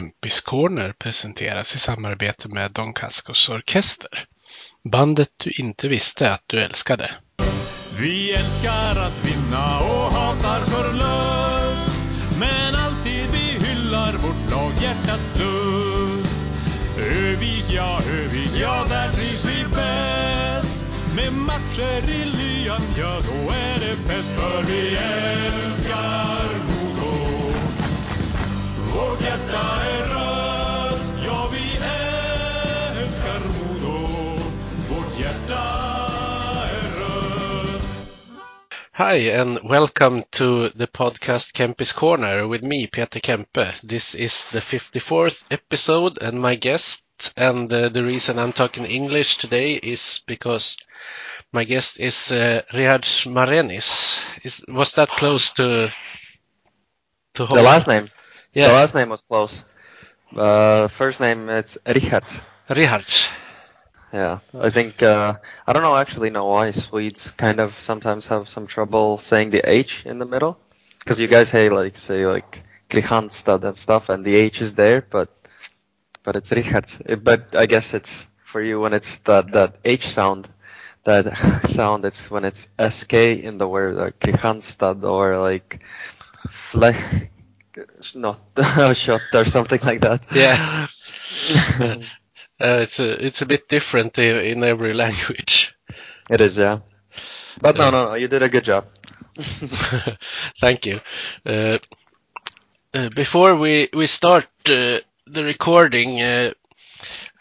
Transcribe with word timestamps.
Kempis 0.00 0.40
Corner 0.40 0.92
presenteras 0.92 1.74
i 1.74 1.78
samarbete 1.78 2.48
med 2.48 2.72
Don 2.72 2.92
Cascos 2.92 3.48
Orkester. 3.48 4.24
Bandet 4.92 5.28
du 5.36 5.50
inte 5.50 5.88
visste 5.88 6.32
att 6.32 6.42
du 6.46 6.60
älskade. 6.60 7.10
Vi 7.98 8.32
älskar 8.32 8.96
att 9.06 9.24
vinna 9.24 9.78
och 9.78 10.12
hatar 10.12 10.60
förlust 10.60 12.04
Men 12.38 12.74
alltid 12.74 13.26
vi 13.32 13.66
hyllar 13.66 14.12
vårt 14.12 14.50
lag 14.50 14.72
hjärtats 14.82 15.38
lust 15.38 16.36
Övik, 16.98 17.64
ja, 17.68 18.00
Övik, 18.10 18.50
ja, 18.60 18.86
där 18.88 19.12
trivs 19.12 19.44
vi 19.44 19.64
bäst 19.64 20.86
Med 21.16 21.32
matcher 21.32 22.10
i 22.10 22.24
lyan, 22.24 22.82
ja, 22.98 23.18
då 23.26 23.54
är 23.54 23.80
det 23.80 23.96
fett 24.08 24.38
För 24.38 24.62
vi 24.62 24.96
älskar 24.96 25.69
Hi 39.00 39.30
and 39.32 39.60
welcome 39.64 40.24
to 40.32 40.68
the 40.68 40.86
podcast 40.86 41.54
Kempis 41.54 41.96
Corner 41.96 42.46
with 42.46 42.62
me, 42.62 42.86
Peter 42.86 43.18
Kempe. 43.18 43.80
This 43.80 44.14
is 44.14 44.44
the 44.52 44.58
54th 44.58 45.42
episode 45.50 46.22
and 46.22 46.38
my 46.38 46.54
guest 46.56 47.02
and 47.34 47.72
uh, 47.72 47.88
the 47.88 48.04
reason 48.04 48.38
I'm 48.38 48.52
talking 48.52 48.84
English 48.84 49.38
today 49.38 49.72
is 49.72 50.22
because 50.26 50.76
my 51.50 51.64
guest 51.64 51.98
is 51.98 52.30
uh, 52.30 52.60
Rihard 52.74 53.06
Marenis. 53.24 54.20
Is, 54.44 54.66
was 54.68 54.92
that 54.96 55.08
close 55.08 55.54
to 55.54 55.90
to 57.36 57.46
The 57.46 57.62
last 57.62 57.88
name. 57.88 58.10
Yeah, 58.52 58.68
The 58.68 58.74
last 58.74 58.94
name 58.94 59.08
was 59.08 59.22
close. 59.22 59.64
Uh, 60.36 60.88
first 60.88 61.20
name 61.20 61.48
it's 61.48 61.78
Richard. 61.86 62.26
Rihard. 62.68 63.30
Yeah, 64.12 64.40
I 64.58 64.70
think 64.70 65.02
uh, 65.02 65.34
I 65.66 65.72
don't 65.72 65.82
know 65.82 65.96
actually 65.96 66.30
know 66.30 66.46
why 66.46 66.70
Swedes 66.72 67.30
kind 67.32 67.60
of 67.60 67.74
sometimes 67.80 68.26
have 68.26 68.48
some 68.48 68.66
trouble 68.66 69.18
saying 69.18 69.50
the 69.50 69.62
H 69.68 70.04
in 70.06 70.18
the 70.18 70.26
middle 70.26 70.58
because 70.98 71.18
you 71.20 71.28
guys 71.28 71.48
say 71.50 71.68
like 71.68 71.96
say 71.96 72.26
like 72.26 72.62
Kristianstad 72.90 73.62
and 73.64 73.76
stuff 73.76 74.08
and 74.08 74.24
the 74.24 74.34
H 74.36 74.60
is 74.62 74.74
there 74.74 75.02
but 75.10 75.28
but 76.24 76.36
it's 76.36 76.50
Richard. 76.52 76.86
But 77.22 77.54
I 77.54 77.66
guess 77.66 77.94
it's 77.94 78.26
for 78.44 78.60
you 78.62 78.80
when 78.80 78.94
it's 78.94 79.20
that 79.20 79.52
that 79.52 79.76
H 79.84 80.08
sound 80.08 80.48
that 81.04 81.26
sound 81.68 82.04
it's 82.04 82.30
when 82.30 82.44
it's 82.44 82.68
SK 82.78 83.38
in 83.42 83.58
the 83.58 83.68
word 83.68 83.96
like 83.96 84.18
Kristianstad 84.20 85.02
or 85.04 85.38
like 85.38 85.82
Flech 86.48 87.30
not 88.14 88.40
shot 88.96 89.22
or 89.34 89.44
something 89.44 89.80
like 89.82 90.00
that. 90.00 90.22
Yeah. 90.34 90.86
Uh, 92.60 92.80
it's 92.82 93.00
a 93.00 93.24
it's 93.26 93.42
a 93.42 93.46
bit 93.46 93.68
different 93.68 94.18
in, 94.18 94.36
in 94.44 94.64
every 94.64 94.92
language. 95.04 95.74
It 96.30 96.40
is, 96.40 96.56
yeah. 96.56 96.80
But 97.60 97.76
no, 97.76 97.90
no, 97.90 98.06
no, 98.06 98.14
you 98.14 98.28
did 98.28 98.42
a 98.42 98.48
good 98.48 98.64
job. 98.64 98.86
Thank 100.60 100.86
you. 100.86 101.00
Uh, 101.46 101.78
uh, 102.94 103.08
before 103.10 103.54
we 103.56 103.88
we 103.92 104.06
start 104.06 104.46
uh, 104.68 104.98
the 105.26 105.44
recording, 105.44 106.20
uh, 106.20 106.52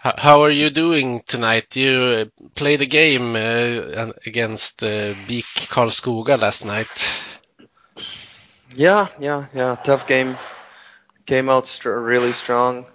h- 0.05 0.13
how 0.17 0.41
are 0.43 0.49
you 0.51 0.69
doing 0.69 1.23
tonight? 1.27 1.75
You 1.75 1.93
uh, 2.39 2.45
played 2.55 2.81
a 2.81 2.85
game 2.85 3.35
uh, 3.35 4.11
against 4.25 4.83
uh, 4.83 5.13
BIK 5.27 5.67
Karlskoga 5.69 6.39
last 6.39 6.65
night. 6.65 6.89
Yeah, 8.75 9.07
yeah, 9.19 9.45
yeah. 9.53 9.75
Tough 9.75 10.07
game. 10.07 10.37
Came 11.25 11.49
out 11.49 11.65
str- 11.65 11.91
really 11.91 12.33
strong. 12.33 12.85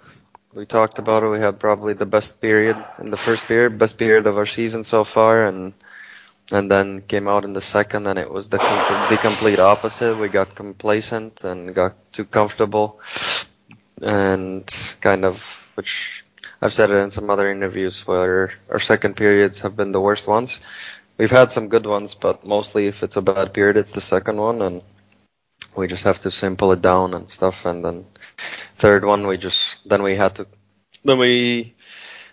We 0.54 0.66
talked 0.66 1.00
about 1.00 1.24
it. 1.24 1.28
We 1.28 1.40
had 1.40 1.58
probably 1.58 1.94
the 1.94 2.06
best 2.06 2.40
period 2.40 2.76
in 3.00 3.10
the 3.10 3.16
first 3.16 3.46
period, 3.46 3.76
best 3.76 3.98
period 3.98 4.26
of 4.26 4.38
our 4.38 4.46
season 4.46 4.84
so 4.84 5.02
far, 5.02 5.46
and 5.46 5.74
and 6.52 6.70
then 6.70 7.02
came 7.02 7.26
out 7.26 7.44
in 7.44 7.54
the 7.54 7.60
second, 7.60 8.06
and 8.06 8.18
it 8.18 8.30
was 8.30 8.48
the 8.48 8.58
the 9.10 9.18
complete 9.20 9.58
opposite. 9.58 10.16
We 10.16 10.28
got 10.28 10.54
complacent 10.54 11.42
and 11.42 11.74
got 11.74 11.96
too 12.12 12.24
comfortable, 12.24 13.00
and 14.00 14.62
kind 15.00 15.24
of 15.24 15.42
which 15.74 16.24
I've 16.62 16.72
said 16.72 16.92
it 16.92 16.98
in 16.98 17.10
some 17.10 17.30
other 17.30 17.50
interviews 17.50 18.06
where 18.06 18.52
our 18.70 18.78
second 18.78 19.16
periods 19.16 19.60
have 19.60 19.74
been 19.74 19.90
the 19.90 20.00
worst 20.00 20.28
ones. 20.28 20.60
We've 21.18 21.30
had 21.30 21.50
some 21.50 21.68
good 21.68 21.86
ones, 21.86 22.14
but 22.14 22.46
mostly 22.46 22.86
if 22.86 23.02
it's 23.02 23.16
a 23.16 23.22
bad 23.22 23.54
period, 23.54 23.76
it's 23.76 23.92
the 23.92 24.00
second 24.00 24.36
one, 24.36 24.62
and 24.62 24.82
we 25.74 25.88
just 25.88 26.04
have 26.04 26.20
to 26.20 26.30
simple 26.30 26.70
it 26.72 26.82
down 26.82 27.14
and 27.14 27.28
stuff 27.28 27.66
and 27.66 27.84
then 27.84 28.04
third 28.84 29.02
one 29.02 29.26
we 29.26 29.38
just 29.38 29.60
then 29.88 30.02
we 30.02 30.14
had 30.14 30.34
to 30.34 30.46
then 31.04 31.18
we 31.18 31.74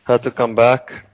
had 0.03 0.23
to 0.23 0.31
come 0.31 0.53
back 0.53 1.05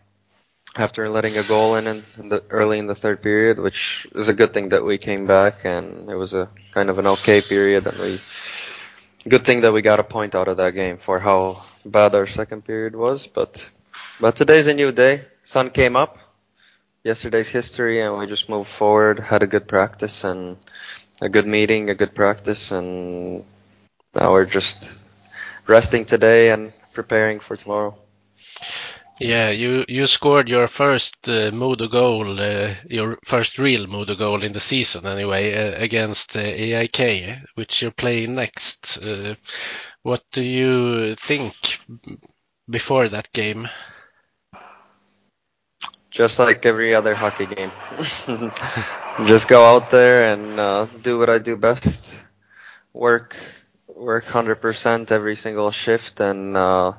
after 0.75 1.09
letting 1.09 1.37
a 1.37 1.43
goal 1.43 1.75
in, 1.75 1.85
in, 1.85 2.03
in 2.17 2.29
the 2.29 2.41
early 2.49 2.79
in 2.79 2.87
the 2.87 2.95
third 2.95 3.21
period 3.21 3.59
which 3.59 4.07
is 4.15 4.29
a 4.29 4.33
good 4.33 4.51
thing 4.51 4.69
that 4.69 4.83
we 4.83 4.97
came 4.97 5.27
back 5.27 5.63
and 5.63 6.09
it 6.09 6.15
was 6.15 6.33
a 6.33 6.49
kind 6.71 6.89
of 6.89 6.97
an 6.97 7.05
okay 7.05 7.39
period 7.39 7.85
and 7.85 7.97
we 7.99 8.19
good 9.29 9.45
thing 9.45 9.61
that 9.61 9.71
we 9.71 9.81
got 9.83 9.99
a 9.99 10.03
point 10.17 10.33
out 10.33 10.47
of 10.47 10.57
that 10.57 10.73
game 10.73 10.97
for 10.97 11.19
how 11.19 11.61
bad 11.85 12.15
our 12.15 12.25
second 12.25 12.65
period 12.65 12.95
was 12.95 13.27
but 13.27 13.69
but 14.19 14.35
today's 14.35 14.65
a 14.65 14.73
new 14.73 14.91
day. 14.91 15.25
Sun 15.43 15.69
came 15.69 15.95
up 15.95 16.17
yesterday's 17.03 17.47
history 17.47 18.01
and 18.01 18.17
we 18.17 18.25
just 18.25 18.49
moved 18.49 18.69
forward 18.69 19.19
had 19.19 19.43
a 19.43 19.47
good 19.47 19.67
practice 19.67 20.23
and 20.23 20.57
a 21.21 21.29
good 21.29 21.45
meeting, 21.45 21.89
a 21.91 21.95
good 21.95 22.13
practice, 22.15 22.71
and 22.71 23.45
now 24.15 24.31
we're 24.31 24.45
just 24.45 24.87
resting 25.67 26.05
today 26.05 26.51
and 26.51 26.73
preparing 26.93 27.39
for 27.39 27.55
tomorrow. 27.57 27.97
Yeah, 29.19 29.49
you 29.49 29.83
you 29.87 30.05
scored 30.07 30.47
your 30.49 30.67
first 30.67 31.27
uh, 31.27 31.49
Modo 31.51 31.87
goal, 31.87 32.39
uh, 32.39 32.75
your 32.87 33.17
first 33.25 33.57
real 33.57 33.87
Modo 33.87 34.15
goal 34.15 34.43
in 34.43 34.51
the 34.53 34.59
season 34.59 35.07
anyway, 35.07 35.53
uh, 35.55 35.83
against 35.83 36.35
uh, 36.35 36.39
AIK, 36.41 37.37
which 37.55 37.81
you're 37.81 37.91
playing 37.91 38.35
next. 38.35 38.97
Uh, 38.99 39.35
what 40.03 40.23
do 40.31 40.43
you 40.43 41.15
think 41.15 41.55
before 42.69 43.09
that 43.09 43.31
game? 43.33 43.67
Just 46.11 46.39
like 46.39 46.65
every 46.65 46.95
other 46.95 47.15
hockey 47.15 47.45
game. 47.45 47.71
just 49.27 49.47
go 49.47 49.63
out 49.63 49.91
there 49.91 50.33
and 50.33 50.59
uh, 50.59 50.85
do 51.03 51.17
what 51.19 51.29
I 51.29 51.37
do 51.37 51.55
best. 51.55 52.15
Work, 52.93 53.35
work 53.97 54.25
100% 54.25 55.11
every 55.11 55.35
single 55.35 55.71
shift, 55.71 56.19
and 56.19 56.55
uh, 56.55 56.93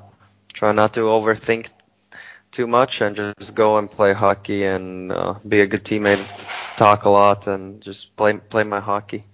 try 0.53 0.71
not 0.71 0.93
to 0.93 1.01
overthink 1.01 1.69
too 2.51 2.67
much, 2.67 3.01
and 3.01 3.15
just 3.15 3.55
go 3.55 3.77
and 3.77 3.89
play 3.89 4.13
hockey 4.13 4.65
and 4.65 5.11
uh, 5.11 5.35
be 5.47 5.61
a 5.61 5.67
good 5.67 5.83
teammate. 5.83 6.25
Talk 6.75 7.05
a 7.05 7.09
lot 7.09 7.47
and 7.47 7.81
just 7.81 8.15
play 8.15 8.33
play 8.37 8.63
my 8.63 8.79
hockey. 8.79 9.25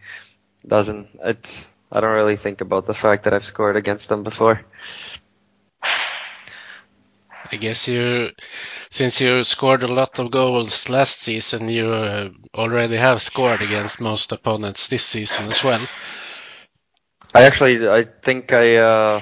Doesn't 0.67 1.07
it's 1.23 1.67
I 1.91 2.01
don't 2.01 2.13
really 2.13 2.35
think 2.37 2.61
about 2.61 2.85
the 2.85 2.93
fact 2.93 3.23
that 3.23 3.33
I've 3.33 3.45
scored 3.45 3.75
against 3.77 4.09
them 4.09 4.23
before. 4.23 4.61
I 7.51 7.57
guess 7.57 7.87
you, 7.87 8.31
since 8.89 9.21
you 9.21 9.43
scored 9.43 9.83
a 9.83 9.87
lot 9.87 10.17
of 10.19 10.31
goals 10.31 10.89
last 10.89 11.21
season, 11.21 11.69
you 11.69 11.91
uh, 11.93 12.29
already 12.55 12.97
have 12.97 13.21
scored 13.21 13.61
against 13.61 14.01
most 14.01 14.31
opponents 14.31 14.87
this 14.87 15.05
season 15.05 15.47
as 15.47 15.63
well. 15.63 15.85
I 17.35 17.43
actually, 17.43 17.87
I 17.87 18.03
think 18.03 18.53
I, 18.53 18.77
uh, 18.77 19.21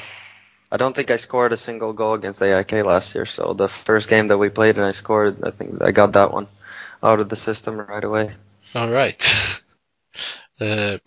I 0.72 0.78
don't 0.78 0.96
think 0.96 1.12
I 1.12 1.18
scored 1.18 1.53
a 1.53 1.57
single 1.57 1.94
goal 1.94 2.13
against 2.13 2.41
AIK 2.41 2.84
last 2.84 3.16
year. 3.16 3.25
So 3.25 3.53
the 3.53 3.68
first 3.68 4.07
game 4.09 4.28
that 4.28 4.38
we 4.38 4.50
played 4.50 4.78
and 4.78 4.85
I 4.85 4.91
scored, 4.91 5.44
I 5.44 5.51
think 5.51 5.81
I 5.81 5.91
got 5.91 6.13
that 6.13 6.31
one 6.31 6.47
out 7.02 7.19
of 7.19 7.29
the 7.29 7.35
system 7.35 7.78
right 7.78 8.03
away. 8.03 8.35
All 8.75 8.90
right. 8.90 9.22
Uh, 10.62 11.00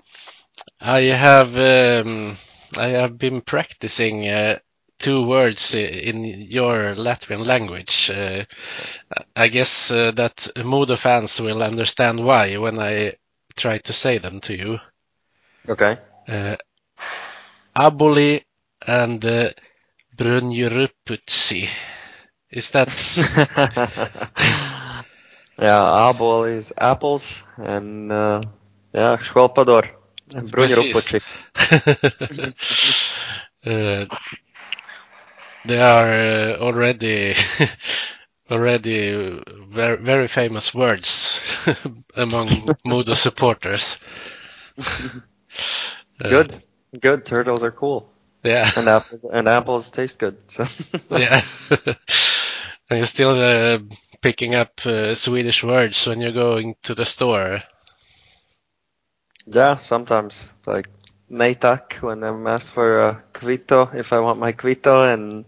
I 0.81 1.01
have 1.03 1.57
um, 1.57 2.37
I 2.77 2.89
have 2.89 3.17
been 3.17 3.41
practicing 3.41 4.29
uh, 4.29 4.59
two 4.99 5.27
words 5.27 5.75
in 5.75 6.25
your 6.25 6.95
Latvian 6.97 7.47
language. 7.47 8.11
Uh, 8.11 8.45
I 9.37 9.49
guess 9.49 9.91
uh, 9.91 10.11
that 10.13 10.49
Modo 10.65 10.97
fans 10.97 11.41
will 11.41 11.63
understand 11.63 12.25
why 12.25 12.57
when 12.57 12.79
I 12.81 13.15
try 13.57 13.79
to 13.79 13.93
say 13.93 14.19
them 14.19 14.41
to 14.43 14.55
you. 14.57 14.81
Okay. 15.69 15.99
Uh, 16.29 16.57
Aboli 17.77 18.43
and 18.87 19.25
uh, 19.25 19.51
Brunjuruputsi. 20.17 21.69
Is 22.51 22.71
that 22.73 22.89
yeah, 25.59 25.83
Aboli 26.11 26.57
is 26.57 26.73
apples 26.79 27.43
and 27.57 28.13
uh, 28.13 28.43
yeah, 28.93 29.17
Schwalpador. 29.19 29.89
Brunjrupochik. 30.51 31.25
uh, 33.67 34.07
they 35.65 35.81
are 35.81 36.11
uh, 36.11 36.57
already 36.59 37.35
already 38.51 39.41
very 39.71 39.97
very 39.97 40.27
famous 40.29 40.75
words 40.75 41.41
among 42.17 42.49
Modo 42.85 43.15
supporters. 43.15 43.99
Uh, 46.25 46.45
Good. 47.01 47.25
Turtles 47.25 47.63
are 47.63 47.73
cool. 47.73 48.09
Yeah. 48.43 48.71
and 48.77 48.89
apples 48.89 49.25
and 49.25 49.49
apples 49.49 49.91
taste 49.91 50.19
good. 50.19 50.37
So 50.49 50.65
yeah. 51.11 51.43
and 52.91 52.99
you're 52.99 53.07
still 53.07 53.31
uh, 53.31 53.79
picking 54.21 54.55
up 54.55 54.87
uh, 54.87 55.15
Swedish 55.15 55.65
words 55.65 56.07
when 56.07 56.21
you're 56.21 56.33
going 56.33 56.77
to 56.83 56.95
the 56.95 57.05
store. 57.05 57.63
yeah, 59.47 59.79
sometimes 59.79 60.45
like 60.67 60.89
nej 61.31 62.03
when 62.03 62.25
I'm 62.25 62.47
asked 62.47 62.71
for 62.71 63.01
a 63.01 63.23
kvitto 63.33 63.95
if 63.95 64.13
I 64.13 64.21
want 64.21 64.41
my 64.41 64.53
kvitto 64.53 65.13
and 65.13 65.45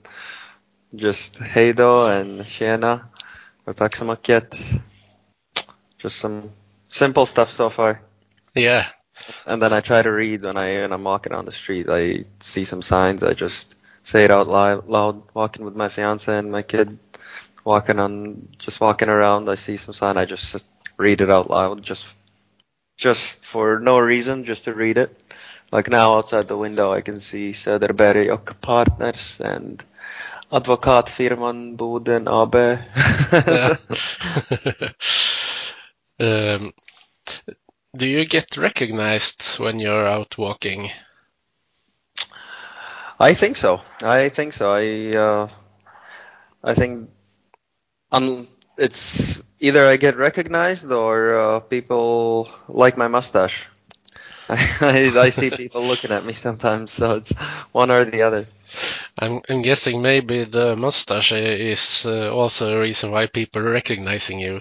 just 0.94 1.34
"hejdå" 1.38 2.20
and 2.20 2.40
tjena 2.42 3.08
or 3.66 3.74
tack 3.74 3.96
så 3.96 4.04
mycket. 4.04 4.56
Just 5.98 6.18
some 6.18 6.50
simple 6.88 7.26
stuff 7.26 7.50
so 7.50 7.70
far. 7.70 8.00
Yeah. 8.54 8.86
And 9.46 9.62
then 9.62 9.72
I 9.72 9.80
try 9.80 10.02
to 10.02 10.10
read 10.10 10.44
when 10.44 10.58
I 10.58 10.82
when 10.82 10.92
I'm 10.92 11.04
walking 11.04 11.32
on 11.32 11.44
the 11.44 11.52
street. 11.52 11.86
I 11.88 12.24
see 12.40 12.64
some 12.64 12.82
signs. 12.82 13.22
I 13.22 13.34
just 13.34 13.74
say 14.02 14.24
it 14.24 14.30
out 14.30 14.48
loud, 14.48 14.88
loud 14.88 15.22
walking 15.34 15.64
with 15.64 15.76
my 15.76 15.88
fiance 15.88 16.36
and 16.36 16.50
my 16.50 16.62
kid, 16.62 16.98
walking 17.64 17.98
on, 17.98 18.48
just 18.58 18.80
walking 18.80 19.08
around. 19.08 19.48
I 19.48 19.56
see 19.56 19.76
some 19.76 19.94
sign. 19.94 20.16
I 20.16 20.24
just 20.24 20.64
read 20.96 21.20
it 21.20 21.30
out 21.30 21.50
loud, 21.50 21.82
just 21.82 22.06
just 22.96 23.44
for 23.44 23.80
no 23.80 23.98
reason, 23.98 24.44
just 24.44 24.64
to 24.64 24.74
read 24.74 24.98
it. 24.98 25.22
Like 25.70 25.88
now 25.88 26.14
outside 26.14 26.48
the 26.48 26.56
window, 26.56 26.92
I 26.92 27.02
can 27.02 27.20
see 27.20 27.52
Söderberg 27.52 28.32
och 28.32 28.60
Partners 28.60 29.40
and 29.40 29.84
Advokatfirman 30.50 31.76
Boden 31.76 32.28
AB. 32.28 32.54
Um, 36.20 36.72
do 37.96 38.06
you 38.06 38.24
get 38.24 38.56
recognized 38.56 39.58
when 39.58 39.78
you're 39.78 40.06
out 40.06 40.38
walking? 40.38 40.90
I 43.18 43.34
think 43.34 43.56
so. 43.56 43.80
I 44.02 44.28
think 44.28 44.52
so. 44.52 44.70
I 44.72 45.16
uh, 45.16 45.48
I 46.62 46.74
think 46.74 47.10
um, 48.12 48.48
it's 48.76 49.42
either 49.60 49.86
I 49.86 49.96
get 49.96 50.16
recognized 50.16 50.90
or 50.90 51.34
uh, 51.38 51.60
people 51.60 52.48
like 52.68 52.96
my 52.96 53.08
mustache. 53.08 53.66
I, 54.48 55.12
I 55.14 55.30
see 55.30 55.50
people 55.50 55.82
looking 55.82 56.10
at 56.12 56.24
me 56.24 56.32
sometimes, 56.32 56.92
so 56.92 57.16
it's 57.16 57.32
one 57.72 57.90
or 57.90 58.04
the 58.04 58.22
other. 58.22 58.46
I'm, 59.18 59.40
I'm 59.48 59.62
guessing 59.62 60.00
maybe 60.02 60.44
the 60.44 60.76
mustache 60.76 61.32
is 61.32 62.06
uh, 62.06 62.32
also 62.32 62.76
a 62.76 62.80
reason 62.80 63.10
why 63.10 63.26
people 63.26 63.62
are 63.62 63.70
recognizing 63.70 64.40
you. 64.40 64.60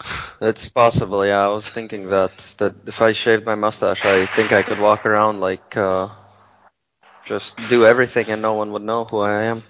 It's 0.40 0.68
possible. 0.68 1.24
Yeah, 1.24 1.44
I 1.44 1.48
was 1.48 1.68
thinking 1.68 2.10
that 2.10 2.36
that 2.58 2.74
if 2.86 3.00
I 3.02 3.12
shaved 3.12 3.44
my 3.46 3.54
mustache, 3.54 4.04
I 4.04 4.26
think 4.26 4.52
I 4.52 4.62
could 4.64 4.80
walk 4.80 5.06
around 5.06 5.40
like 5.40 5.76
uh, 5.76 6.08
just 7.24 7.56
do 7.68 7.86
everything 7.86 8.28
and 8.28 8.42
no 8.42 8.54
one 8.54 8.72
would 8.72 8.82
know 8.82 9.04
who 9.04 9.20
I 9.20 9.44
am. 9.44 9.62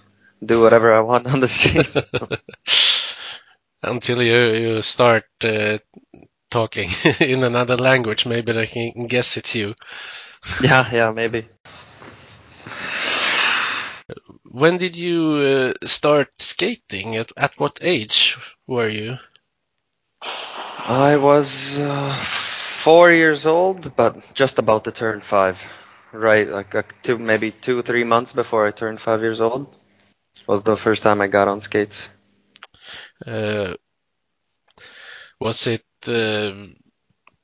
Do 0.44 0.62
whatever 0.62 0.93
I 0.94 1.00
want 1.00 1.26
on 1.26 1.41
the 1.41 1.49
street. 1.49 1.94
Until 3.82 4.23
you, 4.23 4.38
you 4.75 4.82
start 4.82 5.25
uh, 5.43 5.79
talking 6.50 6.91
in 7.21 7.44
another 7.44 7.76
language, 7.76 8.26
maybe 8.26 8.53
they 8.53 8.67
can 8.67 9.06
guess 9.09 9.37
it's 9.37 9.55
you. 9.55 9.75
yeah, 10.62 10.88
yeah, 10.93 11.11
maybe. 11.12 11.49
When 14.50 14.79
did 14.79 14.97
you 14.97 15.75
uh, 15.82 15.87
start 15.87 16.31
skating? 16.43 17.14
At, 17.14 17.31
at 17.37 17.56
what 17.61 17.79
age 17.81 18.37
were 18.67 18.88
you? 18.88 19.19
I 20.88 21.17
was 21.19 21.79
uh, 21.79 22.12
four 22.14 23.12
years 23.12 23.46
old, 23.46 23.94
but 23.94 24.35
just 24.35 24.58
about 24.58 24.85
to 24.85 24.93
turn 24.93 25.20
five. 25.20 25.62
Right, 26.12 26.49
like 26.49 26.75
uh, 26.75 26.82
two, 27.02 27.19
maybe 27.19 27.50
two, 27.52 27.82
three 27.82 28.05
months 28.05 28.32
before 28.32 28.67
I 28.67 28.70
turned 28.73 29.00
five 29.00 29.20
years 29.20 29.40
old 29.40 29.73
was 30.46 30.62
the 30.64 30.76
first 30.76 31.02
time 31.02 31.20
I 31.20 31.29
got 31.29 31.49
on 31.49 31.61
skates. 31.61 32.08
Uh, 33.26 33.75
was 35.40 35.67
it 35.67 35.85
uh, 36.08 36.52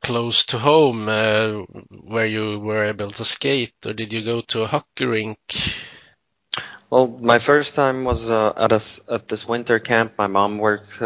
close 0.03 0.47
to 0.47 0.59
home 0.59 1.09
uh, 1.09 1.63
where 2.05 2.27
you 2.27 2.61
were 2.61 2.85
able 2.85 3.11
to 3.11 3.25
skate, 3.25 3.75
or 3.87 3.93
did 3.93 4.13
you 4.13 4.25
go 4.25 4.41
to 4.43 4.63
a 4.63 4.67
hockey 4.69 5.07
rink? 5.07 5.39
Well, 6.91 7.09
my 7.09 7.39
first 7.39 7.75
time 7.75 8.05
was 8.05 8.31
uh, 8.31 8.53
at 8.57 8.73
a 8.73 8.81
at 9.13 9.29
this 9.29 9.47
winter 9.47 9.79
camp. 9.79 10.13
My 10.19 10.29
mom 10.29 10.59
worked. 10.59 11.01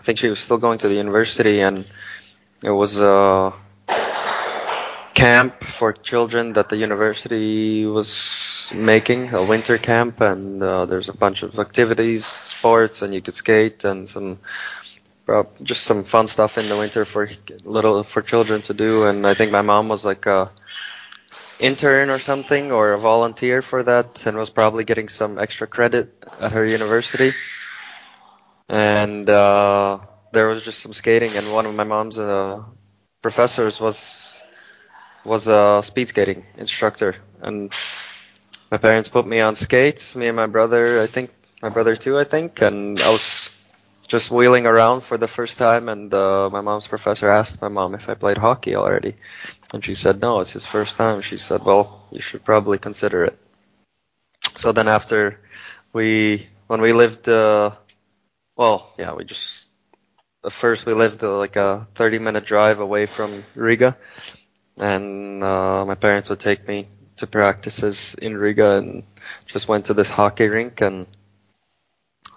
Uh, 0.00 0.32
I 0.34 0.38
think 0.38 0.54
she 0.54 0.58
was 0.64 0.84
still 0.84 1.06
going 1.06 1.12
to 1.18 1.28
the 1.28 1.38
university, 1.94 2.40
and 2.40 2.62
it 2.62 2.70
was 2.70 2.98
a 3.00 3.52
camp 5.14 5.64
for 5.64 5.92
children 5.92 6.54
that 6.54 6.68
the 6.68 6.76
university 6.76 7.86
was 7.86 8.70
making, 8.74 9.34
a 9.34 9.42
winter 9.44 9.78
camp, 9.78 10.20
and 10.20 10.62
uh, 10.62 10.86
there's 10.86 11.08
a 11.08 11.16
bunch 11.16 11.42
of 11.42 11.58
activities, 11.58 12.26
sports, 12.26 13.02
and 13.02 13.14
you 13.14 13.20
could 13.20 13.34
skate 13.34 13.84
and 13.84 14.08
some 14.08 14.38
prob- 15.26 15.50
just 15.62 15.84
some 15.84 16.04
fun 16.04 16.26
stuff 16.26 16.58
in 16.58 16.68
the 16.68 16.76
winter 16.76 17.04
for 17.04 17.30
little 17.64 18.02
for 18.04 18.22
children 18.22 18.62
to 18.62 18.74
do. 18.74 19.04
And 19.04 19.26
I 19.26 19.34
think 19.34 19.52
my 19.52 19.62
mom 19.62 19.88
was 19.88 20.04
like 20.04 20.26
a 20.26 20.50
intern 21.60 22.10
or 22.10 22.18
something 22.18 22.72
or 22.72 22.92
a 22.92 22.98
volunteer 22.98 23.62
for 23.62 23.82
that 23.82 24.26
and 24.26 24.36
was 24.36 24.50
probably 24.50 24.84
getting 24.84 25.08
some 25.08 25.38
extra 25.38 25.66
credit 25.66 26.24
at 26.40 26.52
her 26.52 26.64
university. 26.64 27.32
And 28.70 29.28
uh, 29.30 30.00
there 30.32 30.48
was 30.48 30.62
just 30.62 30.80
some 30.82 30.94
skating, 30.94 31.36
and 31.36 31.52
one 31.52 31.66
of 31.66 31.74
my 31.74 31.84
mom's 31.84 32.18
uh, 32.18 32.62
professors 33.22 33.80
was 33.80 34.42
was 35.24 35.46
a 35.48 35.82
speed 35.84 36.08
skating 36.08 36.44
instructor, 36.58 37.16
and 37.42 37.72
my 38.70 38.78
parents 38.78 39.08
put 39.08 39.26
me 39.26 39.40
on 39.40 39.56
skates. 39.56 40.16
Me 40.16 40.28
and 40.28 40.36
my 40.36 40.46
brother, 40.46 41.02
I 41.02 41.06
think 41.06 41.30
my 41.62 41.70
brother 41.70 41.96
too, 41.96 42.18
I 42.18 42.24
think, 42.24 42.60
and 42.62 43.00
I 43.00 43.10
was 43.10 43.50
just 44.08 44.30
wheeling 44.30 44.66
around 44.66 45.02
for 45.02 45.18
the 45.18 45.28
first 45.28 45.58
time. 45.58 45.88
And 45.88 46.12
uh, 46.14 46.50
my 46.50 46.60
mom's 46.62 46.86
professor 46.88 47.28
asked 47.28 47.60
my 47.62 47.68
mom 47.68 47.94
if 47.94 48.08
I 48.08 48.14
played 48.14 48.38
hockey 48.38 48.76
already, 48.76 49.16
and 49.72 49.84
she 49.84 49.94
said 49.94 50.20
no, 50.20 50.40
it's 50.40 50.52
his 50.52 50.66
first 50.66 50.96
time. 50.96 51.22
She 51.22 51.38
said, 51.38 51.64
well, 51.64 52.06
you 52.12 52.20
should 52.20 52.44
probably 52.44 52.78
consider 52.78 53.24
it. 53.24 53.38
So 54.56 54.72
then 54.72 54.88
after 54.88 55.40
we, 55.92 56.46
when 56.68 56.80
we 56.82 56.92
lived, 56.92 57.28
uh, 57.28 57.72
well, 58.60 58.92
yeah, 58.98 59.14
we 59.14 59.24
just 59.24 59.70
at 60.44 60.52
first 60.52 60.86
we 60.86 60.94
lived 60.94 61.22
uh, 61.24 61.38
like 61.38 61.56
a 61.56 61.88
30 61.94 62.18
minute 62.18 62.44
drive 62.46 62.80
away 62.80 63.06
from 63.06 63.44
Riga 63.54 63.96
and 64.78 65.42
uh, 65.44 65.84
my 65.86 65.94
parents 65.94 66.30
would 66.30 66.40
take 66.40 66.66
me 66.68 66.88
to 67.16 67.26
practices 67.26 68.14
in 68.20 68.36
Riga 68.36 68.76
and 68.78 69.04
just 69.46 69.68
went 69.68 69.86
to 69.86 69.94
this 69.94 70.10
hockey 70.10 70.48
rink 70.48 70.80
and 70.82 71.06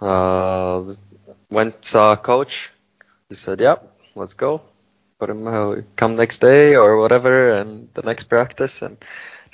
uh, 0.02 0.84
went 1.50 1.86
saw 1.86 2.14
a 2.14 2.18
coach. 2.18 2.72
He 3.30 3.36
said, 3.36 3.62
"Yep, 3.62 3.80
let's 4.16 4.34
go." 4.34 4.62
Put 5.20 5.30
him 5.30 5.48
uh, 5.48 5.76
come 5.96 6.16
next 6.16 6.40
day 6.40 6.76
or 6.76 6.98
whatever, 6.98 7.54
and 7.54 7.90
the 7.94 8.04
next 8.04 8.26
practice, 8.26 8.82
and 8.82 8.98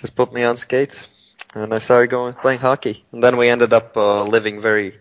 just 0.01 0.15
put 0.15 0.33
me 0.33 0.43
on 0.43 0.57
skates, 0.57 1.07
and 1.55 1.73
I 1.73 1.79
started 1.79 2.09
going 2.09 2.33
playing 2.33 2.59
hockey. 2.59 3.05
And 3.11 3.23
then 3.23 3.37
we 3.37 3.49
ended 3.49 3.73
up 3.73 3.97
uh, 3.97 4.23
living 4.23 4.61
very. 4.61 4.95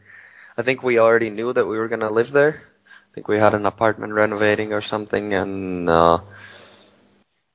I 0.58 0.62
think 0.62 0.82
we 0.82 0.98
already 0.98 1.30
knew 1.30 1.54
that 1.54 1.66
we 1.66 1.78
were 1.78 1.88
gonna 1.88 2.10
live 2.10 2.32
there. 2.32 2.62
I 2.92 3.14
think 3.14 3.28
we 3.28 3.38
had 3.38 3.54
an 3.54 3.64
apartment 3.66 4.12
renovating 4.12 4.74
or 4.74 4.82
something, 4.82 5.32
and 5.32 5.88
uh, 5.88 6.18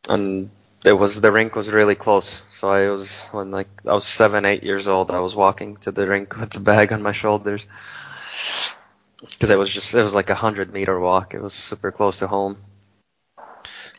and 0.09 0.49
it 0.85 0.93
was 0.93 1.21
the 1.21 1.31
rink 1.31 1.55
was 1.55 1.69
really 1.71 1.95
close. 1.95 2.41
So 2.51 2.69
I 2.69 2.89
was 2.89 3.21
when 3.31 3.51
like 3.51 3.69
I 3.87 3.93
was 3.93 4.05
seven, 4.05 4.45
eight 4.45 4.63
years 4.63 4.87
old. 4.87 5.11
I 5.11 5.19
was 5.19 5.35
walking 5.35 5.77
to 5.77 5.91
the 5.91 6.07
rink 6.07 6.35
with 6.39 6.51
the 6.51 6.59
bag 6.59 6.91
on 6.93 7.01
my 7.01 7.11
shoulders 7.11 7.67
because 9.21 9.49
it 9.49 9.57
was 9.57 9.69
just 9.69 9.93
it 9.93 10.03
was 10.03 10.13
like 10.15 10.29
a 10.29 10.35
hundred 10.35 10.73
meter 10.73 10.99
walk. 10.99 11.33
It 11.33 11.41
was 11.41 11.53
super 11.53 11.91
close 11.91 12.19
to 12.19 12.27
home. 12.27 12.57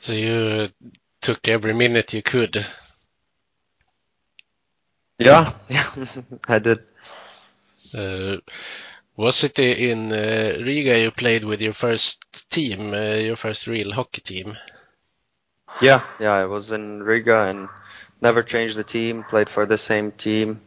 So 0.00 0.12
you 0.12 0.68
took 1.20 1.48
every 1.48 1.74
minute 1.74 2.12
you 2.12 2.22
could. 2.22 2.66
Yeah, 5.18 5.52
yeah, 5.68 5.90
I 6.48 6.58
did. 6.58 6.80
Uh, 7.94 8.36
was 9.16 9.44
it 9.44 9.58
in 9.58 10.12
uh, 10.12 10.58
Riga 10.60 10.98
you 10.98 11.10
played 11.10 11.44
with 11.44 11.60
your 11.60 11.72
first 11.72 12.50
team, 12.50 12.92
uh, 12.92 13.14
your 13.14 13.36
first 13.36 13.66
real 13.66 13.92
hockey 13.92 14.20
team? 14.20 14.56
Yeah, 15.80 16.02
yeah. 16.20 16.32
I 16.32 16.46
was 16.46 16.70
in 16.70 17.02
Riga 17.02 17.46
and 17.46 17.68
never 18.20 18.42
changed 18.42 18.76
the 18.76 18.84
team. 18.84 19.24
Played 19.24 19.48
for 19.48 19.66
the 19.66 19.78
same 19.78 20.12
team 20.12 20.60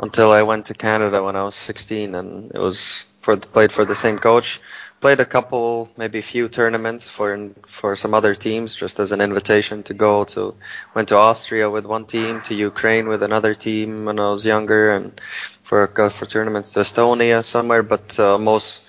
until 0.00 0.32
I 0.32 0.42
went 0.42 0.66
to 0.66 0.74
Canada 0.74 1.22
when 1.22 1.36
I 1.36 1.44
was 1.44 1.54
16, 1.54 2.14
and 2.14 2.50
it 2.54 2.58
was 2.58 3.04
for 3.20 3.36
played 3.36 3.72
for 3.72 3.84
the 3.84 3.96
same 3.96 4.18
coach. 4.18 4.60
Played 5.00 5.20
a 5.20 5.26
couple, 5.26 5.90
maybe 5.96 6.18
a 6.18 6.22
few 6.22 6.48
tournaments 6.48 7.06
for 7.08 7.50
for 7.66 7.96
some 7.96 8.14
other 8.14 8.34
teams, 8.34 8.74
just 8.74 8.98
as 8.98 9.12
an 9.12 9.20
invitation 9.20 9.82
to 9.84 9.94
go 9.94 10.24
to. 10.24 10.54
Went 10.94 11.08
to 11.10 11.16
Austria 11.16 11.68
with 11.70 11.84
one 11.84 12.06
team, 12.06 12.40
to 12.42 12.54
Ukraine 12.54 13.06
with 13.08 13.22
another 13.22 13.54
team 13.54 14.06
when 14.06 14.18
I 14.18 14.30
was 14.30 14.46
younger, 14.46 14.92
and 14.96 15.20
for 15.62 15.86
for 16.10 16.26
tournaments 16.26 16.72
to 16.72 16.80
Estonia 16.80 17.44
somewhere. 17.44 17.82
But 17.82 18.18
uh, 18.18 18.38
most 18.38 18.82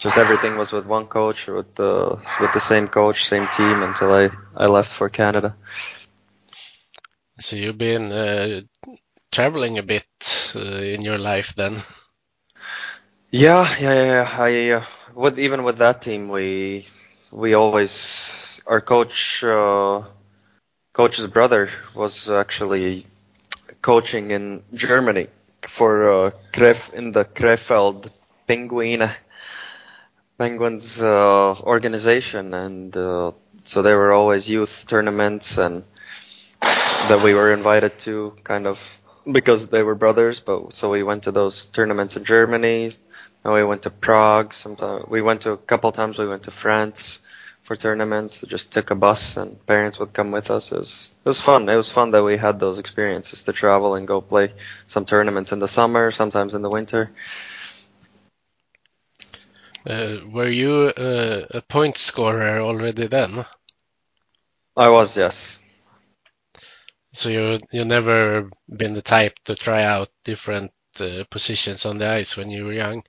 just 0.00 0.16
everything 0.16 0.56
was 0.56 0.72
with 0.72 0.86
one 0.86 1.06
coach, 1.06 1.46
with 1.46 1.74
the 1.74 2.18
with 2.40 2.52
the 2.52 2.60
same 2.60 2.88
coach, 2.88 3.28
same 3.28 3.46
team 3.56 3.82
until 3.82 4.12
I 4.12 4.30
I 4.56 4.66
left 4.66 4.92
for 4.92 5.08
Canada. 5.08 5.56
So 7.40 7.56
you've 7.56 7.78
been 7.78 8.12
uh, 8.12 8.60
traveling 9.32 9.78
a 9.78 9.82
bit 9.82 10.52
uh, 10.54 10.60
in 10.60 11.02
your 11.02 11.18
life 11.18 11.54
then. 11.54 11.82
Yeah, 13.30 13.66
yeah, 13.80 14.04
yeah. 14.04 14.28
I 14.38 14.70
uh, 14.70 14.84
with 15.14 15.38
even 15.38 15.62
with 15.64 15.78
that 15.78 16.02
team, 16.02 16.28
we 16.28 16.86
we 17.30 17.54
always 17.54 18.60
our 18.66 18.80
coach 18.80 19.42
uh, 19.44 20.02
coach's 20.92 21.26
brother 21.28 21.70
was 21.94 22.28
actually 22.30 23.06
coaching 23.82 24.30
in 24.32 24.62
Germany 24.74 25.28
for 25.68 25.92
uh, 26.26 26.30
Kref 26.52 26.92
in 26.94 27.12
the 27.12 27.24
Krefeld 27.24 28.10
Penguin 28.46 29.08
Penguins 30.38 31.00
uh, 31.00 31.54
organization, 31.60 32.52
and 32.52 32.96
uh, 32.96 33.30
so 33.62 33.82
there 33.82 33.96
were 33.96 34.12
always 34.12 34.48
youth 34.50 34.84
tournaments 34.88 35.56
and 35.56 35.84
that 37.08 37.22
we 37.22 37.34
were 37.34 37.52
invited 37.52 37.98
to, 38.00 38.34
kind 38.44 38.66
of 38.66 38.78
because 39.30 39.68
they 39.68 39.82
were 39.82 39.94
brothers. 39.94 40.40
But 40.40 40.72
so 40.74 40.90
we 40.90 41.02
went 41.02 41.24
to 41.24 41.32
those 41.32 41.66
tournaments 41.66 42.16
in 42.16 42.24
Germany, 42.24 42.92
and 43.44 43.52
we 43.52 43.64
went 43.64 43.82
to 43.82 43.90
Prague. 43.90 44.52
Sometimes 44.52 45.06
we 45.08 45.22
went 45.22 45.42
to 45.42 45.52
a 45.52 45.56
couple 45.56 45.92
times. 45.92 46.18
We 46.18 46.28
went 46.28 46.44
to 46.44 46.50
France 46.50 47.20
for 47.62 47.76
tournaments. 47.76 48.42
We 48.42 48.48
just 48.48 48.72
took 48.72 48.90
a 48.90 48.94
bus, 48.94 49.36
and 49.36 49.64
parents 49.66 49.98
would 49.98 50.12
come 50.12 50.30
with 50.30 50.50
us. 50.50 50.72
It 50.72 50.78
was 50.78 51.12
it 51.24 51.28
was 51.28 51.40
fun. 51.40 51.68
It 51.68 51.76
was 51.76 51.90
fun 51.90 52.10
that 52.10 52.24
we 52.24 52.36
had 52.36 52.58
those 52.58 52.78
experiences 52.78 53.44
to 53.44 53.52
travel 53.52 53.94
and 53.94 54.06
go 54.06 54.20
play 54.20 54.52
some 54.86 55.06
tournaments 55.06 55.52
in 55.52 55.58
the 55.58 55.68
summer, 55.68 56.10
sometimes 56.10 56.54
in 56.54 56.62
the 56.62 56.70
winter. 56.70 57.10
Uh, 59.86 60.16
were 60.26 60.50
you 60.50 60.92
uh, 60.96 61.46
a 61.50 61.62
point 61.62 61.96
scorer 61.96 62.60
already 62.60 63.06
then? 63.06 63.46
I 64.76 64.90
was, 64.90 65.16
yes. 65.16 65.58
So 67.12 67.28
you 67.28 67.58
you 67.72 67.84
never 67.84 68.50
been 68.68 68.94
the 68.94 69.02
type 69.02 69.38
to 69.44 69.54
try 69.54 69.82
out 69.84 70.10
different 70.24 70.72
uh, 71.00 71.24
positions 71.30 71.86
on 71.86 71.98
the 71.98 72.08
ice 72.08 72.36
when 72.36 72.50
you 72.50 72.64
were 72.66 72.72
young? 72.72 73.04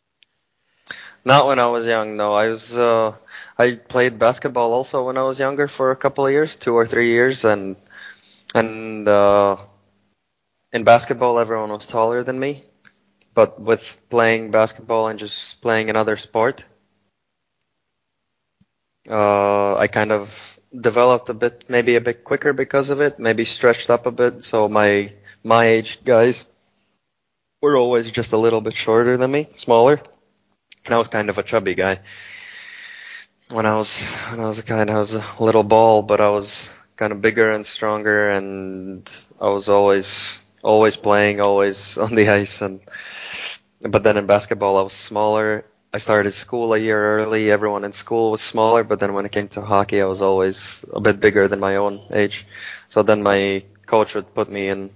Not 1.26 1.48
when 1.48 1.60
I 1.60 1.66
was 1.68 1.86
young. 1.86 2.16
No, 2.18 2.34
I 2.34 2.48
was. 2.50 2.76
Uh, 2.76 3.14
I 3.58 3.74
played 3.74 4.20
basketball 4.20 4.74
also 4.74 5.06
when 5.06 5.18
I 5.18 5.24
was 5.24 5.40
younger 5.40 5.68
for 5.68 5.92
a 5.92 5.96
couple 5.96 6.26
of 6.26 6.32
years, 6.32 6.56
two 6.56 6.76
or 6.76 6.86
three 6.88 7.10
years, 7.10 7.44
and 7.46 7.76
and 8.56 9.08
uh, 9.08 9.58
in 10.74 10.84
basketball 10.84 11.40
everyone 11.40 11.70
was 11.72 11.88
taller 11.88 12.24
than 12.24 12.38
me, 12.40 12.64
but 13.34 13.60
with 13.60 13.98
playing 14.10 14.52
basketball 14.52 15.08
and 15.08 15.20
just 15.20 15.62
playing 15.62 15.90
another 15.90 16.18
sport, 16.18 16.66
uh, 19.10 19.76
I 19.78 19.88
kind 19.88 20.12
of 20.12 20.60
developed 20.80 21.30
a 21.30 21.34
bit, 21.34 21.66
maybe 21.68 21.96
a 21.96 22.02
bit 22.02 22.24
quicker 22.24 22.54
because 22.54 22.90
of 22.90 23.02
it, 23.02 23.20
maybe 23.20 23.46
stretched 23.46 23.90
up 23.90 24.06
a 24.06 24.12
bit. 24.12 24.44
So 24.44 24.68
my 24.70 25.14
my 25.44 25.66
age 25.66 26.04
guys 26.04 26.46
were 27.62 27.78
always 27.78 28.12
just 28.12 28.34
a 28.34 28.38
little 28.38 28.62
bit 28.62 28.74
shorter 28.74 29.18
than 29.18 29.32
me, 29.32 29.50
smaller. 29.56 30.02
And 30.86 30.94
I 30.94 30.98
was 30.98 31.08
kind 31.08 31.30
of 31.30 31.38
a 31.38 31.44
chubby 31.44 31.76
guy. 31.76 32.00
When 33.50 33.66
I 33.66 33.76
was 33.76 34.04
when 34.32 34.40
I 34.40 34.48
was 34.48 34.58
a 34.60 34.64
kind 34.64 34.90
I 34.90 34.98
was 34.98 35.14
a 35.14 35.24
little 35.40 35.64
ball, 35.64 36.02
but 36.02 36.22
I 36.22 36.30
was 36.30 36.70
kind 36.98 37.12
of 37.14 37.22
bigger 37.22 37.52
and 37.52 37.66
stronger, 37.66 38.30
and 38.32 39.08
I 39.40 39.50
was 39.50 39.68
always 39.70 40.40
always 40.64 40.96
playing, 40.96 41.40
always 41.42 41.98
on 42.06 42.16
the 42.16 42.30
ice. 42.30 42.62
And 42.62 42.80
but 43.82 44.04
then 44.04 44.18
in 44.18 44.26
basketball, 44.26 44.78
I 44.78 44.82
was 44.84 44.94
smaller. 44.94 45.66
I 45.94 45.98
started 46.00 46.32
school 46.32 46.74
a 46.74 46.78
year 46.78 47.00
early. 47.20 47.52
Everyone 47.52 47.84
in 47.84 47.92
school 47.92 48.32
was 48.32 48.42
smaller, 48.42 48.84
but 48.84 49.00
then 49.00 49.14
when 49.14 49.26
it 49.26 49.32
came 49.32 49.50
to 49.50 49.62
hockey, 49.62 50.02
I 50.02 50.06
was 50.06 50.22
always 50.22 50.86
a 50.94 51.02
bit 51.02 51.20
bigger 51.20 51.48
than 51.48 51.60
my 51.60 51.76
own 51.78 52.00
age. 52.12 52.46
So 52.90 53.04
then 53.04 53.22
my 53.24 53.64
coach 53.86 54.16
would 54.16 54.34
put 54.34 54.50
me 54.50 54.70
in 54.70 54.92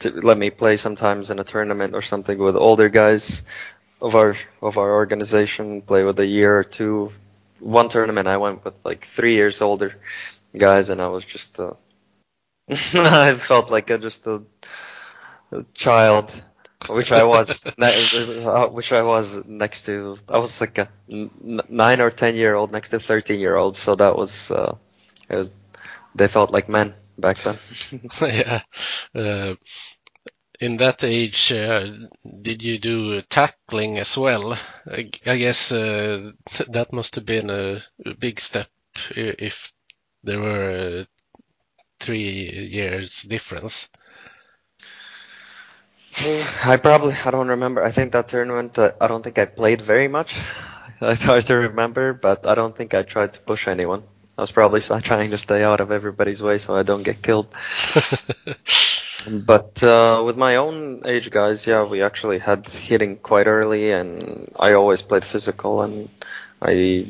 to 0.00 0.10
let 0.10 0.36
me 0.38 0.50
play 0.50 0.76
sometimes 0.76 1.30
in 1.30 1.38
a 1.38 1.44
tournament 1.44 1.94
or 1.94 2.02
something 2.02 2.38
with 2.38 2.56
older 2.56 2.88
guys 2.88 3.42
of 4.04 4.14
our 4.14 4.36
of 4.60 4.78
our 4.78 4.92
organization. 4.92 5.80
Play 5.80 6.04
with 6.04 6.20
a 6.20 6.26
year 6.26 6.58
or 6.58 6.64
two. 6.64 7.12
One 7.58 7.88
tournament 7.88 8.28
I 8.28 8.36
went 8.36 8.64
with 8.64 8.78
like 8.84 9.06
three 9.06 9.34
years 9.34 9.62
older 9.62 9.96
guys, 10.56 10.90
and 10.90 11.00
I 11.00 11.08
was 11.08 11.24
just 11.24 11.58
uh, 11.58 11.74
I 12.68 13.34
felt 13.34 13.70
like 13.70 13.90
a, 13.90 13.98
just 13.98 14.26
a, 14.26 14.42
a 15.50 15.64
child 15.74 16.30
which 16.88 17.12
I 17.12 17.24
was, 17.24 17.64
uh, 17.78 18.68
which 18.68 18.92
I 18.92 19.02
was 19.02 19.42
next 19.46 19.84
to. 19.86 20.18
I 20.28 20.38
was 20.38 20.60
like 20.60 20.78
a 20.78 20.88
nine 21.08 22.00
or 22.00 22.10
ten 22.10 22.34
year 22.34 22.54
old 22.54 22.72
next 22.72 22.90
to 22.90 23.00
thirteen 23.00 23.40
year 23.40 23.56
olds, 23.56 23.78
so 23.78 23.94
that 23.94 24.16
was, 24.16 24.50
uh, 24.50 24.76
it 25.30 25.36
was, 25.36 25.50
they 26.14 26.28
felt 26.28 26.50
like 26.50 26.68
men 26.68 26.94
back 27.18 27.38
then. 27.38 27.58
yeah. 28.20 28.60
Uh, 29.14 29.54
in 30.60 30.76
that 30.78 31.02
age, 31.02 31.52
uh, 31.52 31.86
did 32.42 32.62
you 32.62 32.78
do 32.78 33.20
tackling 33.22 33.98
as 33.98 34.16
well? 34.16 34.56
I, 34.86 35.10
I 35.26 35.36
guess 35.36 35.72
uh, 35.72 36.32
that 36.68 36.92
must 36.92 37.16
have 37.16 37.26
been 37.26 37.50
a, 37.50 37.82
a, 38.04 38.14
big 38.14 38.40
step 38.40 38.68
if 39.10 39.72
there 40.22 40.40
were 40.40 41.00
uh, 41.00 41.04
three 42.00 42.68
years 42.70 43.22
difference. 43.22 43.88
I 46.64 46.76
probably 46.76 47.16
I 47.24 47.30
don't 47.30 47.48
remember. 47.48 47.82
I 47.82 47.90
think 47.90 48.12
that 48.12 48.28
tournament 48.28 48.78
uh, 48.78 48.92
I 49.00 49.08
don't 49.08 49.22
think 49.22 49.38
I 49.38 49.46
played 49.46 49.82
very 49.82 50.08
much. 50.08 50.38
I 51.00 51.14
hard 51.14 51.44
to 51.46 51.54
remember, 51.54 52.12
but 52.12 52.46
I 52.46 52.54
don't 52.54 52.76
think 52.76 52.94
I 52.94 53.02
tried 53.02 53.34
to 53.34 53.40
push 53.40 53.66
anyone. 53.66 54.04
I 54.38 54.40
was 54.40 54.52
probably 54.52 54.80
trying 54.80 55.30
to 55.30 55.38
stay 55.38 55.62
out 55.62 55.80
of 55.80 55.90
everybody's 55.90 56.42
way 56.42 56.58
so 56.58 56.74
I 56.74 56.82
don't 56.82 57.02
get 57.02 57.22
killed. 57.22 57.54
but 59.26 59.82
uh, 59.82 60.22
with 60.24 60.36
my 60.36 60.56
own 60.56 61.02
age 61.04 61.30
guys, 61.30 61.66
yeah, 61.66 61.84
we 61.84 62.02
actually 62.02 62.38
had 62.38 62.68
hitting 62.68 63.16
quite 63.16 63.46
early, 63.46 63.92
and 63.92 64.50
I 64.58 64.72
always 64.74 65.02
played 65.02 65.24
physical, 65.24 65.82
and 65.82 66.08
I 66.60 67.06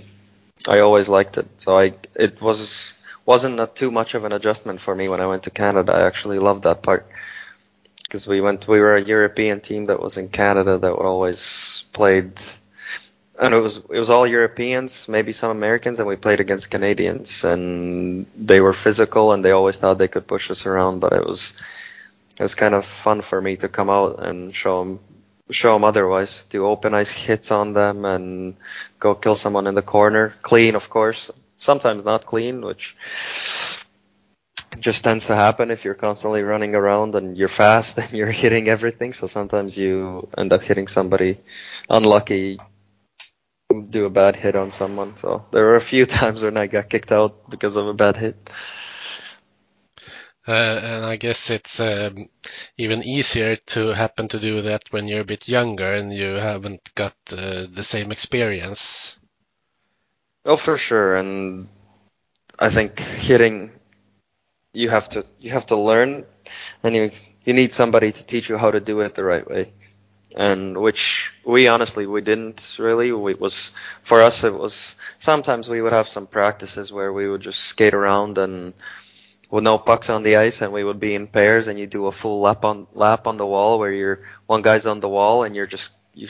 I 0.69 0.81
always 0.81 1.09
liked 1.09 1.39
it. 1.39 1.47
So 1.59 1.77
I 1.79 1.95
it 2.15 2.41
was 2.41 2.95
wasn't 3.27 3.75
too 3.75 3.91
much 3.91 4.15
of 4.15 4.25
an 4.25 4.33
adjustment 4.33 4.81
for 4.81 4.95
me 4.95 5.09
when 5.09 5.21
I 5.21 5.27
went 5.27 5.45
to 5.45 5.51
Canada. 5.51 5.93
I 5.93 6.07
actually 6.07 6.39
loved 6.39 6.65
that 6.65 6.83
part 6.83 7.07
because 8.05 8.27
we 8.27 8.41
went 8.41 8.69
we 8.69 8.81
were 8.81 8.97
a 8.97 9.03
European 9.03 9.61
team 9.61 9.87
that 9.87 10.01
was 10.01 10.17
in 10.17 10.29
Canada 10.29 10.79
that 10.79 10.93
always 10.93 11.85
played 11.93 12.33
and 13.39 13.53
it 13.55 13.59
was 13.61 13.79
it 13.79 13.99
was 13.99 14.11
all 14.11 14.27
Europeans, 14.27 15.09
maybe 15.09 15.33
some 15.33 15.51
Americans, 15.51 15.99
and 15.99 16.07
we 16.07 16.17
played 16.17 16.41
against 16.41 16.71
Canadians, 16.71 17.43
and 17.45 18.27
they 18.37 18.61
were 18.61 18.73
physical, 18.73 19.33
and 19.33 19.45
they 19.45 19.51
always 19.51 19.79
thought 19.79 19.99
they 19.99 20.09
could 20.09 20.27
push 20.27 20.51
us 20.51 20.67
around, 20.67 21.01
but 21.01 21.13
it 21.13 21.27
was 21.27 21.55
it 22.39 22.43
was 22.43 22.55
kind 22.55 22.75
of 22.75 22.85
fun 22.85 23.21
for 23.21 23.41
me 23.41 23.57
to 23.57 23.69
come 23.69 23.91
out 23.91 24.25
and 24.25 24.55
show 24.55 24.81
them 24.81 25.01
show 25.51 25.75
them 25.75 25.85
otherwise, 25.85 26.45
do 26.49 26.67
open 26.67 26.95
ice 26.95 27.11
hits 27.11 27.51
on 27.51 27.75
them, 27.75 28.05
and 28.05 28.57
go 28.99 29.15
kill 29.15 29.37
someone 29.37 29.67
in 29.67 29.75
the 29.75 29.83
corner, 29.83 30.35
clean, 30.43 30.75
of 30.75 30.89
course, 30.89 31.31
sometimes 31.59 32.05
not 32.05 32.27
clean, 32.27 32.63
which 32.63 32.97
just 34.79 35.05
tends 35.05 35.27
to 35.27 35.35
happen 35.35 35.71
if 35.71 35.85
you're 35.85 35.95
constantly 35.95 36.43
running 36.43 36.75
around 36.75 37.15
and 37.15 37.37
you're 37.37 37.49
fast 37.49 37.99
and 38.03 38.13
you're 38.13 38.31
hitting 38.31 38.69
everything. 38.69 39.13
So 39.13 39.27
sometimes 39.27 39.77
you 39.77 40.29
end 40.37 40.53
up 40.53 40.63
hitting 40.63 40.89
somebody 40.89 41.39
unlucky, 41.89 42.59
do 43.91 44.07
a 44.07 44.11
bad 44.11 44.37
hit 44.37 44.57
on 44.57 44.71
someone. 44.71 45.17
So 45.19 45.45
there 45.51 45.65
were 45.65 45.77
a 45.77 45.81
few 45.81 46.07
times 46.19 46.43
when 46.43 46.57
I 46.57 46.67
got 46.67 46.89
kicked 46.89 47.13
out 47.13 47.51
because 47.51 47.77
of 47.77 47.87
a 47.87 47.95
bad 47.95 48.17
hit. 48.17 48.51
Uh, 50.47 50.53
and 50.53 51.05
I 51.07 51.17
guess 51.17 51.51
it's 51.51 51.81
um, 51.81 52.29
even 52.77 53.03
easier 53.03 53.57
to 53.57 53.89
happen 53.89 54.29
to 54.29 54.39
do 54.39 54.63
that 54.63 54.83
when 54.91 55.09
you're 55.09 55.23
a 55.23 55.25
bit 55.25 55.49
younger 55.49 55.95
and 55.95 56.13
you 56.13 56.35
haven't 56.35 56.95
got 56.95 57.15
uh, 57.33 57.67
the 57.71 57.83
same 57.83 58.13
experience. 58.13 59.17
Oh, 60.45 60.57
for 60.57 60.77
sure. 60.77 61.17
And 61.17 61.69
I 62.59 62.69
think 62.71 63.01
hitting 63.01 63.73
you 64.73 64.91
have 64.91 65.09
to 65.11 65.25
you 65.39 65.51
have 65.53 65.67
to 65.67 65.77
learn, 65.77 66.27
and 66.83 66.95
you 66.95 67.11
you 67.45 67.55
need 67.55 67.73
somebody 67.73 68.13
to 68.13 68.27
teach 68.27 68.49
you 68.49 68.59
how 68.59 68.71
to 68.71 68.81
do 68.81 69.01
it 69.01 69.15
the 69.15 69.25
right 69.25 69.49
way, 69.49 69.73
and 70.37 70.77
which 70.77 71.33
we 71.45 71.69
honestly 71.69 72.07
we 72.07 72.21
didn't 72.21 72.77
really. 72.79 73.13
We 73.13 73.35
was 73.35 73.71
for 74.03 74.21
us 74.21 74.45
it 74.45 74.53
was 74.53 74.97
sometimes 75.19 75.69
we 75.69 75.81
would 75.81 75.93
have 75.93 76.09
some 76.09 76.27
practices 76.27 76.93
where 76.93 77.13
we 77.13 77.29
would 77.29 77.41
just 77.41 77.61
skate 77.61 77.95
around 77.95 78.37
and 78.39 78.75
with 79.55 79.63
no 79.63 79.79
pucks 79.79 80.11
on 80.11 80.25
the 80.25 80.35
ice, 80.35 80.63
and 80.63 80.73
we 80.73 80.83
would 80.83 80.99
be 80.99 81.15
in 81.15 81.29
pairs, 81.29 81.69
and 81.69 81.79
you 81.79 81.87
do 81.87 82.07
a 82.09 82.13
full 82.13 82.41
lap 82.41 82.65
on 82.65 82.89
lap 82.93 83.29
on 83.29 83.37
the 83.37 83.47
wall 83.47 83.79
where 83.79 83.93
you're 83.93 84.27
one 84.47 84.63
guy's 84.63 84.85
on 84.85 84.99
the 84.99 85.09
wall 85.09 85.45
and 85.45 85.55
you're 85.55 85.69
just 85.69 85.93
you 86.13 86.27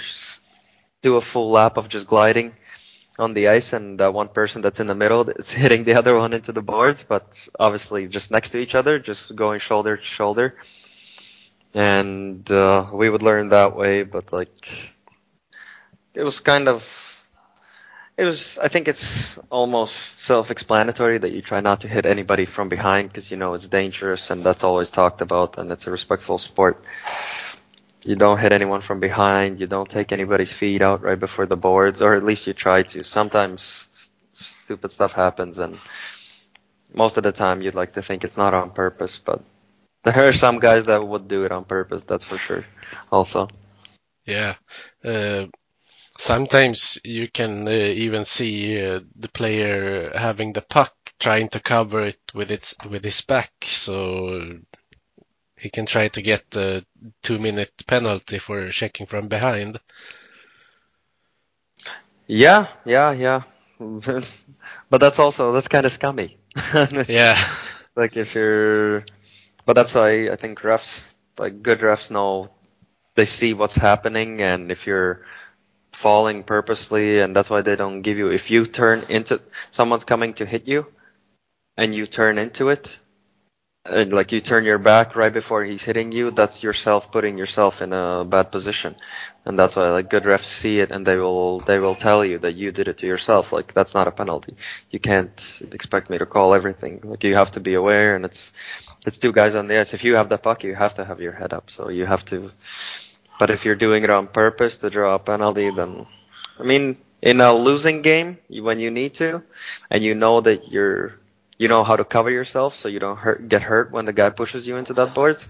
do 1.01 1.17
a 1.17 1.23
full 1.23 1.51
lap 1.51 1.79
of 1.79 1.89
just 1.89 2.07
gliding 2.07 2.53
on 3.19 3.33
the 3.33 3.49
ice 3.49 3.73
and 3.73 3.99
uh, 4.03 4.11
one 4.11 4.29
person 4.29 4.61
that's 4.61 4.79
in 4.79 4.87
the 4.87 4.95
middle 4.95 5.27
is 5.41 5.51
hitting 5.51 5.85
the 5.85 5.95
other 5.95 6.19
one 6.19 6.35
into 6.35 6.53
the 6.53 6.61
boards, 6.61 7.03
but 7.03 7.49
obviously 7.59 8.09
just 8.09 8.31
next 8.31 8.51
to 8.51 8.59
each 8.59 8.75
other, 8.75 8.99
just 8.99 9.35
going 9.35 9.59
shoulder 9.59 9.97
to 9.97 10.03
shoulder. 10.05 10.57
And 11.73 12.45
uh, 12.51 12.91
we 12.93 13.09
would 13.09 13.23
learn 13.23 13.49
that 13.49 13.75
way, 13.75 14.03
but 14.03 14.35
like 14.35 14.69
it 16.13 16.23
was 16.23 16.41
kind 16.41 16.69
of 16.69 17.04
It 18.17 18.25
was. 18.25 18.59
I 18.59 18.69
think 18.69 18.87
it's 18.87 19.39
almost 19.51 20.21
self-explanatory 20.21 21.19
that 21.19 21.33
you 21.33 21.43
try 21.43 21.61
not 21.61 21.81
to 21.81 21.89
hit 21.89 22.07
anybody 22.07 22.45
from 22.45 22.69
behind 22.69 23.09
because 23.09 23.31
you 23.31 23.37
know 23.37 23.55
it's 23.55 23.69
dangerous 23.69 24.31
and 24.31 24.45
that's 24.45 24.63
always 24.63 24.91
talked 24.91 25.21
about 25.21 25.59
and 25.59 25.73
it's 25.73 25.87
a 25.87 25.91
respectful 25.91 26.39
sport. 26.39 26.83
You 28.05 28.15
don't 28.15 28.39
hit 28.39 28.53
anyone 28.53 28.83
from 28.83 29.01
behind. 29.01 29.59
You 29.59 29.67
don't 29.67 29.89
take 29.89 30.13
anybody's 30.13 30.53
feet 30.53 30.83
out 30.83 31.03
right 31.03 31.19
before 31.19 31.47
the 31.47 31.57
boards, 31.57 32.03
or 32.03 32.15
at 32.15 32.23
least 32.23 32.47
you 32.47 32.53
try 32.53 32.83
to. 32.83 33.03
Sometimes 33.03 33.89
stupid 34.33 34.93
stuff 34.93 35.13
happens, 35.13 35.59
and 35.59 35.79
most 36.93 37.17
of 37.17 37.25
the 37.25 37.33
time 37.33 37.63
you'd 37.63 37.75
like 37.75 37.95
to 37.95 38.03
think 38.03 38.23
it's 38.25 38.37
not 38.37 38.55
on 38.55 38.71
purpose, 38.71 39.19
but 39.19 39.43
there 40.05 40.29
are 40.29 40.33
some 40.33 40.61
guys 40.61 40.85
that 40.87 41.07
would 41.07 41.29
do 41.29 41.45
it 41.45 41.53
on 41.53 41.65
purpose. 41.65 42.05
That's 42.05 42.25
for 42.25 42.39
sure. 42.39 42.65
Also. 43.11 43.49
Yeah. 44.27 44.55
Uh, 45.05 45.47
sometimes 46.25 46.99
you 47.05 47.29
can 47.29 47.69
uh, 47.69 47.71
even 47.71 48.25
see 48.25 48.81
uh, 48.83 49.01
the 49.15 49.29
player 49.29 50.11
having 50.17 50.55
the 50.55 50.63
puck 50.63 50.95
trying 51.21 51.49
to 51.49 51.61
cover 51.61 52.01
it 52.01 52.21
with 52.33 52.51
its 52.51 52.75
with 52.89 53.05
his 53.05 53.21
back, 53.21 53.53
so 53.63 54.59
he 55.59 55.69
can 55.69 55.85
try 55.85 56.09
to 56.09 56.23
get 56.23 56.51
the 56.51 56.85
two 57.23 57.39
minute 57.39 57.73
penalty 57.87 58.39
for 58.39 58.71
checking 58.71 59.07
from 59.07 59.29
behind. 59.29 59.79
Yeah, 62.27 62.69
yeah, 62.87 63.13
yeah. 63.13 63.43
but 63.79 64.99
that's 64.99 65.19
also 65.19 65.53
that's 65.53 65.69
kind 65.69 65.85
of 65.85 65.93
scummy. 65.93 66.39
yeah. 67.09 67.39
Like 67.97 68.17
if 68.17 68.35
you're, 68.35 69.05
but 69.67 69.75
that's 69.75 69.95
why 69.95 70.29
I 70.29 70.35
think 70.35 70.59
refs, 70.63 71.17
like 71.39 71.63
good 71.63 71.79
refs, 71.79 72.11
know 72.11 72.51
they 73.15 73.25
see 73.25 73.55
what's 73.55 73.77
happening, 73.77 74.43
and 74.43 74.73
if 74.73 74.89
you're 74.89 75.23
falling 75.95 76.43
purposely, 76.43 77.21
and 77.21 77.35
that's 77.35 77.51
why 77.51 77.63
they 77.63 77.77
don't 77.77 78.03
give 78.03 78.19
you. 78.19 78.31
If 78.31 78.51
you 78.51 78.67
turn 78.67 79.07
into 79.09 79.41
someone's 79.71 80.05
coming 80.05 80.35
to 80.35 80.47
hit 80.47 80.67
you, 80.67 80.87
and 81.77 81.95
you 81.95 82.07
turn 82.07 82.39
into 82.39 82.69
it, 82.69 82.99
and 83.87 84.13
like 84.13 84.33
you 84.33 84.41
turn 84.41 84.65
your 84.65 84.79
back 84.79 85.15
right 85.15 85.33
before 85.33 85.63
he's 85.63 85.83
hitting 85.83 86.11
you, 86.13 86.31
that's 86.31 86.63
yourself 86.63 87.13
putting 87.13 87.37
yourself 87.37 87.83
in 87.83 87.93
a 87.93 88.25
bad 88.27 88.51
position, 88.51 88.97
and 89.45 89.59
that's 89.59 89.77
why 89.77 89.91
like 89.91 90.09
good 90.09 90.25
refs 90.25 90.45
see 90.45 90.81
it 90.81 90.91
and 90.91 91.07
they 91.07 91.17
will 91.17 91.61
they 91.61 91.79
will 91.79 91.95
tell 91.95 92.25
you 92.25 92.39
that 92.39 92.55
you 92.55 92.73
did 92.73 92.89
it 92.89 92.99
to 92.99 93.07
yourself. 93.07 93.53
Like 93.53 93.75
that's 93.75 93.95
not 93.95 94.09
a 94.09 94.11
penalty. 94.11 94.57
You 94.91 94.99
can't 95.01 95.63
expect 95.73 96.09
me 96.11 96.19
to 96.19 96.27
call 96.27 96.55
everything. 96.55 97.01
Like 97.05 97.25
you 97.25 97.35
have 97.35 97.51
to 97.53 97.61
be 97.61 97.75
aware, 97.75 98.17
and 98.17 98.25
it's 98.25 98.53
it's 99.07 99.19
two 99.19 99.33
guys 99.33 99.55
on 99.55 99.67
the 99.67 99.79
ice. 99.79 99.93
If 99.93 100.05
you 100.05 100.17
have 100.17 100.29
the 100.31 100.39
puck, 100.39 100.65
you 100.65 100.75
have 100.75 100.95
to 100.95 101.05
have 101.05 101.21
your 101.21 101.33
head 101.33 101.53
up. 101.53 101.71
So 101.71 101.91
you 101.91 102.07
have 102.07 102.25
to 102.27 102.51
but 103.39 103.51
if 103.51 103.65
you're 103.65 103.75
doing 103.77 104.05
it 104.05 104.11
on 104.11 104.27
purpose 104.27 104.79
to 104.79 104.91
draw 104.91 105.15
a 105.15 105.19
penalty, 105.19 105.71
then 105.71 106.07
I 106.59 106.63
mean, 106.63 106.97
in 107.23 107.41
a 107.41 107.53
losing 107.53 108.03
game, 108.03 108.39
when 108.49 108.79
you 108.79 108.91
need 108.91 109.15
to, 109.15 109.43
and 109.91 110.03
you 110.05 110.15
know 110.15 110.41
that 110.41 110.69
you're 110.71 111.19
you 111.59 111.69
know 111.69 111.83
how 111.85 111.97
to 111.97 112.05
cover 112.05 112.31
yourself 112.31 112.75
so 112.75 112.89
you 112.89 112.99
don't 112.99 113.17
hurt, 113.19 113.49
get 113.49 113.63
hurt 113.63 113.91
when 113.93 114.05
the 114.07 114.13
guy 114.13 114.31
pushes 114.31 114.67
you 114.67 114.77
into 114.77 114.95
that 114.95 115.15
board, 115.15 115.43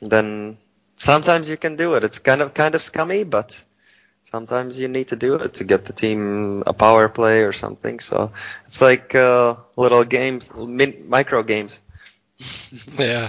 then 0.00 0.56
sometimes 0.96 1.48
you 1.48 1.56
can 1.56 1.76
do 1.76 1.94
it. 1.94 2.04
It's 2.04 2.18
kind 2.18 2.40
of 2.42 2.54
kind 2.54 2.74
of 2.74 2.82
scummy, 2.82 3.24
but 3.24 3.64
sometimes 4.24 4.78
you 4.80 4.88
need 4.88 5.08
to 5.08 5.16
do 5.16 5.34
it 5.36 5.54
to 5.54 5.64
get 5.64 5.84
the 5.84 5.92
team 5.92 6.62
a 6.66 6.72
power 6.72 7.08
play 7.08 7.42
or 7.42 7.52
something. 7.52 8.00
So 8.00 8.30
it's 8.66 8.80
like 8.80 9.14
uh, 9.14 9.56
little 9.76 10.04
games, 10.04 10.48
min- 10.54 11.04
micro 11.08 11.42
games. 11.42 11.80
yeah. 12.98 13.28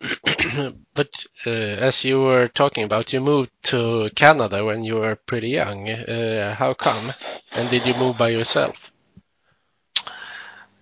but 0.94 1.26
uh, 1.46 1.50
as 1.50 2.04
you 2.04 2.20
were 2.20 2.48
talking 2.48 2.84
about, 2.84 3.12
you 3.12 3.20
moved 3.20 3.50
to 3.64 4.10
Canada 4.14 4.64
when 4.64 4.82
you 4.82 4.96
were 4.96 5.16
pretty 5.16 5.50
young. 5.50 5.88
Uh, 5.90 6.54
how 6.54 6.74
come? 6.74 7.12
And 7.54 7.68
did 7.70 7.86
you 7.86 7.94
move 7.94 8.16
by 8.16 8.28
yourself? 8.30 8.92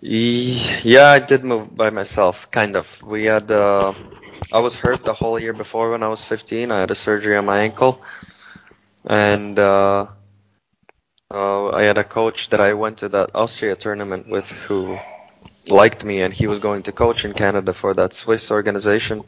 Yeah, 0.00 1.08
I 1.08 1.18
did 1.18 1.44
move 1.44 1.76
by 1.76 1.90
myself, 1.90 2.50
kind 2.50 2.76
of. 2.76 3.02
We 3.02 3.24
had, 3.24 3.50
uh, 3.50 3.94
I 4.52 4.60
was 4.60 4.74
hurt 4.74 5.04
the 5.04 5.14
whole 5.14 5.38
year 5.38 5.52
before 5.52 5.90
when 5.90 6.02
I 6.02 6.08
was 6.08 6.22
15. 6.24 6.70
I 6.70 6.80
had 6.80 6.90
a 6.90 6.94
surgery 6.94 7.36
on 7.36 7.46
my 7.46 7.60
ankle, 7.60 8.00
and 9.04 9.58
uh, 9.58 10.06
uh, 11.30 11.68
I 11.70 11.82
had 11.82 11.98
a 11.98 12.04
coach 12.04 12.50
that 12.50 12.60
I 12.60 12.74
went 12.74 12.98
to 12.98 13.08
that 13.10 13.30
Austria 13.34 13.76
tournament 13.76 14.28
with 14.28 14.50
who 14.52 14.98
liked 15.70 16.04
me, 16.04 16.20
and 16.22 16.32
he 16.34 16.46
was 16.46 16.58
going 16.58 16.82
to 16.84 16.92
coach 16.92 17.24
in 17.24 17.32
Canada 17.34 17.72
for 17.72 17.94
that 17.94 18.12
Swiss 18.12 18.50
organization 18.50 19.24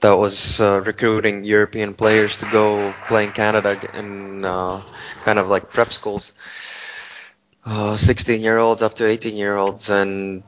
that 0.00 0.12
was 0.16 0.60
uh, 0.60 0.80
recruiting 0.84 1.44
European 1.44 1.94
players 1.94 2.38
to 2.38 2.46
go 2.50 2.92
play 3.06 3.24
in 3.24 3.32
Canada 3.32 3.78
in 3.94 4.44
uh, 4.44 4.80
kind 5.24 5.38
of 5.38 5.48
like 5.48 5.70
prep 5.70 5.92
schools, 5.92 6.32
uh, 7.66 7.96
16 7.96 8.40
year 8.40 8.58
olds 8.58 8.82
up 8.82 8.94
to 8.94 9.06
18 9.06 9.36
year 9.36 9.56
olds, 9.56 9.90
and 9.90 10.42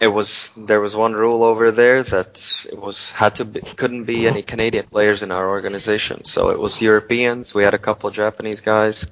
it 0.00 0.06
was 0.08 0.50
there 0.56 0.80
was 0.80 0.94
one 0.96 1.12
rule 1.12 1.42
over 1.42 1.70
there 1.72 2.02
that 2.02 2.66
it 2.72 2.78
was 2.80 3.10
had 3.10 3.34
to 3.36 3.44
be, 3.44 3.60
couldn't 3.60 4.04
be 4.04 4.26
any 4.26 4.42
Canadian 4.42 4.86
players 4.86 5.22
in 5.22 5.32
our 5.32 5.48
organization, 5.48 6.24
so 6.24 6.50
it 6.50 6.58
was 6.58 6.80
Europeans. 6.80 7.52
We 7.52 7.64
had 7.64 7.74
a 7.74 7.78
couple 7.78 8.08
Japanese 8.10 8.60
guys, 8.60 9.06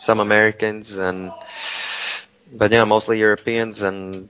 some 0.00 0.20
Americans, 0.20 0.96
and 0.96 1.32
but 2.52 2.70
yeah, 2.72 2.84
mostly 2.84 3.18
Europeans, 3.18 3.82
and 3.82 4.28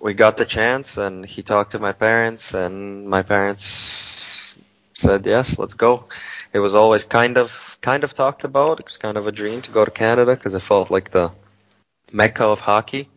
we 0.00 0.14
got 0.14 0.36
the 0.36 0.44
chance, 0.44 0.96
and 0.96 1.24
he 1.26 1.42
talked 1.42 1.72
to 1.72 1.78
my 1.78 1.92
parents, 1.92 2.54
and 2.54 3.08
my 3.08 3.22
parents 3.22 4.54
said 4.94 5.26
yes, 5.26 5.58
let's 5.58 5.74
go. 5.74 6.06
It 6.52 6.58
was 6.60 6.74
always 6.74 7.04
kind 7.04 7.36
of 7.38 7.78
kind 7.80 8.04
of 8.04 8.14
talked 8.14 8.44
about. 8.44 8.80
It 8.80 8.86
was 8.86 8.96
kind 8.98 9.16
of 9.16 9.26
a 9.26 9.32
dream 9.32 9.62
to 9.62 9.70
go 9.70 9.84
to 9.84 9.90
Canada 9.90 10.34
because 10.36 10.54
it 10.54 10.60
felt 10.62 10.90
like 10.90 11.10
the 11.10 11.32
mecca 12.12 12.44
of 12.46 12.60
hockey, 12.60 13.08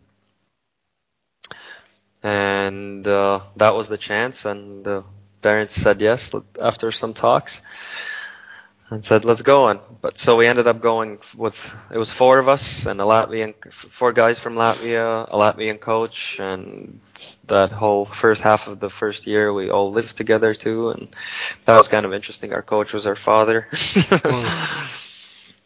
and 2.22 3.06
uh, 3.06 3.40
that 3.56 3.74
was 3.74 3.88
the 3.88 3.98
chance, 3.98 4.44
and 4.44 4.84
the 4.84 5.04
parents 5.42 5.74
said 5.74 6.00
yes 6.00 6.32
after 6.60 6.90
some 6.92 7.14
talks 7.14 7.60
and 8.90 9.04
said, 9.04 9.24
"Let's 9.24 9.42
go." 9.42 9.68
And 9.68 9.80
but 10.02 10.18
so 10.18 10.36
we 10.36 10.46
ended 10.46 10.66
up 10.66 10.80
going 10.80 11.18
with 11.36 11.74
it 11.90 11.98
was 11.98 12.10
four 12.10 12.38
of 12.38 12.48
us 12.48 12.86
and 12.86 13.00
a 13.00 13.04
Latvian, 13.04 13.54
four 13.72 14.12
guys 14.12 14.38
from 14.38 14.56
Latvia, 14.56 15.28
a 15.28 15.36
Latvian 15.36 15.80
coach, 15.80 16.38
and 16.38 17.00
that 17.46 17.70
whole 17.72 18.04
first 18.04 18.42
half 18.42 18.68
of 18.68 18.80
the 18.80 18.90
first 18.90 19.26
year 19.26 19.52
we 19.52 19.70
all 19.70 19.92
lived 19.92 20.16
together 20.16 20.54
too, 20.54 20.90
and 20.90 21.14
that 21.64 21.76
was 21.76 21.88
kind 21.88 22.06
of 22.06 22.12
interesting. 22.12 22.52
Our 22.52 22.62
coach 22.62 22.92
was 22.92 23.06
our 23.06 23.16
father. 23.16 23.68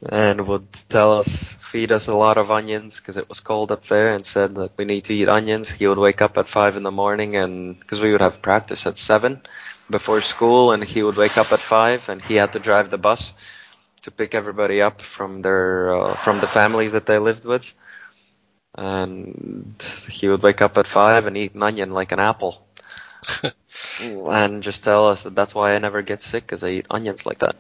and 0.09 0.47
would 0.47 0.73
tell 0.89 1.19
us, 1.19 1.55
feed 1.55 1.93
us 1.93 2.07
a 2.09 2.15
lot 2.15 2.37
of 2.37 2.51
onions 2.51 2.99
because 3.01 3.17
it 3.17 3.29
was 3.29 3.41
cold 3.41 3.73
up 3.73 3.85
there, 3.87 4.15
and 4.15 4.25
said 4.27 4.55
that 4.57 4.73
we 4.77 4.85
need 4.85 5.05
to 5.05 5.15
eat 5.15 5.29
onions. 5.29 5.71
He 5.71 5.87
would 5.87 5.99
wake 5.99 6.23
up 6.23 6.39
at 6.39 6.49
five 6.49 6.77
in 6.77 6.83
the 6.83 6.91
morning, 6.91 7.37
and 7.37 7.79
because 7.79 8.01
we 8.01 8.13
would 8.13 8.21
have 8.21 8.43
practice 8.43 8.87
at 8.87 8.99
seven, 8.99 9.43
before 9.91 10.21
school, 10.21 10.73
and 10.73 10.83
he 10.83 11.03
would 11.03 11.17
wake 11.17 11.37
up 11.39 11.53
at 11.53 11.61
five, 11.61 12.09
and 12.09 12.21
he 12.23 12.35
had 12.37 12.53
to 12.53 12.59
drive 12.59 12.91
the 12.91 12.99
bus 12.99 13.33
to 14.03 14.11
pick 14.11 14.35
everybody 14.35 14.83
up 14.83 15.01
from 15.01 15.43
their 15.43 15.95
uh, 15.95 16.15
from 16.15 16.41
the 16.41 16.47
families 16.47 16.93
that 16.93 17.07
they 17.07 17.19
lived 17.19 17.45
with. 17.45 17.73
And 18.77 19.75
he 20.11 20.29
would 20.29 20.43
wake 20.43 20.61
up 20.61 20.77
at 20.79 20.87
five 20.87 21.27
and 21.27 21.37
eat 21.37 21.55
an 21.55 21.63
onion 21.63 21.93
like 21.93 22.13
an 22.13 22.19
apple, 22.19 22.64
and 23.99 24.63
just 24.63 24.85
tell 24.85 25.09
us 25.09 25.23
that 25.25 25.35
that's 25.35 25.55
why 25.55 25.75
I 25.75 25.79
never 25.79 26.03
get 26.03 26.21
sick 26.21 26.45
because 26.45 26.63
I 26.65 26.69
eat 26.71 26.87
onions 26.91 27.27
like 27.27 27.39
that. 27.41 27.57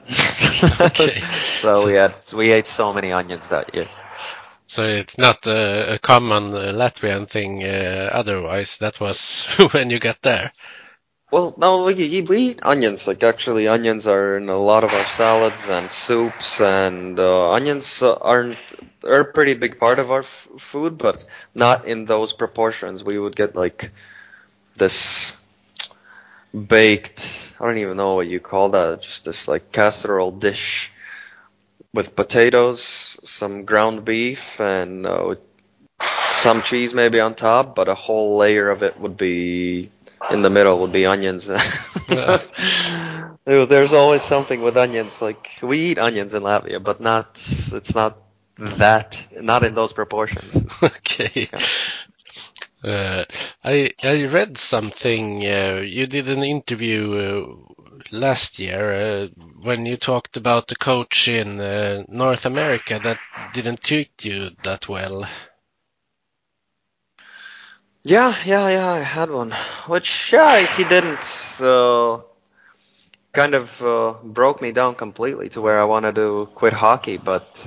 okay. 0.80 1.20
so 1.52 1.84
we 1.84 1.94
had 1.94 2.14
we 2.34 2.52
ate 2.52 2.66
so 2.66 2.92
many 2.92 3.12
onions 3.12 3.48
that 3.48 3.74
year. 3.74 3.88
So 4.66 4.84
it's 4.84 5.18
not 5.18 5.46
a, 5.46 5.94
a 5.94 5.98
common 5.98 6.54
uh, 6.54 6.72
Latvian 6.72 7.28
thing. 7.28 7.62
Uh, 7.64 8.10
otherwise, 8.12 8.78
that 8.78 9.00
was 9.00 9.46
when 9.72 9.90
you 9.90 9.98
got 9.98 10.22
there. 10.22 10.52
Well, 11.30 11.54
no, 11.58 11.84
we, 11.84 12.22
we 12.22 12.38
eat 12.38 12.60
onions. 12.62 13.06
Like 13.06 13.22
actually, 13.22 13.66
onions 13.68 14.06
are 14.06 14.36
in 14.36 14.48
a 14.48 14.56
lot 14.56 14.84
of 14.84 14.92
our 14.94 15.04
salads 15.06 15.68
and 15.68 15.90
soups, 15.90 16.60
and 16.60 17.18
uh, 17.18 17.50
onions 17.52 18.02
aren't 18.02 18.58
are 19.04 19.20
a 19.20 19.32
pretty 19.32 19.54
big 19.54 19.78
part 19.78 19.98
of 19.98 20.10
our 20.10 20.20
f- 20.20 20.48
food, 20.58 20.96
but 20.98 21.24
not 21.54 21.86
in 21.86 22.04
those 22.06 22.32
proportions. 22.32 23.04
We 23.04 23.18
would 23.18 23.36
get 23.36 23.54
like 23.56 23.92
this 24.76 25.32
baked. 26.54 27.54
I 27.60 27.66
don't 27.66 27.78
even 27.78 27.96
know 27.96 28.14
what 28.14 28.26
you 28.26 28.40
call 28.40 28.70
that. 28.70 29.02
Just 29.02 29.24
this 29.24 29.48
like 29.48 29.72
casserole 29.72 30.30
dish 30.30 30.92
with 31.92 32.16
potatoes, 32.16 33.18
some 33.24 33.64
ground 33.64 34.04
beef, 34.04 34.60
and 34.60 35.06
uh, 35.06 35.34
some 36.32 36.62
cheese 36.62 36.94
maybe 36.94 37.20
on 37.20 37.34
top. 37.34 37.74
But 37.74 37.88
a 37.88 37.94
whole 37.94 38.36
layer 38.36 38.70
of 38.70 38.82
it 38.82 38.98
would 38.98 39.16
be 39.16 39.90
in 40.30 40.42
the 40.42 40.50
middle 40.50 40.78
would 40.80 40.92
be 40.92 41.06
onions. 41.06 41.48
was, 43.46 43.68
there's 43.68 43.92
always 43.92 44.22
something 44.22 44.62
with 44.62 44.76
onions. 44.76 45.20
Like 45.20 45.58
we 45.62 45.78
eat 45.90 45.98
onions 45.98 46.34
in 46.34 46.42
Latvia, 46.42 46.82
but 46.82 47.00
not 47.00 47.36
it's 47.36 47.94
not 47.94 48.18
that 48.58 49.26
not 49.40 49.64
in 49.64 49.74
those 49.74 49.92
proportions. 49.92 50.64
okay. 50.82 51.48
Uh, 52.84 53.24
I 53.64 53.92
I 54.02 54.26
read 54.26 54.58
something. 54.58 55.42
Uh, 55.42 55.80
you 55.84 56.06
did 56.06 56.28
an 56.28 56.44
interview 56.44 57.00
uh, 57.14 57.74
last 58.12 58.58
year 58.58 58.92
uh, 58.92 59.26
when 59.62 59.86
you 59.86 59.96
talked 59.96 60.36
about 60.36 60.68
the 60.68 60.76
coach 60.76 61.28
in 61.28 61.60
uh, 61.60 62.04
North 62.08 62.44
America 62.44 63.00
that 63.02 63.18
didn't 63.54 63.82
treat 63.82 64.24
you 64.24 64.50
that 64.64 64.88
well. 64.88 65.26
Yeah, 68.02 68.34
yeah, 68.44 68.68
yeah. 68.68 68.90
I 68.90 69.00
had 69.00 69.30
one, 69.30 69.52
which 69.86 70.32
yeah, 70.32 70.66
he 70.66 70.84
didn't. 70.84 71.24
So 71.24 72.26
kind 73.32 73.54
of 73.54 73.82
uh, 73.82 74.14
broke 74.22 74.60
me 74.60 74.72
down 74.72 74.94
completely 74.94 75.48
to 75.50 75.62
where 75.62 75.80
I 75.80 75.84
wanted 75.84 76.16
to 76.16 76.48
quit 76.54 76.74
hockey. 76.74 77.16
But 77.16 77.66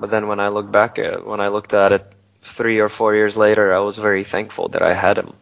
but 0.00 0.10
then 0.10 0.26
when 0.26 0.40
I 0.40 0.48
look 0.48 0.70
back 0.72 0.98
at 0.98 1.24
when 1.24 1.40
I 1.40 1.48
looked 1.48 1.72
at 1.74 1.92
it 1.92 2.12
three 2.48 2.78
or 2.80 2.88
four 2.88 3.14
years 3.14 3.36
later, 3.36 3.72
I 3.74 3.80
was 3.80 3.98
very 3.98 4.24
thankful 4.24 4.68
that 4.68 4.82
I 4.82 4.94
had 4.94 5.18
him, 5.18 5.34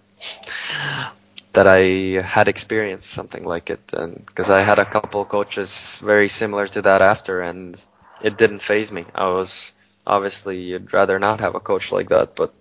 that 1.52 1.66
I 1.66 2.20
had 2.22 2.48
experienced 2.48 3.08
something 3.10 3.44
like 3.44 3.70
it, 3.70 3.92
and 3.92 4.24
because 4.26 4.50
I 4.50 4.62
had 4.62 4.78
a 4.78 4.84
couple 4.84 5.24
coaches 5.24 5.98
very 6.02 6.28
similar 6.28 6.66
to 6.68 6.82
that 6.82 7.02
after, 7.02 7.40
and 7.40 7.76
it 8.22 8.36
didn't 8.36 8.60
phase 8.60 8.90
me. 8.92 9.04
I 9.14 9.28
was 9.28 9.72
obviously 10.06 10.58
you'd 10.60 10.92
rather 10.92 11.18
not 11.18 11.40
have 11.40 11.54
a 11.54 11.60
coach 11.60 11.92
like 11.92 12.08
that, 12.10 12.36
but 12.36 12.52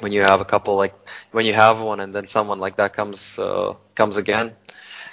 when 0.00 0.12
you 0.12 0.22
have 0.22 0.40
a 0.40 0.44
couple 0.44 0.76
like 0.76 0.94
when 1.32 1.46
you 1.46 1.52
have 1.54 1.80
one 1.80 2.00
and 2.00 2.14
then 2.14 2.26
someone 2.26 2.60
like 2.60 2.76
that 2.76 2.92
comes 2.92 3.38
uh, 3.38 3.74
comes 3.94 4.16
again 4.16 4.52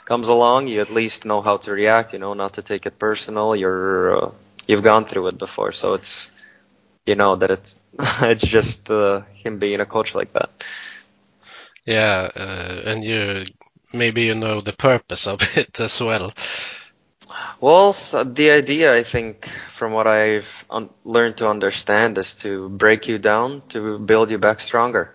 comes 0.05 0.27
along 0.27 0.67
you 0.67 0.81
at 0.81 0.89
least 0.89 1.25
know 1.25 1.41
how 1.41 1.57
to 1.57 1.71
react 1.71 2.13
you 2.13 2.19
know 2.19 2.33
not 2.33 2.53
to 2.53 2.61
take 2.61 2.85
it 2.85 2.99
personal. 2.99 3.55
You're 3.55 4.25
uh, 4.25 4.31
you've 4.67 4.83
gone 4.83 5.05
through 5.05 5.27
it 5.27 5.37
before. 5.39 5.71
So 5.73 5.93
it's 5.93 6.29
you 7.05 7.15
know 7.15 7.35
that 7.35 7.51
it's 7.51 7.79
it's 8.21 8.43
just 8.43 8.89
uh, 8.89 9.21
him 9.33 9.59
being 9.59 9.79
a 9.79 9.85
coach 9.85 10.15
like 10.15 10.33
that 10.33 10.49
Yeah, 11.85 12.29
uh, 12.35 12.81
and 12.85 13.03
you 13.03 13.43
maybe 13.93 14.23
you 14.23 14.35
know 14.35 14.61
the 14.61 14.73
purpose 14.73 15.27
of 15.27 15.41
it 15.57 15.79
as 15.79 15.99
well. 16.01 16.31
Well, 17.59 17.93
the 17.93 18.51
idea, 18.51 18.93
I 18.93 19.03
think, 19.03 19.47
from 19.69 19.91
what 19.93 20.07
I've 20.07 20.65
un- 20.69 20.89
learned 21.03 21.37
to 21.37 21.47
understand, 21.49 22.17
is 22.17 22.35
to 22.35 22.69
break 22.69 23.07
you 23.07 23.17
down 23.17 23.61
to 23.69 23.97
build 23.99 24.29
you 24.31 24.37
back 24.37 24.59
stronger. 24.59 25.13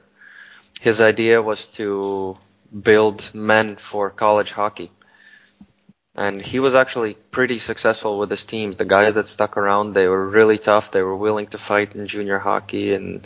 His 0.80 1.00
idea 1.00 1.42
was 1.42 1.68
to 1.78 2.36
build 2.82 3.30
men 3.34 3.76
for 3.76 4.10
college 4.10 4.52
hockey. 4.52 4.90
And 6.18 6.42
he 6.42 6.58
was 6.58 6.74
actually 6.74 7.14
pretty 7.14 7.58
successful 7.58 8.18
with 8.18 8.28
his 8.28 8.44
teams. 8.44 8.76
The 8.76 8.84
guys 8.84 9.14
that 9.14 9.28
stuck 9.28 9.56
around, 9.56 9.92
they 9.92 10.08
were 10.08 10.28
really 10.28 10.58
tough. 10.58 10.90
They 10.90 11.02
were 11.02 11.14
willing 11.14 11.46
to 11.48 11.58
fight 11.58 11.94
in 11.94 12.08
junior 12.08 12.40
hockey 12.40 12.92
and 12.92 13.24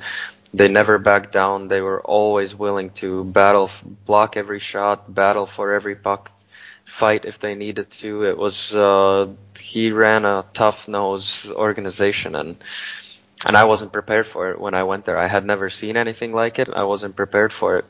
they 0.53 0.69
never 0.69 0.99
backed 0.99 1.33
down. 1.33 1.69
They 1.69 1.81
were 1.81 2.03
always 2.03 2.55
willing 2.55 2.91
to 3.01 3.25
battle, 3.25 3.71
block 4.05 4.37
every 4.37 4.59
shot, 4.59 5.13
battle 5.13 5.47
for 5.47 5.73
every 5.73 5.97
puck 5.97 6.33
fight 6.85 7.25
if 7.25 7.39
they 7.39 7.55
needed 7.55 7.91
to. 8.03 8.27
It 8.27 8.37
was 8.37 8.75
uh, 8.75 9.29
he 9.59 9.91
ran 9.91 10.27
a 10.27 10.45
tough 10.53 10.87
nose 10.87 11.51
organization 11.51 12.35
and 12.35 12.57
and 13.47 13.57
I 13.57 13.65
wasn't 13.65 13.95
prepared 13.95 14.27
for 14.27 14.51
it 14.51 14.61
when 14.61 14.75
I 14.75 14.83
went 14.83 15.07
there. 15.07 15.17
I 15.17 15.29
had 15.29 15.47
never 15.47 15.71
seen 15.71 15.97
anything 15.97 16.35
like 16.35 16.59
it. 16.59 16.69
I 16.69 16.85
wasn't 16.85 17.17
prepared 17.17 17.55
for 17.55 17.79
it, 17.79 17.87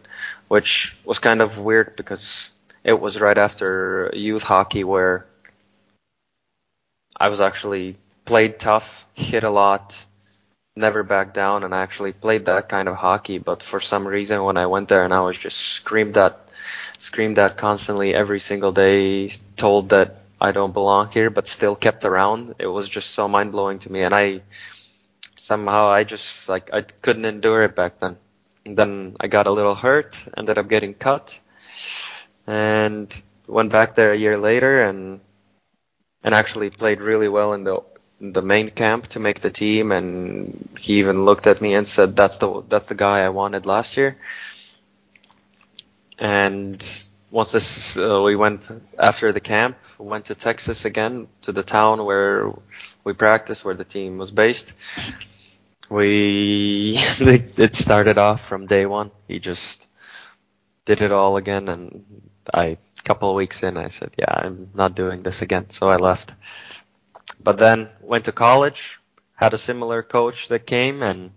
which 0.46 0.96
was 1.04 1.18
kind 1.18 1.42
of 1.42 1.58
weird 1.58 1.96
because 1.96 2.51
it 2.85 2.99
was 2.99 3.21
right 3.21 3.38
after 3.38 4.11
youth 4.14 4.42
hockey 4.42 4.85
where 4.85 5.27
I 7.18 7.29
was 7.29 7.40
actually 7.40 7.97
played 8.25 8.59
tough, 8.59 9.07
hit 9.14 9.45
a 9.45 9.51
lot, 9.51 10.05
never 10.75 11.03
backed 11.03 11.35
down, 11.35 11.64
and 11.64 11.75
I 11.75 11.83
actually 11.83 12.12
played 12.12 12.47
that 12.47 12.68
kind 12.68 12.88
of 12.88 12.97
hockey. 12.97 13.38
But 13.38 13.62
for 13.62 13.81
some 13.81 14.07
reason, 14.07 14.42
when 14.42 14.57
I 14.57 14.66
went 14.66 14.88
there 14.88 15.05
and 15.05 15.14
I 15.14 15.21
was 15.21 15.37
just 15.37 15.59
screamed 15.59 16.16
at 16.16 16.38
screamed 16.99 17.38
at 17.38 17.57
constantly 17.57 18.14
every 18.14 18.38
single 18.38 18.73
day, 18.73 19.31
told 19.57 19.90
that 19.90 20.16
I 20.40 20.53
don't 20.53 20.73
belong 20.73 21.11
here, 21.11 21.31
but 21.31 21.49
still 21.49 21.75
kept 21.77 22.05
around. 22.05 22.55
It 22.59 22.66
was 22.66 22.88
just 22.88 23.11
so 23.11 23.29
mind 23.29 23.53
blowing 23.53 23.79
to 23.81 23.92
me, 23.92 24.03
and 24.03 24.14
I 24.14 24.40
somehow 25.37 25.87
I 25.87 26.05
just 26.05 26.49
like 26.49 26.73
I 26.73 26.83
couldn't 26.83 27.25
endure 27.25 27.64
it 27.64 27.77
back 27.77 27.99
then. 28.01 28.16
And 28.64 28.77
then 28.77 29.16
I 29.21 29.27
got 29.27 29.47
a 29.47 29.53
little 29.53 29.75
hurt, 29.75 30.18
ended 30.37 30.59
up 30.59 30.68
getting 30.68 30.95
cut, 30.95 31.38
and 32.46 33.22
went 33.46 33.70
back 33.72 33.94
there 33.94 34.12
a 34.12 34.18
year 34.18 34.38
later 34.38 34.83
and 34.83 35.20
and 36.24 36.35
actually 36.35 36.70
played 36.70 37.00
really 37.00 37.28
well 37.28 37.52
in 37.52 37.64
the 37.64 37.81
in 38.20 38.33
the 38.33 38.42
main 38.42 38.70
camp 38.70 39.09
to 39.09 39.20
make 39.20 39.40
the 39.40 39.50
team. 39.50 39.92
And 39.92 40.68
he 40.78 40.98
even 40.98 41.24
looked 41.24 41.46
at 41.46 41.61
me 41.61 41.74
and 41.74 41.87
said, 41.87 42.16
"That's 42.16 42.38
the 42.38 42.62
that's 42.68 42.88
the 42.88 42.94
guy 42.94 43.20
I 43.24 43.31
wanted 43.31 43.66
last 43.66 43.96
year." 43.96 44.16
And 46.18 46.81
once 47.31 47.52
this, 47.52 47.96
uh, 47.98 48.20
we 48.22 48.37
went 48.37 48.61
after 48.98 49.33
the 49.33 49.40
camp, 49.40 49.76
went 49.98 50.26
to 50.26 50.35
Texas 50.35 50.85
again, 50.85 51.26
to 51.42 51.52
the 51.52 51.62
town 51.62 52.05
where 52.05 52.52
we 53.05 53.12
practiced, 53.12 53.64
where 53.64 53.74
the 53.74 53.85
team 53.85 54.18
was 54.18 54.31
based. 54.31 54.72
We, 55.88 56.94
it 57.20 57.74
started 57.74 58.18
off 58.18 58.46
from 58.46 58.66
day 58.66 58.87
one. 58.87 59.11
He 59.28 59.38
just 59.38 59.87
did 60.85 61.03
it 61.03 61.12
all 61.12 61.37
again, 61.37 61.68
and 61.68 62.05
I, 62.53 62.64
a 62.64 63.03
couple 63.05 63.31
of 63.31 63.37
weeks 63.37 63.62
in, 63.62 63.77
I 63.77 63.88
said, 63.88 64.11
yeah, 64.18 64.33
I'm 64.33 64.71
not 64.75 64.95
doing 64.95 65.23
this 65.23 65.42
again, 65.42 65.71
so 65.71 65.87
I 65.87 65.97
left. 65.97 66.35
But 67.42 67.59
then 67.59 67.88
went 68.01 68.25
to 68.27 68.33
college, 68.33 69.01
had 69.35 69.55
a 69.55 69.59
similar 69.59 70.03
coach 70.03 70.49
that 70.49 70.66
came, 70.66 71.03
and 71.03 71.31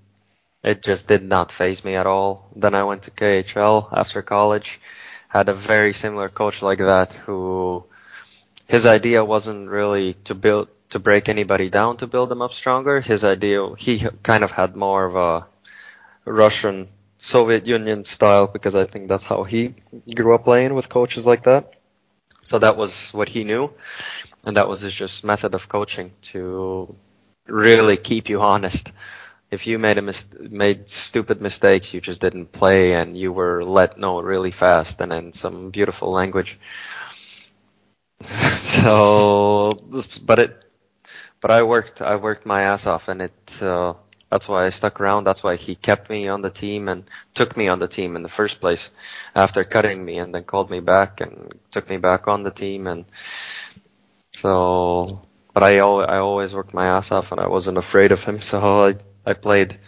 it 0.64 0.82
just 0.82 1.08
did 1.08 1.24
not 1.24 1.52
phase 1.52 1.86
me 1.86 1.96
at 1.96 2.08
all. 2.08 2.50
Then 2.56 2.74
I 2.74 2.84
went 2.84 3.04
to 3.04 3.12
KHL 3.12 3.90
after 3.92 4.22
college, 4.22 4.80
had 5.28 5.50
a 5.50 5.54
very 5.54 5.94
similar 5.94 6.30
coach 6.30 6.62
like 6.62 6.80
that 6.80 7.14
who 7.14 7.86
his 8.68 8.86
idea 8.86 9.24
wasn't 9.24 9.70
really 9.70 10.14
to 10.26 10.34
build 10.34 10.70
to 10.90 11.00
break 11.00 11.30
anybody 11.30 11.70
down 11.70 11.98
to 11.98 12.08
build 12.08 12.30
them 12.30 12.42
up 12.42 12.54
stronger. 12.54 13.02
His 13.02 13.24
idea 13.24 13.76
he 13.78 14.08
kind 14.24 14.44
of 14.44 14.52
had 14.52 14.76
more 14.76 15.06
of 15.06 15.16
a 15.16 15.48
Russian 16.26 16.88
Soviet 17.18 17.66
Union 17.68 18.04
style 18.04 18.48
because 18.48 18.76
I 18.76 18.86
think 18.86 19.08
that's 19.10 19.24
how 19.24 19.44
he 19.44 19.74
grew 20.16 20.36
up 20.36 20.44
playing 20.46 20.74
with 20.76 20.90
coaches 20.90 21.26
like 21.26 21.44
that. 21.44 21.74
So 22.44 22.60
that 22.60 22.78
was 22.78 23.12
what 23.14 23.30
he 23.30 23.44
knew, 23.44 23.72
and 24.46 24.56
that 24.58 24.68
was 24.68 24.82
his 24.82 24.94
just 24.94 25.24
method 25.24 25.54
of 25.56 25.68
coaching 25.68 26.12
to 26.34 26.96
really 27.48 27.98
keep 27.98 28.30
you 28.30 28.42
honest 28.42 28.92
if 29.52 29.68
you 29.68 29.78
made 29.80 29.98
a 29.98 30.02
mis- 30.02 30.28
made 30.40 30.90
stupid 30.90 31.42
mistakes, 31.42 31.94
you 31.94 32.02
just 32.02 32.22
didn't 32.22 32.52
play 32.52 32.94
and 32.94 33.18
you 33.18 33.32
were 33.32 33.64
let 33.64 33.98
know 33.98 34.20
really 34.22 34.52
fast 34.52 35.00
and 35.02 35.12
in 35.14 35.34
some 35.34 35.70
beautiful 35.72 36.12
language. 36.12 36.60
so, 38.22 39.78
but 40.24 40.40
it, 40.40 40.66
but 41.42 41.52
I 41.52 41.64
worked, 41.64 42.02
I 42.02 42.16
worked 42.16 42.46
my 42.46 42.62
ass 42.64 42.86
off 42.88 43.08
and 43.10 43.22
it, 43.24 43.60
uh, 43.62 43.94
that's 44.30 44.48
why 44.48 44.66
I 44.66 44.70
stuck 44.70 45.00
around. 45.00 45.24
That's 45.24 45.44
why 45.44 45.56
he 45.56 45.76
kept 45.76 46.10
me 46.10 46.28
on 46.28 46.42
the 46.42 46.50
team 46.50 46.90
and 46.90 47.04
took 47.34 47.56
me 47.56 47.68
on 47.68 47.80
the 47.80 47.88
team 47.88 48.16
in 48.16 48.24
the 48.24 48.30
first 48.30 48.60
place 48.60 48.90
after 49.36 49.64
cutting 49.64 50.04
me 50.04 50.18
and 50.18 50.34
then 50.34 50.44
called 50.44 50.70
me 50.70 50.80
back 50.80 51.22
and 51.22 51.54
took 51.72 51.90
me 51.90 51.98
back 51.98 52.28
on 52.28 52.44
the 52.44 52.52
team. 52.52 52.88
And 52.88 53.06
so, 54.34 55.22
but 55.54 55.64
I, 55.64 55.78
I 55.78 56.18
always 56.18 56.54
worked 56.54 56.74
my 56.74 56.88
ass 56.88 57.12
off 57.12 57.32
and 57.32 57.40
I 57.40 57.48
wasn't 57.48 57.78
afraid 57.78 58.12
of 58.12 58.24
him. 58.24 58.40
So 58.42 58.60
I, 58.60 58.96
I 59.26 59.34
played. 59.34 59.80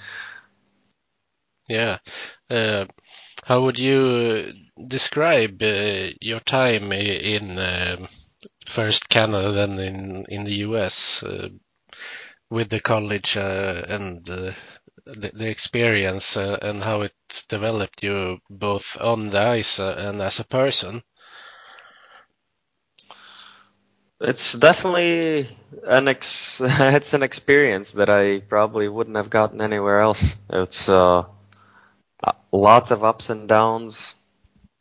Yeah. 1.67 1.97
Uh, 2.49 2.85
how 3.43 3.61
would 3.61 3.79
you 3.79 4.51
describe 4.87 5.61
uh, 5.63 6.09
your 6.21 6.39
time 6.39 6.91
in 6.91 7.57
uh, 7.57 8.07
first 8.67 9.09
Canada, 9.09 9.51
then 9.51 9.79
in 9.79 10.25
in 10.29 10.43
the 10.43 10.55
US, 10.67 11.23
uh, 11.23 11.49
with 12.49 12.69
the 12.69 12.79
college 12.79 13.37
uh, 13.37 13.83
and 13.87 14.29
uh, 14.29 14.51
the, 15.05 15.31
the, 15.33 15.49
experience 15.49 16.37
and 16.37 16.83
how 16.83 17.01
it 17.01 17.13
developed 17.47 18.03
you 18.03 18.39
both 18.49 18.99
on 18.99 19.29
the 19.29 19.41
ice 19.41 19.79
and 19.79 20.21
as 20.21 20.39
a 20.39 20.45
person? 20.45 21.03
It's 24.19 24.53
definitely 24.53 25.55
an 25.85 26.07
ex- 26.07 26.59
it's 26.63 27.13
an 27.13 27.23
experience 27.23 27.91
that 27.93 28.09
I 28.09 28.39
probably 28.39 28.87
wouldn't 28.87 29.15
have 29.15 29.29
gotten 29.29 29.61
anywhere 29.61 30.01
else. 30.01 30.35
It's 30.49 30.89
uh, 30.89 31.23
lots 32.51 32.91
of 32.91 33.03
ups 33.03 33.29
and 33.29 33.47
downs, 33.47 34.15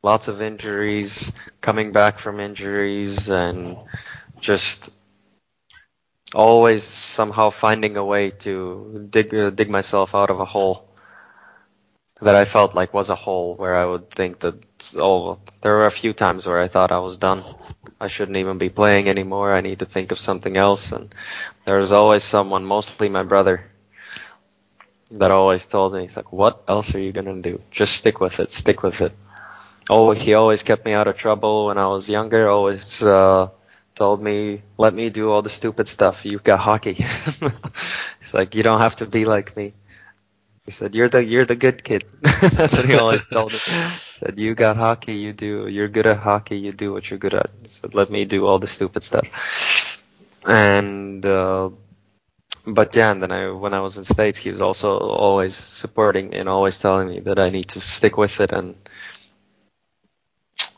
lots 0.02 0.28
of 0.28 0.40
injuries, 0.40 1.32
coming 1.60 1.92
back 1.92 2.18
from 2.18 2.40
injuries, 2.40 3.28
and 3.28 3.76
just 4.40 4.88
always 6.36 6.82
somehow 6.84 7.48
finding 7.50 7.96
a 7.96 8.04
way 8.04 8.30
to 8.44 9.06
dig 9.10 9.34
uh, 9.34 9.50
dig 9.50 9.70
myself 9.70 10.14
out 10.14 10.30
of 10.30 10.40
a 10.40 10.44
hole 10.54 10.76
that 12.20 12.34
I 12.34 12.44
felt 12.44 12.74
like 12.74 12.94
was 12.94 13.10
a 13.10 13.14
hole 13.26 13.54
where 13.56 13.74
I 13.74 13.84
would 13.84 14.10
think 14.10 14.40
that 14.40 14.54
oh 14.96 15.38
there 15.62 15.74
were 15.78 15.86
a 15.86 15.98
few 16.02 16.12
times 16.12 16.46
where 16.46 16.60
I 16.60 16.68
thought 16.68 16.92
I 16.92 16.98
was 16.98 17.16
done 17.16 17.42
I 18.00 18.08
shouldn't 18.08 18.36
even 18.36 18.58
be 18.58 18.68
playing 18.68 19.08
anymore. 19.08 19.54
I 19.54 19.62
need 19.62 19.78
to 19.78 19.86
think 19.86 20.12
of 20.12 20.18
something 20.18 20.56
else. 20.56 20.92
And 20.92 21.14
there 21.64 21.78
was 21.78 21.92
always 21.92 22.24
someone, 22.24 22.64
mostly 22.64 23.08
my 23.08 23.22
brother, 23.22 23.64
that 25.12 25.30
always 25.30 25.66
told 25.66 25.94
me, 25.94 26.02
he's 26.02 26.16
like, 26.16 26.32
what 26.32 26.62
else 26.68 26.94
are 26.94 27.00
you 27.00 27.12
to 27.12 27.40
do? 27.40 27.62
Just 27.70 27.96
stick 27.96 28.20
with 28.20 28.38
it. 28.40 28.50
Stick 28.50 28.82
with 28.82 29.00
it. 29.00 29.12
oh, 29.88 30.10
he 30.12 30.34
always 30.34 30.62
kept 30.62 30.84
me 30.84 30.92
out 30.92 31.06
of 31.06 31.16
trouble 31.16 31.66
when 31.66 31.78
I 31.78 31.86
was 31.86 32.10
younger. 32.10 32.48
Always 32.48 33.02
uh, 33.02 33.48
told 33.96 34.22
me, 34.22 34.62
"Let 34.78 34.94
me 34.94 35.10
do 35.10 35.30
all 35.32 35.42
the 35.42 35.50
stupid 35.50 35.88
stuff. 35.88 36.24
You've 36.26 36.44
got 36.44 36.60
hockey." 36.60 36.94
He's 38.20 38.34
like, 38.34 38.54
"You 38.54 38.62
don't 38.62 38.80
have 38.80 38.96
to 38.98 39.06
be 39.06 39.24
like 39.26 39.56
me." 39.56 39.74
He 40.64 40.72
said, 40.72 40.94
"You're 40.94 41.08
the 41.08 41.24
you're 41.24 41.46
the 41.46 41.56
good 41.56 41.84
kid." 41.84 42.04
That's 42.52 42.76
what 42.76 42.86
he 42.86 42.96
always 42.96 43.26
told 43.28 43.52
me. 43.54 43.60
He 43.60 44.18
said, 44.24 44.38
"You 44.38 44.54
got 44.54 44.76
hockey. 44.76 45.14
You 45.14 45.32
do. 45.32 45.68
You're 45.68 45.88
good 45.88 46.06
at 46.06 46.18
hockey. 46.18 46.58
You 46.58 46.72
do 46.72 46.92
what 46.92 47.10
you're 47.10 47.18
good 47.18 47.34
at." 47.34 47.50
He 47.62 47.68
said, 47.70 47.94
"Let 47.94 48.10
me 48.10 48.24
do 48.24 48.46
all 48.46 48.58
the 48.58 48.68
stupid 48.68 49.02
stuff." 49.02 49.26
And 50.46 51.24
uh, 51.24 51.70
but 52.66 52.94
yeah, 52.94 53.10
and 53.12 53.22
then 53.22 53.32
I 53.32 53.50
when 53.50 53.74
I 53.74 53.80
was 53.80 53.96
in 53.98 54.04
states, 54.04 54.38
he 54.38 54.50
was 54.50 54.60
also 54.60 54.98
always 54.98 55.54
supporting 55.54 56.30
me 56.30 56.38
and 56.38 56.48
always 56.48 56.78
telling 56.78 57.08
me 57.08 57.20
that 57.20 57.38
I 57.38 57.50
need 57.50 57.68
to 57.70 57.80
stick 57.80 58.16
with 58.16 58.40
it 58.40 58.52
and 58.52 58.76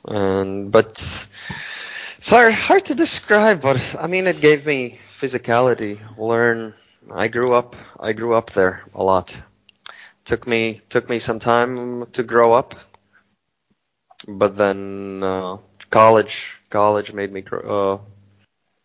and 0.06 0.70
but 0.72 1.26
it's 2.18 2.30
hard 2.30 2.52
hard 2.52 2.84
to 2.86 2.94
describe. 2.94 3.62
But 3.62 3.80
I 3.98 4.08
mean, 4.08 4.26
it 4.26 4.40
gave 4.40 4.66
me 4.66 4.98
physicality. 5.20 5.98
Learn. 6.18 6.74
I 7.10 7.28
grew 7.28 7.54
up. 7.54 7.76
I 7.98 8.12
grew 8.12 8.34
up 8.34 8.50
there 8.50 8.82
a 8.94 9.02
lot. 9.02 9.34
Took 10.24 10.46
me 10.46 10.82
took 10.88 11.08
me 11.08 11.18
some 11.20 11.38
time 11.38 12.06
to 12.12 12.22
grow 12.22 12.52
up, 12.52 12.74
but 14.26 14.56
then 14.56 15.22
uh, 15.22 15.56
college 15.90 16.58
college 16.70 17.12
made 17.12 17.32
me 17.32 17.40
grow, 17.40 17.60
uh, 17.60 17.98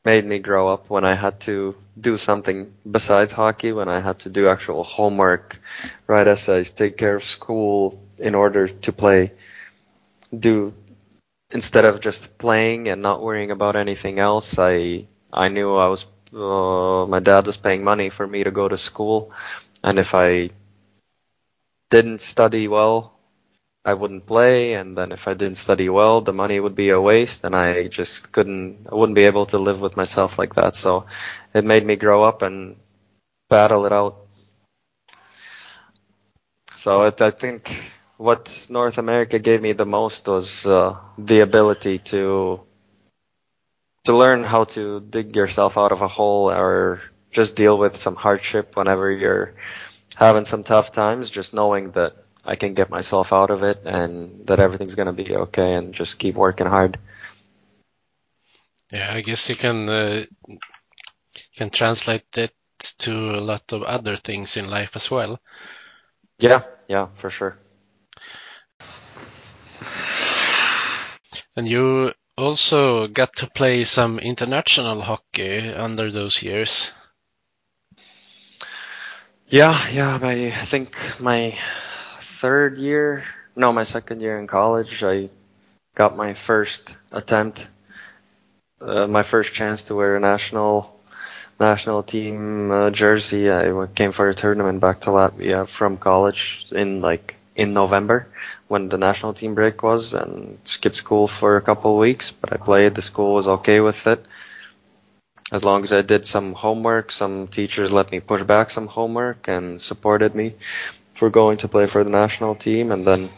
made 0.05 0.25
me 0.25 0.39
grow 0.39 0.67
up 0.69 0.89
when 0.89 1.03
I 1.03 1.15
had 1.15 1.39
to 1.41 1.75
do 1.99 2.17
something 2.17 2.73
besides 2.89 3.33
hockey, 3.33 3.71
when 3.73 3.89
I 3.89 3.99
had 3.99 4.19
to 4.19 4.29
do 4.29 4.47
actual 4.47 4.83
homework, 4.83 5.59
write 6.07 6.27
essays, 6.27 6.71
take 6.71 6.97
care 6.97 7.15
of 7.15 7.23
school 7.23 7.99
in 8.17 8.35
order 8.35 8.67
to 8.67 8.93
play, 8.93 9.31
do 10.31 10.73
instead 11.53 11.85
of 11.85 12.01
just 12.01 12.37
playing 12.37 12.89
and 12.89 13.01
not 13.01 13.21
worrying 13.21 13.51
about 13.51 13.75
anything 13.77 14.19
else. 14.19 14.57
I 14.59 15.07
I 15.33 15.47
knew 15.49 15.75
I 15.75 15.87
was 15.87 16.05
uh, 16.35 17.05
my 17.07 17.19
dad 17.19 17.45
was 17.47 17.57
paying 17.57 17.83
money 17.83 18.09
for 18.09 18.27
me 18.27 18.43
to 18.43 18.51
go 18.51 18.67
to 18.67 18.77
school, 18.77 19.31
and 19.83 19.99
if 19.99 20.13
I 20.15 20.51
didn't 21.89 22.19
study 22.21 22.67
well 22.67 23.13
I 23.85 23.93
wouldn't 23.93 24.25
play, 24.27 24.73
and 24.73 24.97
then 24.97 25.11
if 25.11 25.27
I 25.27 25.33
didn't 25.33 25.57
study 25.57 25.89
well, 25.89 26.21
the 26.21 26.33
money 26.33 26.59
would 26.59 26.75
be 26.75 26.89
a 26.89 27.01
waste, 27.01 27.43
and 27.45 27.55
I 27.55 27.85
just 27.85 28.31
couldn't, 28.31 28.87
I 28.91 28.95
wouldn't 28.95 29.15
be 29.15 29.25
able 29.25 29.45
to 29.47 29.57
live 29.59 29.81
with 29.81 29.95
myself 29.97 30.37
like 30.39 30.55
that. 30.55 30.75
So 30.75 31.05
it 31.53 31.65
made 31.65 31.85
me 31.85 31.95
grow 31.95 32.23
up 32.23 32.41
and 32.43 32.75
battle 33.49 33.85
it 33.85 33.93
out. 33.93 34.15
So 36.75 37.03
it, 37.03 37.19
I 37.21 37.31
think 37.31 37.92
what 38.17 38.67
North 38.69 38.97
America 38.97 39.39
gave 39.39 39.61
me 39.61 39.73
the 39.73 39.85
most 39.85 40.27
was 40.27 40.65
uh, 40.65 40.95
the 41.17 41.39
ability 41.39 41.99
to 41.99 42.61
to 44.03 44.15
learn 44.15 44.43
how 44.43 44.65
to 44.65 44.99
dig 44.99 45.35
yourself 45.35 45.77
out 45.77 45.91
of 45.91 46.01
a 46.01 46.07
hole 46.07 46.51
or 46.51 47.01
just 47.31 47.55
deal 47.55 47.77
with 47.77 47.95
some 47.97 48.15
hardship 48.15 48.75
whenever 48.75 49.09
you're 49.09 49.53
having 50.15 50.45
some 50.45 50.63
tough 50.63 50.91
times. 50.91 51.29
Just 51.29 51.53
knowing 51.53 51.91
that 51.91 52.13
I 52.45 52.55
can 52.55 52.73
get 52.73 52.89
myself 52.89 53.31
out 53.31 53.49
of 53.49 53.63
it 53.63 53.81
and 53.85 54.45
that 54.47 54.59
everything's 54.59 54.95
going 54.95 55.07
to 55.07 55.23
be 55.23 55.35
okay 55.35 55.73
and 55.73 55.93
just 55.93 56.19
keep 56.19 56.35
working 56.35 56.67
hard. 56.67 56.99
Yeah, 58.91 59.11
I 59.11 59.21
guess 59.21 59.49
you 59.49 59.55
can 59.55 59.89
uh, 59.89 60.23
can 61.55 61.69
translate 61.69 62.31
that 62.33 62.51
to 62.99 63.13
a 63.13 63.41
lot 63.41 63.71
of 63.71 63.83
other 63.83 64.17
things 64.17 64.57
in 64.57 64.69
life 64.69 64.95
as 64.95 65.09
well. 65.09 65.39
Yeah, 66.37 66.61
yeah, 66.87 67.07
for 67.15 67.29
sure. 67.29 67.57
And 71.55 71.67
you 71.67 72.13
also 72.37 73.07
got 73.07 73.35
to 73.37 73.47
play 73.47 73.83
some 73.83 74.19
international 74.19 75.01
hockey 75.01 75.69
under 75.69 76.11
those 76.11 76.41
years. 76.41 76.91
Yeah, 79.47 79.77
yeah, 79.89 80.19
I 80.21 80.49
think 80.51 80.97
my 81.19 81.55
third 82.19 82.77
year, 82.77 83.23
no, 83.55 83.71
my 83.71 83.83
second 83.83 84.21
year 84.21 84.39
in 84.39 84.47
college, 84.47 85.03
I 85.03 85.29
got 85.95 86.17
my 86.17 86.33
first 86.33 86.89
attempt, 87.11 87.67
uh, 88.81 89.07
my 89.07 89.23
first 89.23 89.53
chance 89.53 89.83
to 89.83 89.95
wear 89.95 90.15
a 90.15 90.19
national 90.19 90.99
national 91.59 92.03
team 92.03 92.71
uh, 92.71 92.89
jersey. 92.89 93.51
I 93.51 93.87
came 93.93 94.11
for 94.11 94.27
a 94.29 94.33
tournament 94.33 94.79
back 94.81 95.01
to 95.01 95.09
Latvia 95.11 95.67
from 95.67 95.97
college 95.97 96.65
in 96.71 97.01
like 97.01 97.35
in 97.55 97.73
November 97.73 98.27
when 98.73 98.89
the 98.89 98.97
national 98.97 99.33
team 99.33 99.53
break 99.53 99.83
was, 99.83 100.13
and 100.13 100.57
skipped 100.63 100.95
school 100.95 101.27
for 101.27 101.57
a 101.57 101.61
couple 101.61 101.91
of 101.93 101.99
weeks. 102.07 102.31
But 102.31 102.53
I 102.53 102.57
played. 102.57 102.95
The 102.95 103.03
school 103.11 103.35
was 103.35 103.47
okay 103.57 103.79
with 103.79 104.07
it. 104.07 104.25
As 105.51 105.63
long 105.63 105.83
as 105.83 105.93
I 105.93 106.01
did 106.01 106.25
some 106.25 106.53
homework, 106.53 107.11
some 107.11 107.47
teachers 107.47 107.93
let 107.93 108.11
me 108.11 108.19
push 108.19 108.41
back 108.41 108.71
some 108.71 108.87
homework 108.87 109.47
and 109.47 109.79
supported 109.79 110.33
me 110.33 110.55
for 111.13 111.29
going 111.29 111.57
to 111.57 111.67
play 111.67 111.85
for 111.85 112.03
the 112.03 112.09
national 112.23 112.55
team, 112.55 112.91
and 112.91 113.05
then 113.05 113.29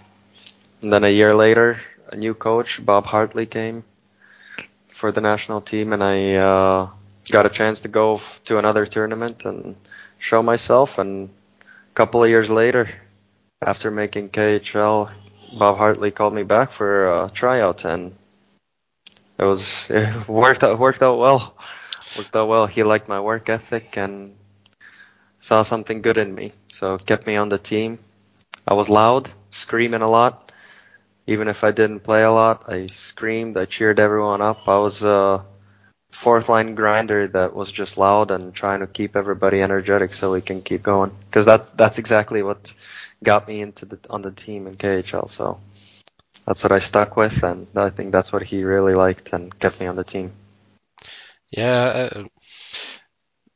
and 0.82 0.94
then 0.94 1.04
a 1.04 1.10
year 1.20 1.36
later, 1.36 1.80
a 2.12 2.16
new 2.16 2.34
coach, 2.34 2.80
Bob 2.86 3.06
Hartley, 3.06 3.46
came 3.46 3.84
for 4.94 5.12
the 5.12 5.22
national 5.22 5.60
team, 5.60 5.92
and 5.92 6.04
I 6.04 6.36
uh, 6.36 6.90
got 7.30 7.46
a 7.46 7.50
chance 7.50 7.82
to 7.82 7.90
go 7.90 8.22
to 8.46 8.58
another 8.58 8.86
tournament 8.86 9.44
and 9.44 9.76
show 10.20 10.42
myself. 10.42 10.98
And 10.98 11.30
a 11.92 11.96
couple 11.96 12.24
of 12.24 12.30
years 12.30 12.50
later, 12.50 12.88
after 13.62 13.90
making 13.92 14.30
KHL, 14.30 15.12
Bob 15.56 15.78
Hartley 15.78 16.12
called 16.12 16.34
me 16.34 16.44
back 16.44 16.72
for 16.74 17.08
a 17.08 17.32
tryout, 17.34 17.86
and 17.86 18.14
it 19.40 19.46
was 19.46 19.90
it 19.90 20.28
worked 20.28 20.64
out 20.64 20.78
worked 20.78 21.02
out 21.02 21.18
well. 21.18 21.56
Worked 22.18 22.36
out 22.36 22.48
well. 22.50 22.68
He 22.68 22.84
liked 22.84 23.08
my 23.08 23.22
work 23.22 23.50
ethic 23.50 23.98
and 23.98 24.36
saw 25.40 25.64
something 25.64 26.02
good 26.02 26.18
in 26.18 26.36
me, 26.36 26.52
so 26.68 26.98
kept 26.98 27.26
me 27.26 27.38
on 27.38 27.50
the 27.50 27.58
team. 27.58 28.00
I 28.68 28.74
was 28.74 28.90
loud, 28.90 29.30
screaming 29.52 30.02
a 30.02 30.10
lot. 30.10 30.52
Even 31.28 31.48
if 31.48 31.64
I 31.64 31.72
didn't 31.72 32.02
play 32.02 32.24
a 32.24 32.32
lot, 32.32 32.70
I 32.70 32.88
screamed, 32.88 33.58
I 33.58 33.66
cheered 33.66 34.00
everyone 34.00 34.42
up. 34.42 34.68
I 34.68 34.78
was 34.78 35.04
a 35.04 35.44
fourth 36.12 36.50
line 36.50 36.76
grinder 36.76 37.28
that 37.28 37.56
was 37.56 37.72
just 37.72 37.98
loud 37.98 38.32
and 38.32 38.54
trying 38.54 38.82
to 38.82 38.88
keep 38.88 39.16
everybody 39.16 39.62
energetic 39.62 40.14
so 40.14 40.32
we 40.34 40.42
can 40.42 40.62
keep 40.62 40.84
going. 40.84 41.12
Because 41.26 41.46
that's 41.46 41.70
that's 41.72 41.98
exactly 41.98 42.44
what 42.44 42.74
got 43.24 43.48
me 43.48 43.62
into 43.62 43.86
the 43.86 44.00
on 44.10 44.22
the 44.22 44.32
team 44.32 44.68
in 44.68 44.76
KHL. 44.76 45.30
So 45.30 45.60
that's 46.46 46.64
what 46.64 46.72
I 46.72 46.80
stuck 46.80 47.18
with, 47.18 47.44
and 47.44 47.68
I 47.76 47.90
think 47.90 48.12
that's 48.12 48.32
what 48.32 48.44
he 48.44 48.64
really 48.64 48.96
liked 48.96 49.34
and 49.34 49.58
kept 49.58 49.80
me 49.80 49.88
on 49.88 49.96
the 49.96 50.04
team. 50.04 50.32
Yeah. 51.50 52.10
Uh, 52.12 52.24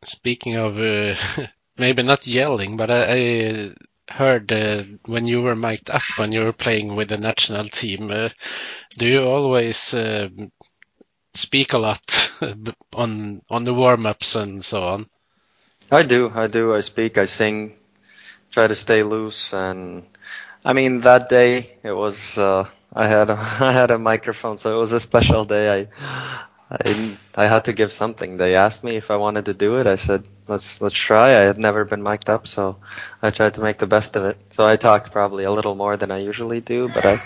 speaking 0.04 0.56
of 0.56 0.78
uh, 0.78 1.16
maybe 1.78 2.04
not 2.04 2.28
yelling, 2.28 2.78
but 2.78 2.90
I, 2.90 3.04
I 3.10 3.74
heard 4.10 4.52
uh, 4.52 4.84
when 5.06 5.28
you 5.28 5.42
were 5.42 5.56
mic'd 5.56 5.90
up 5.90 6.02
when 6.18 6.32
you 6.32 6.44
were 6.44 6.54
playing 6.54 6.96
with 6.96 7.10
the 7.10 7.18
national 7.18 7.66
team, 7.66 8.12
uh, 8.12 8.30
do 8.98 9.08
you 9.08 9.24
always 9.24 9.94
uh, 9.94 10.30
speak 11.34 11.74
a 11.74 11.78
lot 11.78 12.32
on 12.96 13.42
on 13.50 13.64
the 13.64 13.74
warm 13.74 14.06
ups 14.06 14.36
and 14.36 14.64
so 14.64 14.84
on? 14.84 15.10
I 15.92 16.04
do, 16.04 16.32
I 16.34 16.48
do. 16.48 16.76
I 16.76 16.82
speak, 16.82 17.18
I 17.18 17.26
sing, 17.26 17.76
try 18.52 18.68
to 18.68 18.76
stay 18.76 19.04
loose, 19.04 19.54
and 19.54 20.04
I 20.66 20.74
mean 20.74 21.02
that 21.02 21.30
day 21.30 21.78
it 21.84 21.92
was. 21.94 22.38
Uh, 22.38 22.66
I 22.94 23.08
had 23.08 23.30
a, 23.30 23.34
I 23.62 23.72
had 23.72 23.92
a 23.92 24.00
microphone, 24.00 24.58
so 24.58 24.76
it 24.76 24.80
was 24.80 24.94
a 24.94 25.00
special 25.00 25.46
day. 25.46 25.66
I 25.82 25.88
I 26.72 27.18
I 27.36 27.48
had 27.48 27.66
to 27.66 27.74
give 27.74 27.92
something. 27.92 28.38
They 28.38 28.56
asked 28.56 28.84
me 28.84 28.96
if 28.98 29.10
I 29.12 29.18
wanted 29.18 29.46
to 29.46 29.54
do 29.54 29.80
it. 29.80 29.88
I 29.88 29.96
said, 29.98 30.24
"Let's 30.48 30.82
let's 30.82 30.96
try." 30.96 31.30
I 31.30 31.42
had 31.52 31.58
never 31.58 31.86
been 31.86 32.04
mic'd 32.04 32.30
up, 32.30 32.48
so 32.48 32.78
I 33.22 33.30
tried 33.32 33.54
to 33.56 33.62
make 33.62 33.78
the 33.80 33.88
best 33.88 34.16
of 34.16 34.26
it. 34.26 34.38
So 34.52 34.66
I 34.68 34.76
talked 34.78 35.12
probably 35.12 35.44
a 35.46 35.52
little 35.52 35.76
more 35.76 35.98
than 35.98 36.12
I 36.12 36.20
usually 36.20 36.62
do, 36.62 36.90
but 36.90 37.06
I 37.06 37.22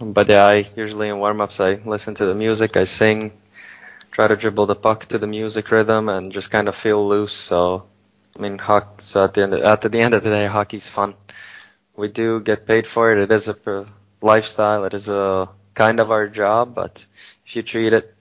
but 0.00 0.28
yeah, 0.28 0.44
I 0.46 0.66
usually 0.76 1.08
in 1.08 1.18
warm-ups 1.18 1.60
I 1.60 1.74
listen 1.84 2.14
to 2.14 2.26
the 2.26 2.34
music, 2.34 2.76
I 2.76 2.84
sing, 2.84 3.32
try 4.10 4.26
to 4.28 4.36
dribble 4.36 4.66
the 4.66 4.74
puck 4.74 5.06
to 5.06 5.18
the 5.18 5.26
music 5.26 5.70
rhythm 5.70 6.08
and 6.08 6.32
just 6.32 6.50
kind 6.50 6.68
of 6.68 6.74
feel 6.74 7.06
loose. 7.06 7.32
So 7.32 7.84
I 8.36 8.38
mean, 8.42 8.58
hockey, 8.58 9.02
so 9.02 9.24
at 9.24 9.34
the 9.34 9.42
end 9.42 9.54
of, 9.54 9.62
at 9.62 9.80
the 9.80 10.00
end 10.00 10.14
of 10.14 10.22
the 10.22 10.30
day, 10.30 10.46
hockey's 10.46 10.86
fun. 10.86 11.14
We 11.96 12.08
do 12.08 12.40
get 12.40 12.66
paid 12.66 12.86
for 12.86 13.12
it. 13.12 13.18
It 13.18 13.32
is 13.32 13.48
a 13.48 13.86
lifestyle. 14.20 14.84
It 14.84 14.92
is 14.92 15.08
a 15.08 15.48
kind 15.74 16.00
of 16.00 16.10
our 16.10 16.28
job, 16.28 16.74
but 16.74 17.06
if 17.46 17.56
you 17.56 17.62
treat 17.62 17.92
it 17.92 18.14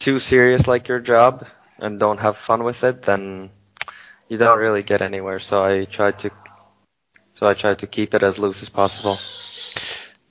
too 0.00 0.18
serious 0.18 0.66
like 0.66 0.88
your 0.88 1.00
job 1.00 1.46
and 1.78 1.98
don't 1.98 2.20
have 2.20 2.36
fun 2.36 2.64
with 2.64 2.84
it, 2.84 3.02
then 3.02 3.50
you 4.28 4.36
don't 4.36 4.58
really 4.58 4.82
get 4.82 5.00
anywhere. 5.00 5.38
So 5.40 5.64
I 5.64 5.84
try 5.86 6.10
to 6.12 6.30
so 7.32 7.48
I 7.48 7.54
try 7.54 7.74
to 7.74 7.86
keep 7.86 8.12
it 8.12 8.22
as 8.22 8.38
loose 8.38 8.62
as 8.62 8.68
possible. 8.68 9.18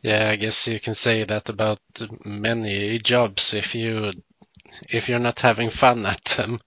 Yeah, 0.01 0.29
I 0.29 0.35
guess 0.35 0.67
you 0.67 0.79
can 0.79 0.93
say 0.93 1.23
that 1.23 1.49
about 1.49 1.79
many 2.23 2.99
jobs 2.99 3.53
if 3.53 3.73
you 3.73 4.13
if 4.87 5.09
you're 5.09 5.19
not 5.19 5.39
having 5.39 5.69
fun 5.69 6.05
at 6.05 6.23
them. 6.25 6.61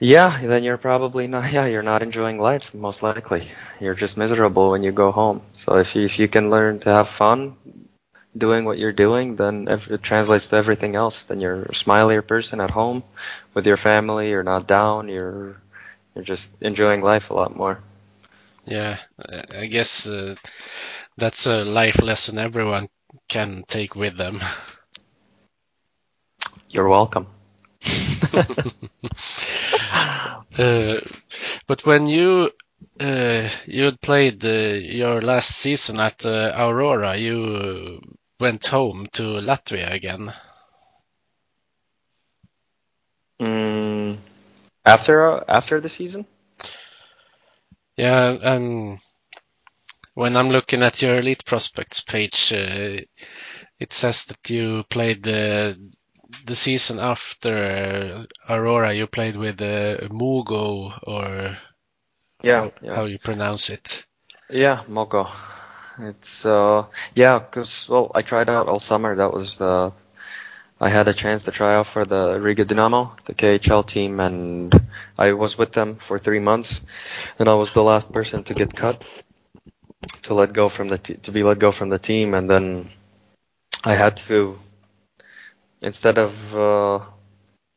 Yeah, 0.00 0.38
then 0.42 0.62
you're 0.64 0.76
probably 0.78 1.26
not. 1.26 1.52
Yeah, 1.52 1.66
you're 1.66 1.82
not 1.82 2.02
enjoying 2.02 2.38
life. 2.40 2.74
Most 2.74 3.02
likely, 3.02 3.48
you're 3.80 3.94
just 3.94 4.16
miserable 4.16 4.70
when 4.70 4.82
you 4.82 4.92
go 4.92 5.10
home. 5.12 5.42
So 5.54 5.76
if 5.78 5.94
you 5.96 6.04
if 6.04 6.18
you 6.18 6.28
can 6.28 6.50
learn 6.50 6.80
to 6.80 6.90
have 6.90 7.08
fun 7.08 7.56
doing 8.36 8.64
what 8.64 8.78
you're 8.78 8.92
doing, 8.92 9.36
then 9.36 9.66
it 9.68 10.02
translates 10.02 10.48
to 10.48 10.56
everything 10.56 10.94
else. 10.96 11.24
Then 11.24 11.40
you're 11.40 11.62
a 11.64 11.72
smilier 11.82 12.26
person 12.26 12.60
at 12.60 12.70
home 12.70 13.02
with 13.54 13.66
your 13.66 13.76
family. 13.76 14.30
You're 14.30 14.42
not 14.54 14.66
down. 14.66 15.08
You're 15.08 15.56
you're 16.14 16.24
just 16.24 16.52
enjoying 16.60 17.02
life 17.02 17.30
a 17.30 17.34
lot 17.34 17.56
more. 17.56 17.78
Yeah, 18.66 18.98
I 19.54 19.66
guess 19.66 20.06
uh, 20.06 20.34
that's 21.16 21.46
a 21.46 21.64
life 21.64 22.02
lesson 22.02 22.38
everyone 22.38 22.88
can 23.28 23.64
take 23.68 23.94
with 23.96 24.16
them. 24.16 24.40
You're 26.70 26.88
welcome. 26.88 27.26
uh, 30.58 31.00
but 31.66 31.84
when 31.86 32.06
you 32.06 32.50
uh, 33.00 33.48
you 33.66 33.84
had 33.84 34.00
played 34.00 34.44
uh, 34.44 34.48
your 34.48 35.20
last 35.20 35.50
season 35.56 36.00
at 36.00 36.24
uh, 36.24 36.52
Aurora, 36.56 37.16
you 37.16 38.00
went 38.40 38.66
home 38.66 39.06
to 39.12 39.22
Latvia 39.40 39.92
again. 39.92 40.32
Mm, 43.40 44.18
after 44.84 45.44
after 45.48 45.80
the 45.80 45.88
season? 45.88 46.26
Yeah, 47.96 48.38
um, 48.42 48.98
when 50.14 50.36
I'm 50.36 50.50
looking 50.50 50.82
at 50.82 51.02
your 51.02 51.18
elite 51.18 51.44
prospects 51.44 52.00
page, 52.00 52.52
uh, 52.52 52.98
it 53.78 53.92
says 53.92 54.24
that 54.26 54.50
you 54.50 54.84
played 54.84 55.22
the 55.22 55.76
the 56.44 56.56
season 56.56 56.98
after 56.98 58.26
Aurora. 58.48 58.92
You 58.92 59.06
played 59.06 59.36
with 59.36 59.60
uh, 59.62 60.08
Mugo, 60.10 60.98
or 61.02 61.56
Yeah, 62.42 62.60
how, 62.60 62.72
yeah. 62.82 62.94
how 62.94 63.04
you 63.04 63.18
pronounce 63.18 63.70
it. 63.70 64.04
Yeah, 64.50 64.82
Mogo. 64.88 65.28
It's 65.98 66.44
uh 66.44 66.86
yeah, 67.14 67.38
because 67.38 67.88
well, 67.88 68.10
I 68.14 68.22
tried 68.22 68.48
out 68.48 68.68
all 68.68 68.80
summer. 68.80 69.14
That 69.16 69.32
was 69.32 69.58
the 69.58 69.92
I 70.80 70.88
had 70.90 71.08
a 71.08 71.14
chance 71.14 71.44
to 71.44 71.50
try 71.52 71.74
out 71.76 71.86
for 71.86 72.04
the 72.04 72.38
Riga 72.40 72.64
Dinamo, 72.64 73.12
the 73.24 73.34
KHL 73.34 73.84
team, 73.86 74.20
and 74.20 74.74
I 75.18 75.32
was 75.32 75.56
with 75.56 75.72
them 75.72 75.96
for 75.96 76.18
three 76.18 76.40
months, 76.40 76.80
and 77.38 77.48
I 77.48 77.54
was 77.54 77.72
the 77.72 77.82
last 77.82 78.12
person 78.12 78.42
to 78.44 78.54
get 78.54 78.74
cut, 78.74 79.02
to 80.22 80.34
let 80.34 80.52
go 80.52 80.68
from 80.68 80.88
the 80.88 80.98
t- 80.98 81.14
to 81.14 81.32
be 81.32 81.42
let 81.42 81.58
go 81.58 81.70
from 81.72 81.88
the 81.90 81.98
team, 81.98 82.34
and 82.34 82.50
then 82.50 82.90
I 83.84 83.94
had 83.94 84.16
to 84.28 84.58
instead 85.84 86.18
of 86.18 86.56
uh, 86.56 87.00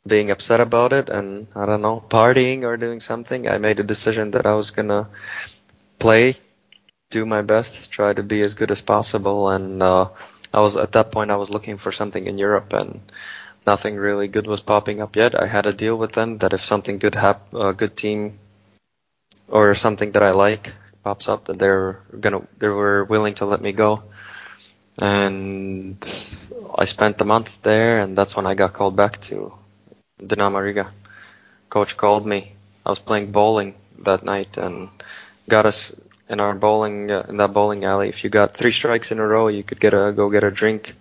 being 0.08 0.32
upset 0.32 0.60
about 0.62 0.94
it 0.94 1.10
and 1.10 1.48
I 1.56 1.66
don't 1.66 1.82
know 1.82 2.04
partying 2.10 2.64
or 2.64 2.78
doing 2.78 3.02
something, 3.02 3.48
I 3.48 3.58
made 3.60 3.80
a 3.80 3.84
decision 3.84 4.32
that 4.32 4.46
I 4.48 4.54
was 4.56 4.72
gonna 4.72 5.10
play, 6.00 6.38
do 7.12 7.26
my 7.26 7.42
best, 7.42 7.92
try 7.92 8.14
to 8.14 8.24
be 8.24 8.42
as 8.42 8.56
good 8.56 8.72
as 8.72 8.82
possible, 8.82 9.50
and 9.50 9.82
uh, 9.84 10.08
I 10.54 10.62
was 10.62 10.78
at 10.78 10.94
that 10.94 11.12
point 11.12 11.32
I 11.32 11.38
was 11.38 11.50
looking 11.52 11.78
for 11.78 11.92
something 11.92 12.26
in 12.28 12.38
Europe 12.40 12.74
and 12.74 13.02
nothing 13.68 13.96
really 13.98 14.28
good 14.28 14.48
was 14.48 14.62
popping 14.62 15.02
up 15.02 15.16
yet. 15.16 15.40
I 15.42 15.48
had 15.48 15.66
a 15.68 15.74
deal 15.74 15.98
with 15.98 16.14
them 16.14 16.38
that 16.40 16.54
if 16.54 16.64
something 16.66 17.00
good 17.00 17.16
hap- 17.16 17.54
a 17.54 17.74
good 17.74 17.96
team 17.98 18.40
or 19.50 19.76
something 19.76 20.12
that 20.14 20.24
I 20.24 20.32
like 20.32 20.74
pops 21.04 21.28
up, 21.30 21.46
that 21.46 21.60
they're 21.60 22.00
gonna 22.20 22.48
they 22.60 22.68
were 22.70 23.04
willing 23.06 23.36
to 23.36 23.46
let 23.46 23.62
me 23.62 23.72
go. 23.74 24.04
And 25.00 25.98
I 26.76 26.86
spent 26.86 27.22
a 27.22 27.26
month 27.26 27.62
there, 27.62 28.00
and 28.00 28.18
that's 28.18 28.36
when 28.36 28.46
I 28.46 28.56
got 28.56 28.74
called 28.74 28.96
back 28.96 29.20
to 29.22 29.54
Dinamo 30.22 30.62
Riga. 30.64 30.92
Coach 31.70 31.98
called 31.98 32.26
me. 32.26 32.54
I 32.86 32.90
was 32.90 33.00
playing 33.00 33.32
bowling 33.32 33.76
that 34.00 34.24
night 34.24 34.58
and 34.58 34.90
got 35.48 35.66
us 35.66 35.92
in 36.30 36.40
our 36.40 36.54
bowling 36.56 37.12
uh, 37.12 37.26
in 37.30 37.38
that 37.38 37.54
bowling 37.54 37.86
alley. 37.86 38.10
If 38.10 38.24
you 38.24 38.30
got 38.30 38.56
three 38.56 38.72
strikes 38.72 39.12
in 39.12 39.20
a 39.20 39.28
row, 39.28 39.48
you 39.48 39.64
could 39.64 39.80
get 39.80 39.94
a 39.94 40.12
go 40.12 40.30
get 40.30 40.44
a 40.44 40.52
drink, 40.52 40.94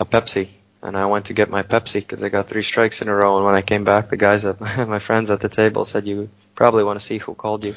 a 0.00 0.04
Pepsi. 0.04 0.48
And 0.82 0.96
I 0.96 1.06
went 1.06 1.26
to 1.26 1.32
get 1.32 1.48
my 1.48 1.62
Pepsi 1.62 1.94
because 1.94 2.22
I 2.22 2.28
got 2.28 2.48
three 2.48 2.62
strikes 2.62 3.00
in 3.00 3.08
a 3.08 3.14
row. 3.14 3.36
And 3.36 3.46
when 3.46 3.54
I 3.54 3.62
came 3.62 3.84
back, 3.84 4.10
the 4.10 4.18
guys 4.18 4.44
at 4.44 4.60
my 4.94 4.98
friends 4.98 5.30
at 5.30 5.40
the 5.40 5.48
table 5.48 5.84
said, 5.84 6.06
"You 6.06 6.28
probably 6.54 6.84
want 6.84 7.00
to 7.00 7.06
see 7.06 7.18
who 7.18 7.34
called 7.34 7.64
you." 7.64 7.74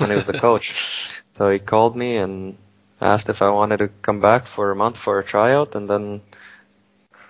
And 0.00 0.12
it 0.12 0.16
was 0.16 0.26
the 0.26 0.38
coach. 0.38 0.74
So 1.34 1.48
he 1.48 1.58
called 1.58 1.96
me 1.96 2.18
and 2.18 2.58
asked 3.00 3.30
if 3.30 3.40
I 3.40 3.48
wanted 3.48 3.78
to 3.78 3.88
come 3.88 4.20
back 4.20 4.44
for 4.44 4.70
a 4.70 4.76
month 4.76 4.98
for 4.98 5.18
a 5.18 5.24
tryout, 5.24 5.74
and 5.74 5.88
then 5.88 6.20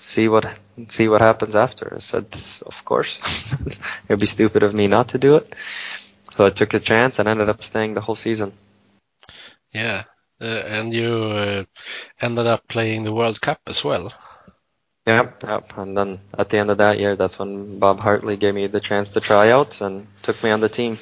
see 0.02 0.28
what 0.28 0.46
see 0.88 1.08
what 1.08 1.20
happens 1.20 1.54
after. 1.54 1.94
I 1.96 2.00
said, 2.00 2.26
of 2.66 2.84
course. 2.84 3.18
It'd 4.08 4.20
be 4.20 4.26
stupid 4.26 4.62
of 4.62 4.74
me 4.74 4.88
not 4.88 5.08
to 5.08 5.18
do 5.18 5.36
it. 5.36 5.54
So 6.32 6.46
I 6.46 6.50
took 6.50 6.74
a 6.74 6.80
chance 6.80 7.18
and 7.18 7.28
ended 7.28 7.48
up 7.48 7.62
staying 7.62 7.94
the 7.94 8.00
whole 8.00 8.16
season. 8.16 8.52
Yeah, 9.72 10.04
uh, 10.40 10.44
and 10.44 10.92
you 10.92 11.14
uh, 11.14 11.64
ended 12.20 12.46
up 12.46 12.66
playing 12.68 13.04
the 13.04 13.12
World 13.12 13.40
Cup 13.40 13.60
as 13.66 13.84
well. 13.84 14.12
Yep, 15.06 15.42
yep. 15.42 15.78
And 15.78 15.96
then 15.96 16.20
at 16.36 16.48
the 16.48 16.58
end 16.58 16.70
of 16.70 16.78
that 16.78 16.98
year, 16.98 17.16
that's 17.16 17.38
when 17.38 17.78
Bob 17.78 18.00
Hartley 18.00 18.36
gave 18.36 18.54
me 18.54 18.66
the 18.66 18.80
chance 18.80 19.10
to 19.10 19.20
try 19.20 19.50
out 19.50 19.80
and 19.80 20.06
took 20.22 20.42
me 20.42 20.50
on 20.50 20.60
the 20.60 20.68
team. 20.68 20.98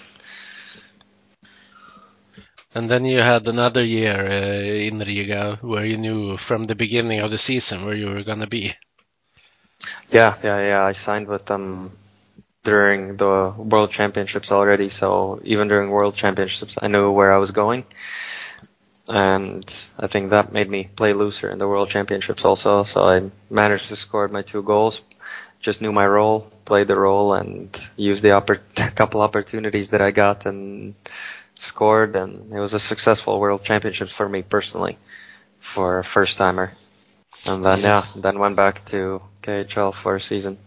And 2.72 2.88
then 2.88 3.04
you 3.04 3.18
had 3.18 3.46
another 3.48 3.82
year 3.84 4.16
uh, 4.26 4.62
in 4.88 5.00
Riga 5.00 5.58
where 5.60 5.84
you 5.84 5.96
knew 5.96 6.36
from 6.36 6.66
the 6.66 6.76
beginning 6.76 7.20
of 7.20 7.30
the 7.30 7.38
season 7.38 7.84
where 7.84 7.96
you 7.96 8.06
were 8.06 8.22
going 8.22 8.40
to 8.40 8.46
be. 8.46 8.72
Yeah, 10.10 10.36
yeah, 10.42 10.60
yeah. 10.60 10.84
I 10.84 10.92
signed 10.92 11.28
with 11.28 11.46
them 11.46 11.96
during 12.64 13.16
the 13.16 13.54
World 13.56 13.90
Championships 13.90 14.50
already, 14.52 14.88
so 14.88 15.40
even 15.44 15.68
during 15.68 15.90
World 15.90 16.14
Championships, 16.14 16.76
I 16.80 16.88
knew 16.88 17.10
where 17.10 17.32
I 17.32 17.38
was 17.38 17.50
going. 17.52 17.84
And 19.08 19.64
I 19.98 20.06
think 20.06 20.30
that 20.30 20.52
made 20.52 20.68
me 20.70 20.88
play 20.96 21.12
looser 21.12 21.50
in 21.50 21.58
the 21.58 21.66
World 21.68 21.90
Championships 21.90 22.44
also. 22.44 22.82
So 22.84 23.04
I 23.04 23.30
managed 23.50 23.88
to 23.88 23.96
score 23.96 24.28
my 24.28 24.42
two 24.42 24.62
goals, 24.62 25.02
just 25.60 25.80
knew 25.82 25.92
my 25.92 26.06
role, 26.06 26.50
played 26.64 26.86
the 26.88 26.96
role, 26.96 27.34
and 27.34 27.68
used 27.96 28.22
the 28.22 28.30
oppor- 28.30 28.60
couple 28.96 29.20
opportunities 29.22 29.90
that 29.90 30.00
I 30.02 30.10
got 30.12 30.46
and 30.46 30.94
scored. 31.54 32.16
And 32.16 32.52
it 32.52 32.60
was 32.60 32.74
a 32.74 32.80
successful 32.80 33.40
World 33.40 33.64
Championships 33.64 34.12
for 34.12 34.28
me 34.28 34.42
personally, 34.42 34.98
for 35.60 35.98
a 35.98 36.04
first 36.04 36.38
timer. 36.38 36.72
And 37.46 37.64
then 37.64 37.80
yeah, 37.82 38.04
then 38.16 38.38
went 38.38 38.56
back 38.56 38.84
to 38.86 39.22
KHL 39.42 39.94
for 39.94 40.16
a 40.16 40.20
season. 40.20 40.58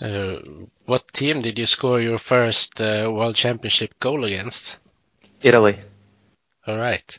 Uh, 0.00 0.36
what 0.84 1.08
team 1.12 1.40
did 1.40 1.58
you 1.58 1.66
score 1.66 2.00
your 2.00 2.18
first 2.18 2.80
uh, 2.80 3.10
World 3.12 3.34
Championship 3.34 3.98
goal 3.98 4.24
against? 4.24 4.78
Italy. 5.40 5.78
All 6.66 6.76
right. 6.76 7.18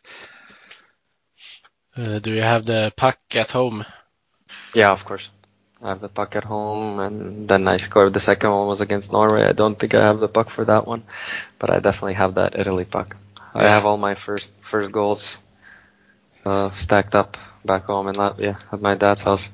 Uh, 1.95 2.19
do 2.19 2.31
you 2.31 2.41
have 2.41 2.65
the 2.65 2.93
puck 2.95 3.17
at 3.35 3.51
home? 3.51 3.85
Yeah, 4.73 4.91
of 4.91 5.03
course. 5.05 5.29
I 5.81 5.89
have 5.89 6.01
the 6.01 6.09
puck 6.09 6.35
at 6.35 6.43
home, 6.43 6.99
and 6.99 7.47
then 7.47 7.67
I 7.67 7.77
scored. 7.77 8.13
The 8.13 8.19
second 8.19 8.51
one 8.51 8.67
was 8.67 8.81
against 8.81 9.11
Norway. 9.11 9.45
I 9.45 9.53
don't 9.53 9.77
think 9.77 9.93
I 9.93 10.01
have 10.01 10.19
the 10.19 10.27
puck 10.27 10.49
for 10.49 10.65
that 10.65 10.87
one, 10.87 11.03
but 11.59 11.69
I 11.69 11.79
definitely 11.79 12.15
have 12.15 12.35
that 12.35 12.57
Italy 12.57 12.85
puck. 12.85 13.15
I 13.53 13.63
have 13.63 13.85
all 13.85 13.97
my 13.97 14.15
first 14.15 14.53
first 14.61 14.91
goals 14.91 15.37
uh, 16.45 16.69
stacked 16.71 17.15
up 17.15 17.37
back 17.65 17.85
home 17.85 18.07
in 18.07 18.15
Latvia 18.15 18.57
at 18.71 18.81
my 18.81 18.95
dad's 18.95 19.21
house. 19.21 19.49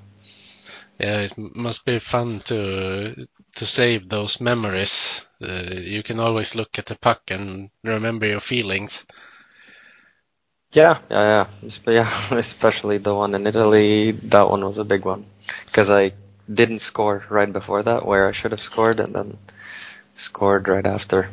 Yeah, 1.00 1.20
it 1.22 1.38
must 1.38 1.86
be 1.86 2.00
fun 2.00 2.40
to 2.50 3.28
to 3.56 3.66
save 3.66 4.10
those 4.10 4.42
memories. 4.42 5.24
Uh, 5.42 5.70
you 5.76 6.02
can 6.02 6.20
always 6.20 6.56
look 6.56 6.80
at 6.80 6.88
the 6.88 6.96
puck 6.96 7.30
and 7.30 7.70
remember 7.84 8.26
your 8.26 8.40
feelings. 8.40 9.06
Yeah, 10.74 11.00
yeah, 11.10 11.48
yeah. 11.88 12.10
Especially 12.38 12.98
the 12.98 13.14
one 13.16 13.36
in 13.36 13.48
Italy. 13.48 14.12
That 14.12 14.50
one 14.50 14.66
was 14.66 14.78
a 14.78 14.84
big 14.84 15.06
one 15.06 15.26
because 15.68 15.90
I 15.90 16.14
didn't 16.52 16.80
score 16.80 17.24
right 17.30 17.52
before 17.52 17.84
that, 17.84 18.06
where 18.06 18.28
I 18.28 18.32
should 18.32 18.52
have 18.52 18.62
scored, 18.62 19.00
and 19.00 19.14
then 19.16 19.38
scored 20.16 20.68
right 20.68 20.86
after. 20.88 21.30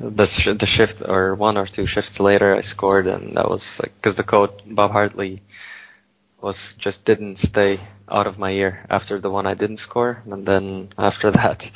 The 0.00 0.26
sh- 0.26 0.56
the 0.58 0.66
shift 0.66 1.02
or 1.08 1.34
one 1.34 1.56
or 1.58 1.66
two 1.66 1.86
shifts 1.86 2.20
later, 2.20 2.54
I 2.56 2.60
scored, 2.62 3.06
and 3.06 3.36
that 3.36 3.48
was 3.50 3.80
like 3.80 3.94
because 3.96 4.16
the 4.16 4.24
coach 4.24 4.52
Bob 4.66 4.92
Hartley 4.92 5.42
was 6.40 6.74
just 6.74 7.04
didn't 7.04 7.36
stay 7.38 7.80
out 8.10 8.26
of 8.26 8.38
my 8.38 8.50
ear 8.50 8.84
after 8.90 9.18
the 9.20 9.30
one 9.30 9.46
I 9.46 9.54
didn't 9.54 9.76
score, 9.76 10.22
and 10.30 10.46
then 10.46 10.88
after 10.98 11.30
that, 11.38 11.70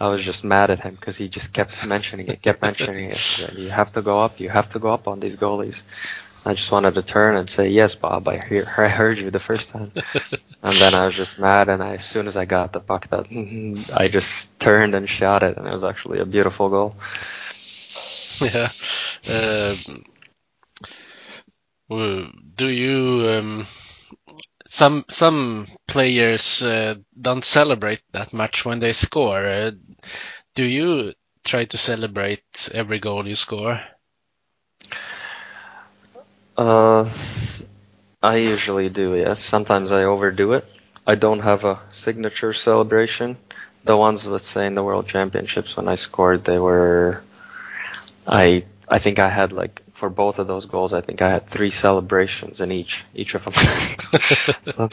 I 0.00 0.08
was 0.08 0.22
just 0.24 0.44
mad 0.44 0.70
at 0.70 0.80
him 0.80 0.94
because 0.94 1.16
he 1.16 1.28
just 1.28 1.52
kept 1.52 1.84
mentioning 1.84 2.28
it, 2.28 2.42
kept 2.42 2.62
mentioning 2.62 3.10
it. 3.10 3.54
You 3.54 3.70
have 3.70 3.92
to 3.92 4.02
go 4.02 4.20
up, 4.22 4.40
you 4.40 4.48
have 4.48 4.70
to 4.70 4.78
go 4.78 4.88
up 4.90 5.08
on 5.08 5.20
these 5.20 5.36
goalies. 5.36 5.82
I 6.44 6.54
just 6.54 6.70
wanted 6.72 6.94
to 6.94 7.02
turn 7.02 7.36
and 7.36 7.48
say, 7.48 7.68
"Yes, 7.68 7.94
Bob, 7.94 8.28
I 8.28 8.38
hear, 8.38 8.66
I 8.78 8.88
heard 8.88 9.18
you 9.18 9.30
the 9.30 9.38
first 9.40 9.70
time." 9.70 9.92
and 10.62 10.74
then 10.76 10.94
I 10.94 11.06
was 11.06 11.14
just 11.14 11.38
mad, 11.38 11.68
and 11.68 11.82
I, 11.82 11.94
as 11.94 12.04
soon 12.04 12.26
as 12.26 12.36
I 12.36 12.44
got 12.44 12.72
the 12.72 12.80
puck, 12.80 13.08
that 13.08 13.26
I 13.94 14.08
just 14.08 14.58
turned 14.60 14.94
and 14.94 15.08
shot 15.08 15.42
it, 15.42 15.56
and 15.56 15.66
it 15.66 15.72
was 15.72 15.84
actually 15.84 16.18
a 16.20 16.26
beautiful 16.26 16.68
goal. 16.68 16.96
yeah. 18.40 18.70
Well, 21.88 22.30
do 22.54 22.68
you? 22.68 23.28
Um, 23.30 23.66
some 24.68 25.04
some 25.08 25.68
players 25.88 26.62
uh, 26.62 26.96
don't 27.18 27.44
celebrate 27.44 28.02
that 28.12 28.32
much 28.32 28.64
when 28.64 28.80
they 28.80 28.92
score. 28.92 29.38
Uh, 29.44 29.70
do 30.54 30.64
you 30.64 31.12
try 31.44 31.64
to 31.66 31.78
celebrate 31.78 32.70
every 32.74 32.98
goal 32.98 33.26
you 33.26 33.36
score? 33.36 33.80
Uh, 36.56 37.08
I 38.22 38.36
usually 38.36 38.88
do, 38.88 39.14
yes. 39.14 39.40
Sometimes 39.40 39.92
I 39.92 40.04
overdo 40.04 40.54
it. 40.54 40.64
I 41.06 41.14
don't 41.14 41.40
have 41.40 41.64
a 41.64 41.80
signature 41.90 42.52
celebration. 42.52 43.36
The 43.84 43.96
ones, 43.96 44.26
let's 44.26 44.48
say, 44.48 44.66
in 44.66 44.74
the 44.74 44.82
World 44.82 45.06
Championships 45.06 45.76
when 45.76 45.88
I 45.88 45.94
scored, 45.96 46.44
they 46.44 46.58
were. 46.58 47.22
I 48.26 48.64
I 48.88 48.98
think 48.98 49.18
I 49.18 49.28
had 49.28 49.52
like 49.52 49.82
for 49.96 50.10
both 50.10 50.38
of 50.38 50.46
those 50.46 50.66
goals, 50.66 50.92
I 50.92 51.00
think 51.00 51.22
I 51.22 51.30
had 51.30 51.46
three 51.46 51.70
celebrations 51.70 52.60
in 52.60 52.70
each 52.70 53.04
each 53.14 53.34
of 53.34 53.44
them. 53.44 53.54
so, 54.62 54.88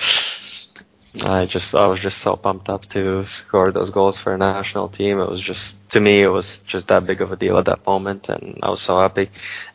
I 1.23 1.45
just 1.45 1.75
I 1.75 1.87
was 1.87 1.99
just 1.99 2.17
so 2.19 2.35
pumped 2.35 2.69
up 2.69 2.85
to 2.87 3.23
score 3.25 3.71
those 3.71 3.91
goals 3.91 4.17
for 4.17 4.33
a 4.33 4.37
national 4.37 4.89
team. 4.89 5.19
It 5.19 5.29
was 5.29 5.41
just 5.41 5.77
to 5.91 5.99
me 5.99 6.23
it 6.23 6.27
was 6.29 6.63
just 6.63 6.87
that 6.87 7.05
big 7.05 7.21
of 7.21 7.31
a 7.31 7.35
deal 7.35 7.57
at 7.57 7.65
that 7.65 7.85
moment, 7.85 8.29
and 8.29 8.59
I 8.63 8.69
was 8.69 8.81
so 8.81 8.99
happy. 8.99 9.29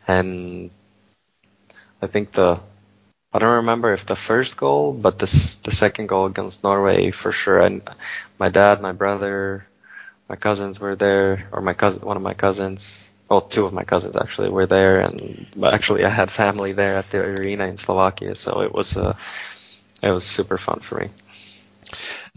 And 0.07 0.71
I 2.01 2.07
think 2.07 2.31
the 2.33 2.59
I 3.33 3.39
don't 3.39 3.57
remember 3.63 3.93
if 3.93 4.05
the 4.05 4.15
first 4.15 4.57
goal, 4.57 4.93
but 4.93 5.19
the 5.19 5.27
the 5.63 5.71
second 5.71 6.07
goal 6.07 6.25
against 6.27 6.63
Norway 6.63 7.11
for 7.11 7.31
sure. 7.31 7.59
And 7.59 7.81
my 8.39 8.49
dad, 8.49 8.81
my 8.81 8.91
brother, 8.93 9.67
my 10.29 10.35
cousins 10.35 10.79
were 10.79 10.95
there, 10.95 11.47
or 11.51 11.61
my 11.61 11.73
cousin, 11.73 12.01
one 12.01 12.17
of 12.17 12.23
my 12.23 12.33
cousins. 12.33 13.08
Well, 13.29 13.41
two 13.41 13.65
of 13.65 13.73
my 13.73 13.83
cousins 13.83 14.17
actually 14.17 14.49
were 14.49 14.65
there, 14.65 15.01
and 15.01 15.45
actually 15.63 16.03
I 16.03 16.09
had 16.09 16.31
family 16.31 16.73
there 16.73 16.95
at 16.97 17.11
the 17.11 17.19
arena 17.19 17.67
in 17.67 17.77
Slovakia, 17.77 18.35
so 18.35 18.61
it 18.61 18.73
was 18.73 18.97
uh, 18.97 19.13
it 20.01 20.11
was 20.11 20.23
super 20.25 20.57
fun 20.57 20.79
for 20.79 20.99
me. 20.99 21.09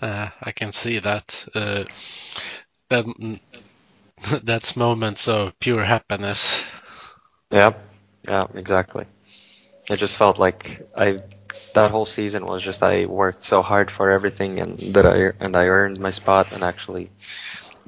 Uh, 0.01 0.31
I 0.41 0.53
can 0.53 0.73
see 0.73 0.99
that. 0.99 1.45
Uh, 1.55 1.85
that 2.91 3.07
that's 4.43 4.77
moments 4.77 5.29
of 5.29 5.59
pure 5.59 5.85
happiness. 5.85 6.65
Yeah, 7.51 7.73
yeah, 8.29 8.45
exactly. 8.55 9.07
It 9.91 9.97
just 9.97 10.17
felt 10.17 10.39
like 10.39 10.83
I 10.97 11.21
that 11.75 11.91
whole 11.91 12.05
season 12.07 12.47
was 12.47 12.63
just 12.63 12.83
I 12.83 13.07
worked 13.07 13.43
so 13.43 13.63
hard 13.63 13.91
for 13.91 14.11
everything 14.11 14.61
and 14.61 14.79
that 14.95 15.07
I 15.07 15.33
and 15.45 15.57
I 15.57 15.67
earned 15.67 16.01
my 16.01 16.11
spot 16.11 16.53
and 16.53 16.65
actually 16.65 17.11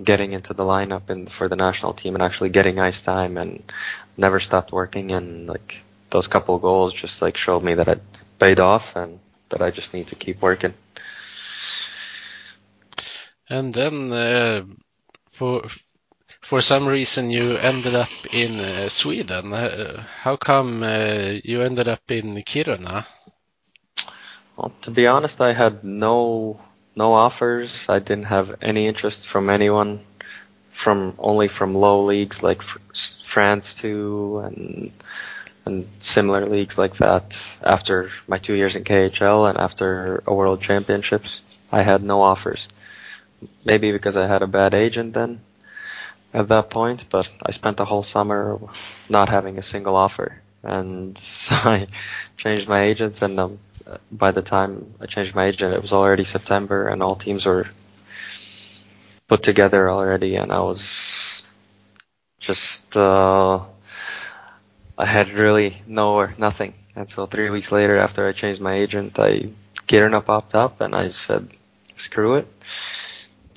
getting 0.03 0.33
into 0.33 0.55
the 0.55 0.63
lineup 0.63 1.09
and 1.09 1.31
for 1.31 1.49
the 1.49 1.57
national 1.57 1.93
team 1.93 2.15
and 2.15 2.23
actually 2.23 2.51
getting 2.51 2.79
ice 2.79 3.03
time 3.03 3.37
and 3.37 3.63
never 4.17 4.41
stopped 4.41 4.73
working 4.73 5.13
and 5.13 5.47
like 5.47 5.83
those 6.11 6.27
couple 6.27 6.59
goals 6.59 6.93
just 6.93 7.23
like 7.23 7.37
showed 7.37 7.63
me 7.63 7.75
that 7.75 7.89
it 7.89 8.03
paid 8.39 8.61
off 8.61 8.97
and 8.97 9.19
that 9.49 9.63
I 9.63 9.71
just 9.71 9.95
need 9.95 10.09
to 10.09 10.15
keep 10.15 10.41
working. 10.41 10.75
And 13.49 13.75
then 13.75 14.13
uh, 14.13 14.65
for 15.31 15.65
for 16.41 16.61
some 16.61 16.87
reason 16.87 17.31
you 17.31 17.57
ended 17.57 17.95
up 17.95 18.11
in 18.33 18.61
uh, 18.61 18.89
Sweden. 18.89 19.53
Uh, 19.53 20.03
how 20.21 20.37
come 20.37 20.83
uh, 20.83 21.35
you 21.43 21.63
ended 21.63 21.89
up 21.89 22.11
in 22.11 22.37
Kiruna? 22.43 23.07
Well, 24.57 24.73
to 24.83 24.91
be 24.91 25.07
honest, 25.07 25.41
I 25.41 25.53
had 25.53 25.85
no 25.85 26.61
no 26.97 27.13
offers. 27.15 27.89
I 27.89 27.99
didn't 27.99 28.27
have 28.27 28.57
any 28.63 28.87
interest 28.87 29.27
from 29.27 29.51
anyone, 29.51 30.01
from 30.71 31.15
only 31.19 31.49
from 31.49 31.75
low 31.75 32.05
leagues 32.05 32.43
like 32.43 32.63
France 32.63 33.75
too, 33.75 34.43
and 34.45 34.93
and 35.67 35.89
similar 35.99 36.47
leagues 36.47 36.77
like 36.79 36.97
that. 36.97 37.39
After 37.63 38.11
my 38.29 38.39
two 38.39 38.55
years 38.55 38.77
in 38.77 38.85
KHL 38.85 39.49
and 39.49 39.59
after 39.59 40.23
a 40.27 40.35
World 40.35 40.61
Championships, 40.61 41.41
I 41.73 41.83
had 41.83 42.03
no 42.03 42.23
offers 42.23 42.69
maybe 43.65 43.93
because 43.93 44.17
I 44.17 44.27
had 44.27 44.43
a 44.43 44.47
bad 44.47 44.75
agent 44.75 45.15
then 45.15 45.41
at 46.33 46.49
that 46.49 46.71
point, 46.71 47.07
but 47.11 47.31
I 47.45 47.53
spent 47.53 47.77
the 47.77 47.85
whole 47.85 48.03
summer 48.03 48.59
not 49.09 49.29
having 49.29 49.59
a 49.59 49.63
single 49.63 49.97
offer. 49.97 50.41
And 50.63 51.17
so 51.19 51.55
I 51.55 51.87
changed 52.37 52.69
my 52.69 52.83
agents, 52.83 53.23
and 53.23 53.39
um, 53.39 53.59
by 54.11 54.31
the 54.31 54.43
time 54.43 54.95
I 55.01 55.07
changed 55.07 55.35
my 55.35 55.47
agent, 55.47 55.75
it 55.75 55.83
was 55.83 55.93
already 55.93 56.25
September, 56.25 56.89
and 56.89 57.03
all 57.03 57.17
teams 57.17 57.47
were 57.47 57.69
put 59.29 59.43
together 59.43 59.91
already, 59.91 60.37
and 60.37 60.53
I 60.53 60.61
was 60.61 61.43
just 62.41 62.97
uh, 62.97 63.61
I 64.99 65.07
had 65.07 65.31
really 65.31 65.83
no 65.87 66.27
nothing. 66.39 66.75
And 66.97 67.09
so 67.09 67.27
three 67.27 67.51
weeks 67.51 67.73
later, 67.73 67.99
after 67.99 68.27
I 68.27 68.33
changed 68.33 68.61
my 68.61 68.75
agent, 68.75 69.19
I 69.19 69.51
Kiruna 69.89 70.25
popped 70.25 70.55
up, 70.55 70.81
and 70.81 70.95
I 70.95 71.11
said, 71.11 71.49
"Screw 71.97 72.37
it." 72.37 72.47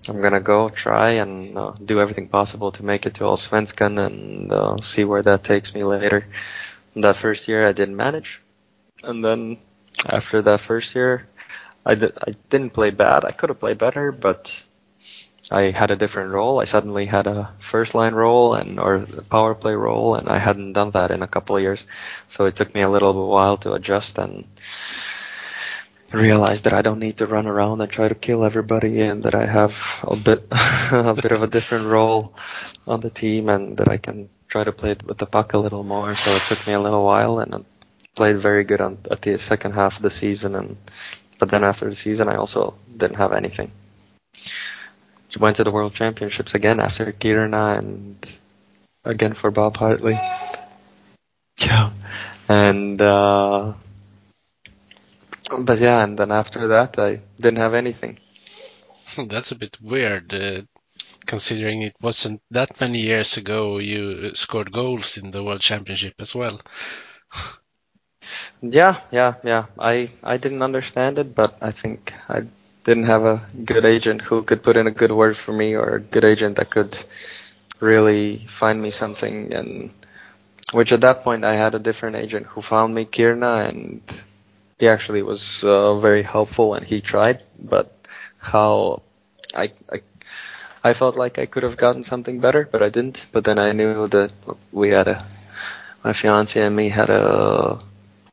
I'm 0.10 0.22
gonna 0.22 0.40
go 0.40 0.70
try 0.70 1.20
and 1.24 1.58
uh, 1.58 1.72
do 1.84 2.00
everything 2.00 2.30
possible 2.30 2.72
to 2.72 2.84
make 2.86 3.06
it 3.06 3.16
to 3.16 3.26
Allsvenskan 3.26 4.00
and 4.06 4.52
uh, 4.52 4.78
see 4.78 5.04
where 5.04 5.22
that 5.24 5.44
takes 5.44 5.74
me 5.76 5.84
later. 5.84 6.26
That 6.96 7.18
first 7.18 7.48
year 7.48 7.68
I 7.68 7.74
didn't 7.74 7.96
manage, 7.96 8.42
and 9.04 9.24
then 9.24 9.58
after 10.06 10.42
that 10.44 10.60
first 10.60 10.96
year, 10.96 11.28
I, 11.86 11.96
di- 11.96 12.12
I 12.28 12.34
didn't 12.50 12.74
play 12.74 12.92
bad. 12.92 13.26
I 13.26 13.32
could 13.32 13.50
have 13.50 13.60
played 13.60 13.78
better, 13.78 14.12
but 14.12 14.64
I 15.52 15.72
had 15.72 15.92
a 15.92 15.96
different 15.96 16.32
role. 16.32 16.60
I 16.60 16.66
suddenly 16.66 17.06
had 17.06 17.28
a 17.28 17.50
first 17.60 17.96
line 17.96 18.14
role 18.14 18.54
and 18.54 18.80
or 18.80 18.96
a 18.96 19.22
power 19.24 19.56
play 19.56 19.76
role, 19.76 20.16
and 20.16 20.28
I 20.30 20.38
hadn't 20.40 20.74
done 20.74 20.92
that 20.92 21.12
in 21.12 21.22
a 21.22 21.28
couple 21.28 21.56
of 21.56 21.62
years. 21.62 21.86
So 22.28 22.46
it 22.46 22.56
took 22.56 22.74
me 22.76 22.82
a 22.82 22.90
little 22.90 23.28
while 23.28 23.58
to 23.58 23.74
adjust 23.74 24.18
and 24.18 24.46
realize 26.14 26.62
that 26.64 26.74
I 26.74 26.82
don't 26.82 27.00
need 27.00 27.18
to 27.18 27.28
run 27.28 27.48
around 27.48 27.82
and 27.82 27.92
try 27.92 28.08
to 28.08 28.16
kill 28.16 28.44
everybody, 28.44 29.02
and 29.02 29.24
that 29.24 29.36
I 29.36 29.46
have 29.46 29.76
a 30.04 30.16
bit 30.16 30.48
a 30.92 31.14
bit 31.14 31.32
of 31.32 31.44
a 31.44 31.48
different 31.48 31.86
role 31.86 32.34
on 32.88 33.00
the 33.02 33.10
team, 33.10 33.50
and 33.50 33.78
that 33.78 33.88
I 33.90 33.98
can 33.98 34.30
try 34.48 34.64
to 34.64 34.72
play 34.72 34.96
with 35.06 35.18
the 35.18 35.26
puck 35.26 35.54
a 35.54 35.58
little 35.58 35.84
more. 35.84 36.16
So 36.16 36.32
it 36.32 36.42
took 36.44 36.66
me 36.68 36.74
a 36.74 36.80
little 36.80 37.04
while, 37.04 37.40
and 37.40 37.66
played 38.18 38.38
very 38.40 38.64
good 38.66 38.82
on, 38.82 38.98
at 39.12 39.22
the 39.22 39.38
second 39.38 39.74
half 39.74 39.98
of 39.98 40.02
the 40.02 40.10
season. 40.10 40.56
And 40.56 40.78
but 41.40 41.50
then 41.50 41.64
after 41.64 41.88
the 41.88 41.96
season, 41.96 42.28
I 42.28 42.36
also 42.36 42.74
didn't 42.98 43.22
have 43.24 43.32
anything. 43.32 43.72
Went 45.40 45.58
to 45.58 45.64
the 45.64 45.72
World 45.72 45.94
Championships 45.94 46.56
again 46.56 46.80
after 46.80 47.12
Kiruna 47.12 47.78
and 47.78 48.18
again 49.06 49.34
for 49.34 49.52
Bob 49.52 49.78
Hartley. 49.78 50.20
Yeah, 51.60 51.90
and. 52.48 53.02
Uh, 53.02 53.74
but 55.60 55.80
yeah, 55.80 56.04
and 56.04 56.20
then 56.20 56.32
after 56.32 56.68
that, 56.68 57.00
I 57.00 57.22
didn't 57.40 57.58
have 57.58 57.74
anything. 57.74 58.20
That's 59.18 59.52
a 59.52 59.56
bit 59.56 59.78
weird, 59.82 60.34
uh, 60.34 60.62
considering 61.26 61.82
it 61.82 61.96
wasn't 62.00 62.42
that 62.52 62.80
many 62.80 63.00
years 63.02 63.38
ago 63.38 63.80
you 63.80 64.36
scored 64.36 64.72
goals 64.72 65.18
in 65.18 65.32
the 65.32 65.44
World 65.44 65.62
Championship 65.62 66.14
as 66.20 66.36
well. 66.36 66.62
yeah, 68.62 69.00
yeah, 69.12 69.34
yeah. 69.44 69.66
I 69.80 70.10
I 70.24 70.38
didn't 70.38 70.62
understand 70.62 71.20
it, 71.20 71.36
but 71.36 71.58
I 71.62 71.72
think 71.72 72.14
I 72.30 72.44
didn't 72.84 73.06
have 73.06 73.24
a 73.26 73.42
good 73.66 73.86
agent 73.86 74.22
who 74.22 74.44
could 74.44 74.64
put 74.64 74.78
in 74.78 74.88
a 74.88 74.92
good 74.92 75.12
word 75.12 75.38
for 75.38 75.54
me, 75.54 75.76
or 75.76 75.96
a 75.96 76.00
good 76.00 76.24
agent 76.26 76.58
that 76.58 76.70
could 76.70 76.98
really 77.80 78.46
find 78.50 78.82
me 78.82 78.90
something. 78.90 79.54
And 79.54 79.92
which 80.74 80.92
at 80.94 81.02
that 81.02 81.24
point 81.24 81.46
I 81.46 81.56
had 81.56 81.76
a 81.76 81.80
different 81.80 82.18
agent 82.18 82.48
who 82.48 82.62
found 82.62 82.96
me 82.96 83.06
Kiruna 83.06 83.70
and 83.70 84.02
he 84.80 84.88
actually 84.88 85.24
was 85.24 85.64
uh, 85.64 85.96
very 86.00 86.24
helpful 86.24 86.74
and 86.76 86.86
he 86.86 87.02
tried, 87.02 87.44
but 87.60 87.92
how 88.40 89.02
I, 89.56 89.72
I 89.92 90.00
I 90.84 90.94
felt 90.94 91.16
like 91.18 91.38
I 91.40 91.46
could 91.46 91.64
have 91.64 91.78
gotten 91.78 92.04
something 92.04 92.40
better, 92.40 92.68
but 92.72 92.82
I 92.84 92.90
didn't. 92.90 93.26
But 93.32 93.44
then 93.46 93.60
I 93.60 93.74
knew 93.74 94.08
that 94.10 94.32
we 94.72 94.90
had 94.90 95.08
a 95.08 95.26
my 96.04 96.14
fiance 96.14 96.62
and 96.62 96.76
me 96.76 96.90
had 96.90 97.10
a 97.10 97.80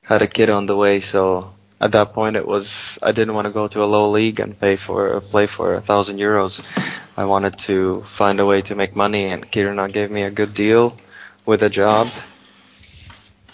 had 0.05 0.23
a 0.23 0.27
kid 0.27 0.51
on 0.51 0.67
the 0.67 0.77
way, 0.77 1.01
so 1.01 1.53
at 1.81 1.93
that 1.93 2.13
point 2.13 2.37
it 2.37 2.47
was 2.47 2.99
I 3.03 3.13
didn't 3.13 3.35
want 3.35 3.47
to 3.47 3.53
go 3.53 3.69
to 3.69 3.83
a 3.83 3.89
low 3.97 4.11
league 4.11 4.41
and 4.41 4.59
pay 4.59 4.77
for 4.77 5.21
play 5.21 5.47
for 5.47 5.75
a 5.75 5.81
thousand 5.81 6.19
euros. 6.19 6.63
I 7.17 7.25
wanted 7.25 7.59
to 7.71 8.03
find 8.07 8.41
a 8.41 8.47
way 8.47 8.63
to 8.63 8.75
make 8.75 8.95
money, 8.95 9.25
and 9.27 9.51
Kiruna 9.51 9.93
gave 9.93 10.11
me 10.11 10.23
a 10.23 10.31
good 10.31 10.55
deal 10.55 10.97
with 11.47 11.63
a 11.63 11.69
job 11.69 12.09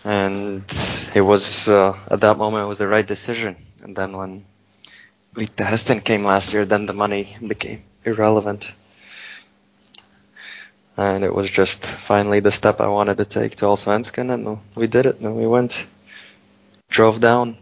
and 0.05 0.65
it 1.15 1.21
was 1.21 1.69
uh, 1.69 1.97
at 2.11 2.21
that 2.21 2.39
moment 2.39 2.65
it 2.65 2.69
was 2.69 2.79
the 2.79 2.89
right 2.89 3.07
decision. 3.07 3.57
And 3.83 3.95
then 3.97 4.17
when 4.17 4.45
Vita 5.35 5.65
Hästen 5.65 6.03
came 6.05 6.25
last 6.25 6.53
year, 6.53 6.65
then 6.65 6.87
the 6.87 6.93
money 6.93 7.37
became 7.47 7.83
irrelevant, 8.05 8.71
and 10.97 11.25
it 11.25 11.35
was 11.35 11.51
just 11.51 11.85
finally 11.85 12.41
the 12.41 12.51
step 12.51 12.81
I 12.81 12.89
wanted 12.89 13.19
to 13.19 13.25
take 13.25 13.57
to 13.57 13.67
Allsvenskan, 13.67 14.33
and 14.33 14.59
we 14.75 14.87
did 14.87 15.07
it. 15.07 15.21
And 15.21 15.37
we 15.37 15.47
went, 15.47 15.85
drove 16.91 17.21
down. 17.21 17.57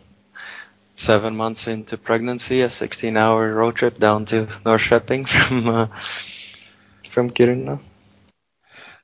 Seven 0.97 1.35
months 1.37 1.66
into 1.66 1.97
pregnancy, 1.97 2.61
a 2.61 2.68
16-hour 2.68 3.55
road 3.55 3.76
trip 3.76 3.99
down 3.99 4.26
to 4.26 4.47
Norrköping 4.66 5.26
from 5.29 5.66
uh, 5.68 5.87
from 7.11 7.31
Kiruna. 7.31 7.81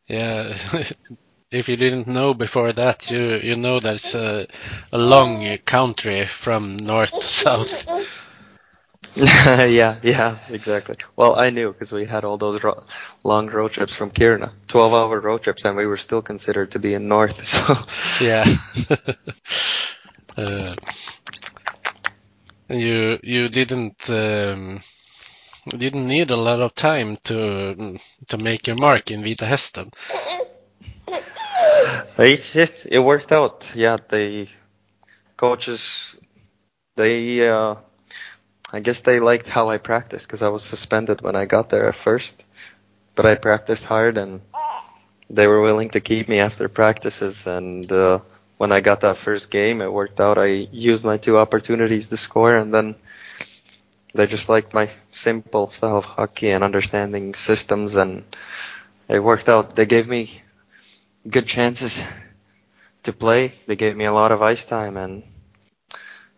Yeah, 0.07 0.57
if 1.51 1.68
you 1.68 1.77
didn't 1.77 2.07
know 2.09 2.35
before 2.35 2.72
that, 2.72 3.11
you 3.11 3.37
you 3.43 3.57
know 3.57 3.81
that 3.81 3.95
it's 3.95 4.14
a, 4.14 4.47
a 4.93 4.99
long 4.99 5.59
country 5.64 6.27
from 6.27 6.77
north 6.77 7.12
to 7.12 7.27
south. 7.27 7.87
yeah, 9.16 9.97
yeah, 10.03 10.39
exactly. 10.49 10.97
Well, 11.16 11.37
I 11.39 11.51
knew 11.51 11.72
because 11.72 11.93
we 11.93 12.05
had 12.05 12.25
all 12.25 12.37
those 12.37 12.62
ro- 12.62 12.85
long 13.22 13.47
road 13.49 13.72
trips 13.72 13.95
from 13.95 14.11
Kiruna, 14.11 14.53
12-hour 14.68 15.20
road 15.20 15.43
trips, 15.43 15.64
and 15.64 15.77
we 15.77 15.87
were 15.87 15.97
still 15.97 16.22
considered 16.22 16.72
to 16.72 16.79
be 16.81 16.95
in 16.95 17.09
north. 17.09 17.45
So 17.47 17.77
Yeah. 18.25 18.45
Uh, 20.37 20.74
you 22.68 23.18
you 23.22 23.49
didn't 23.49 24.11
um, 24.11 24.80
didn't 25.68 26.07
need 26.07 26.30
a 26.30 26.37
lot 26.37 26.61
of 26.61 26.74
time 26.74 27.16
to 27.24 27.99
to 28.28 28.39
make 28.39 28.66
your 28.66 28.76
mark 28.76 29.11
in 29.11 29.22
Vita 29.22 29.45
Hästen. 29.45 29.93
it's 32.18 32.57
it, 32.57 32.87
it 32.91 32.99
worked 32.99 33.32
out. 33.32 33.70
Yeah, 33.74 33.97
the 34.09 34.49
coaches, 35.37 36.16
they, 36.97 37.49
uh, 37.49 37.76
I 38.72 38.80
guess 38.80 39.03
they 39.03 39.20
liked 39.20 39.49
how 39.49 39.70
I 39.70 39.78
practiced 39.78 40.26
because 40.26 40.43
I 40.43 40.49
was 40.49 40.62
suspended 40.62 41.20
when 41.20 41.37
I 41.37 41.45
got 41.45 41.68
there 41.68 41.89
at 41.89 41.95
first, 41.95 42.45
but 43.14 43.26
I 43.26 43.35
practiced 43.35 43.85
hard 43.85 44.18
and 44.18 44.41
they 45.30 45.47
were 45.47 45.62
willing 45.62 45.91
to 45.91 46.01
keep 46.01 46.28
me 46.28 46.41
after 46.41 46.68
practices 46.68 47.47
and. 47.47 47.91
Uh, 47.91 48.20
when 48.57 48.72
I 48.72 48.80
got 48.80 49.00
that 49.00 49.16
first 49.16 49.50
game, 49.50 49.80
it 49.80 49.92
worked 49.92 50.20
out. 50.20 50.38
I 50.38 50.68
used 50.70 51.05
my 51.05 51.16
two 51.16 51.38
opportunities 51.38 52.09
to 52.09 52.16
score, 52.16 52.55
and 52.55 52.72
then 52.72 52.94
they 54.14 54.26
just 54.26 54.48
liked 54.48 54.74
my 54.74 54.88
simple 55.11 55.70
style 55.70 55.98
of 55.98 56.05
hockey 56.05 56.50
and 56.50 56.62
understanding 56.62 57.34
systems, 57.34 57.96
and 57.96 58.24
it 59.09 59.18
worked 59.18 59.48
out. 59.48 59.74
They 59.74 59.86
gave 59.86 60.09
me 60.09 60.40
good 61.28 61.46
chances 61.46 62.02
to 63.02 63.12
play. 63.12 63.55
They 63.66 63.76
gave 63.76 63.96
me 63.96 64.05
a 64.05 64.12
lot 64.12 64.30
of 64.32 64.42
ice 64.42 64.64
time, 64.64 64.96
and 64.96 65.24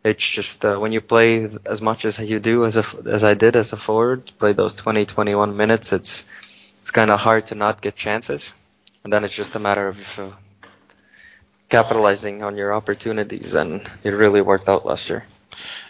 it's 0.02 0.26
just 0.28 0.64
uh, 0.64 0.76
when 0.78 0.92
you 0.92 1.00
play 1.00 1.50
as 1.66 1.82
much 1.82 2.04
as 2.04 2.18
you 2.18 2.40
do 2.40 2.64
as 2.64 2.76
a, 2.76 2.84
as 3.06 3.24
I 3.24 3.34
did 3.34 3.56
as 3.56 3.72
a 3.72 3.76
forward, 3.76 4.30
play 4.38 4.52
those 4.52 4.74
20, 4.74 5.04
21 5.04 5.56
minutes. 5.56 5.92
It's 5.92 6.24
it's 6.80 6.92
kind 6.92 7.10
of 7.10 7.18
hard 7.20 7.48
to 7.48 7.56
not 7.56 7.82
get 7.82 7.96
chances, 7.96 8.54
and 9.04 9.12
then 9.12 9.24
it's 9.24 9.34
just 9.34 9.56
a 9.56 9.58
matter 9.58 9.88
of 9.88 10.18
uh, 10.20 10.30
capitalizing 11.68 12.42
on 12.42 12.56
your 12.56 12.72
opportunities, 12.72 13.54
and 13.54 13.88
it 14.04 14.10
really 14.10 14.40
worked 14.40 14.68
out 14.68 14.86
last 14.86 15.08
year. 15.08 15.24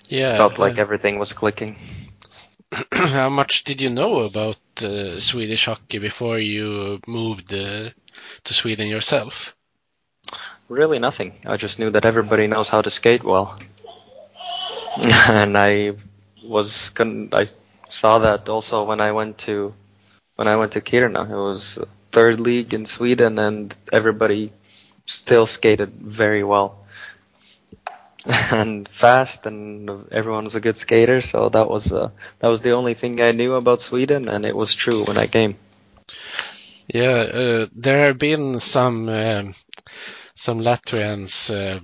Yeah. 0.09 0.35
Felt 0.37 0.59
like 0.59 0.79
everything 0.79 1.19
was 1.19 1.33
clicking. 1.33 1.77
how 2.93 3.29
much 3.29 3.65
did 3.65 3.81
you 3.81 3.91
know 3.91 4.23
about 4.23 4.59
uh, 4.83 5.19
Swedish 5.21 5.67
hockey 5.67 5.99
before 5.99 6.39
you 6.39 7.01
moved 7.07 7.53
uh, 7.55 7.91
to 8.45 8.55
Sweden 8.55 8.89
yourself? 8.89 9.55
Really 10.69 10.99
nothing. 10.99 11.35
I 11.47 11.57
just 11.57 11.79
knew 11.79 11.91
that 11.91 12.05
everybody 12.05 12.47
knows 12.49 12.69
how 12.69 12.83
to 12.83 12.91
skate 12.91 13.23
well, 13.23 13.57
and 15.29 15.57
I 15.57 15.93
was 16.43 16.91
con- 16.91 17.29
I 17.33 17.47
saw 17.87 18.19
that 18.19 18.49
also 18.49 18.83
when 18.83 19.01
I 19.01 19.13
went 19.13 19.39
to 19.47 19.75
when 20.35 20.49
I 20.49 20.57
went 20.57 20.73
to 20.73 20.81
Kiruna. 20.81 21.31
It 21.31 21.37
was 21.37 21.79
third 22.11 22.41
league 22.41 22.75
in 22.75 22.85
Sweden, 22.85 23.39
and 23.39 23.73
everybody 23.93 24.51
still 25.07 25.47
skated 25.47 25.91
very 25.95 26.45
well 26.45 26.87
and 28.53 28.89
fast, 28.89 29.47
and 29.47 30.07
everyone 30.13 30.45
was 30.45 30.55
a 30.57 30.61
good 30.61 30.77
skater. 30.77 31.21
So 31.21 31.49
that 31.51 31.69
was 31.69 31.93
uh, 31.93 32.11
that 32.41 32.49
was 32.49 32.61
the 32.63 32.73
only 32.73 32.95
thing 32.95 33.21
I 33.21 33.33
knew 33.33 33.55
about 33.55 33.81
Sweden, 33.81 34.29
and 34.29 34.45
it 34.45 34.57
was 34.57 34.75
true 34.75 35.05
when 35.05 35.17
I 35.17 35.27
came. 35.27 35.57
Yeah, 36.89 37.19
uh, 37.43 37.67
there 37.75 38.07
have 38.07 38.19
been 38.19 38.61
some 38.61 39.09
um, 39.09 39.55
some 40.35 40.61
Latvians. 40.61 41.51
Uh, 41.51 41.81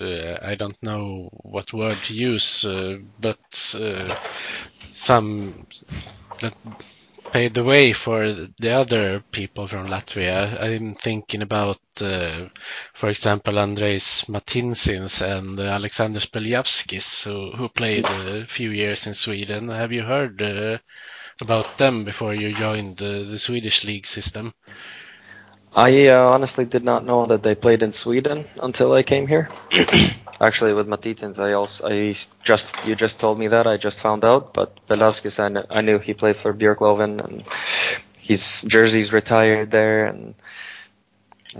uh, 0.00 0.38
I 0.42 0.56
don't 0.56 0.76
know 0.82 1.30
what 1.32 1.72
word 1.72 1.98
to 2.04 2.14
use, 2.14 2.64
uh, 2.64 2.98
but 3.20 3.38
uh, 3.80 4.14
some 4.90 5.66
that 6.40 6.54
paved 7.32 7.54
the 7.54 7.64
way 7.64 7.92
for 7.92 8.32
the 8.58 8.70
other 8.72 9.20
people 9.30 9.66
from 9.66 9.86
Latvia. 9.86 10.60
I'm 10.60 10.94
thinking 10.94 11.42
about, 11.42 11.78
uh, 12.00 12.46
for 12.94 13.08
example, 13.08 13.58
Andres 13.58 14.24
Matinsins 14.28 15.22
and 15.22 15.58
uh, 15.58 15.64
Alexander 15.64 16.20
Belavskis, 16.20 17.24
who, 17.24 17.52
who 17.56 17.68
played 17.68 18.06
a 18.06 18.46
few 18.46 18.70
years 18.70 19.06
in 19.06 19.14
Sweden. 19.14 19.68
Have 19.68 19.92
you 19.92 20.02
heard 20.02 20.42
uh, 20.42 20.78
about 21.40 21.78
them 21.78 22.04
before 22.04 22.34
you 22.34 22.52
joined 22.52 22.96
the, 22.96 23.24
the 23.28 23.38
Swedish 23.38 23.84
league 23.84 24.06
system? 24.06 24.52
I 25.74 26.08
uh, 26.08 26.30
honestly 26.30 26.64
did 26.64 26.82
not 26.84 27.04
know 27.04 27.26
that 27.26 27.42
they 27.44 27.54
played 27.54 27.82
in 27.82 27.92
Sweden 27.92 28.44
until 28.60 28.92
I 28.92 29.04
came 29.04 29.26
here. 29.28 29.48
Actually, 30.40 30.72
with 30.74 30.88
Matitins, 30.88 31.38
I 31.38 31.52
also 31.52 31.86
I 31.88 32.16
just 32.42 32.74
you 32.86 32.94
just 32.96 33.20
told 33.20 33.38
me 33.38 33.48
that 33.48 33.66
I 33.66 33.76
just 33.76 34.00
found 34.00 34.24
out, 34.24 34.54
but 34.54 34.74
Belavskis 34.88 35.38
I, 35.38 35.50
kn- 35.52 35.66
I 35.70 35.82
knew 35.82 35.98
he 35.98 36.14
played 36.14 36.36
for 36.36 36.52
Björklöven 36.54 37.22
and 37.24 37.44
his 38.18 38.62
jersey's 38.62 39.12
retired 39.12 39.70
there, 39.70 40.06
and 40.06 40.34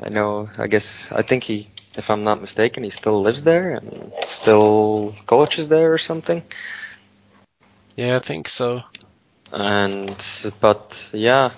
I 0.02 0.08
know 0.08 0.48
I 0.58 0.66
guess 0.66 1.06
I 1.12 1.22
think 1.22 1.44
he, 1.44 1.68
if 1.96 2.10
I'm 2.10 2.24
not 2.24 2.40
mistaken, 2.40 2.82
he 2.84 2.90
still 2.90 3.20
lives 3.22 3.44
there 3.44 3.70
and 3.70 4.12
still 4.24 5.14
coaches 5.26 5.68
there 5.68 5.92
or 5.92 5.98
something. 5.98 6.42
Yeah, 7.96 8.16
I 8.16 8.20
think 8.20 8.48
so. 8.48 8.82
And 9.52 10.16
but 10.60 11.10
yeah, 11.12 11.50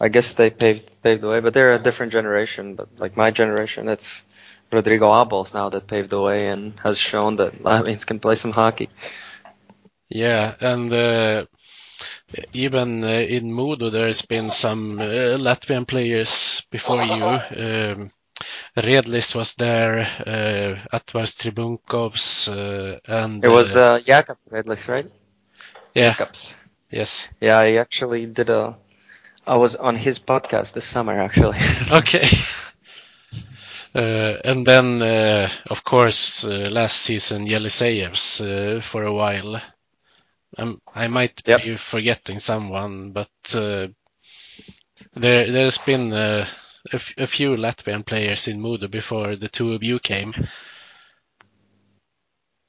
I 0.00 0.08
guess 0.08 0.34
they 0.34 0.50
paved 0.50 1.02
paved 1.02 1.22
the 1.22 1.28
way, 1.28 1.40
but 1.40 1.54
they're 1.54 1.74
a 1.74 1.78
different 1.78 2.12
generation. 2.12 2.74
But 2.74 2.88
like 2.98 3.16
my 3.16 3.30
generation, 3.30 3.88
it's 3.88 4.22
Rodrigo 4.72 5.08
Abols 5.10 5.54
now 5.54 5.68
that 5.70 5.86
paved 5.86 6.10
the 6.10 6.20
way 6.20 6.48
and 6.48 6.78
has 6.80 6.98
shown 6.98 7.36
that 7.36 7.62
Latvians 7.62 8.06
can 8.06 8.20
play 8.20 8.34
some 8.34 8.52
hockey. 8.52 8.90
Yeah, 10.08 10.54
and 10.60 10.92
uh, 10.92 11.46
even 12.52 13.04
uh, 13.04 13.08
in 13.08 13.52
Modo, 13.52 13.90
there's 13.90 14.22
been 14.22 14.50
some 14.50 14.98
uh, 15.00 15.36
Latvian 15.38 15.86
players 15.86 16.64
before 16.70 17.02
you. 17.02 17.26
Um, 17.26 18.10
Redlich 18.76 19.34
was 19.34 19.54
there, 19.54 20.00
uh, 20.00 20.96
Atvars 20.96 21.36
Tribuncovs, 21.36 22.48
uh, 22.48 22.98
and 23.06 23.44
It 23.44 23.48
was 23.48 23.76
uh, 23.76 23.76
uh, 23.76 24.00
Jakobs 24.00 24.48
Redlich, 24.48 24.88
right? 24.88 25.06
yeah, 25.94 26.14
Jakobs. 26.16 26.54
yes, 26.90 27.28
Yeah, 27.40 27.58
I 27.58 27.74
actually 27.76 28.26
did 28.26 28.48
a. 28.50 28.78
I 29.46 29.56
was 29.56 29.74
on 29.76 29.96
his 29.96 30.18
podcast 30.18 30.72
this 30.74 30.84
summer 30.86 31.14
actually. 31.20 31.58
okay. 31.92 32.26
Uh, 33.94 34.36
and 34.44 34.66
then, 34.66 35.02
uh, 35.02 35.48
of 35.70 35.84
course, 35.84 36.44
uh, 36.44 36.68
last 36.70 36.96
season 37.02 37.46
Yeliseyevs 37.46 38.40
uh, 38.40 38.80
for 38.80 39.04
a 39.04 39.12
while. 39.12 39.60
Um, 40.58 40.80
I 40.94 41.08
might 41.08 41.42
Yep. 41.46 41.62
be 41.62 41.76
forgetting 41.76 42.38
someone, 42.38 43.12
but 43.12 43.30
uh, 43.54 43.88
there 45.14 45.50
there's 45.52 45.78
been 45.78 46.12
uh, 46.12 46.46
a, 46.92 46.94
f- 46.96 47.14
a 47.18 47.26
few 47.26 47.56
Latvian 47.56 48.04
players 48.06 48.48
in 48.48 48.60
Modo 48.60 48.88
before 48.88 49.36
the 49.36 49.48
two 49.48 49.74
of 49.74 49.84
you 49.84 49.98
came. 49.98 50.34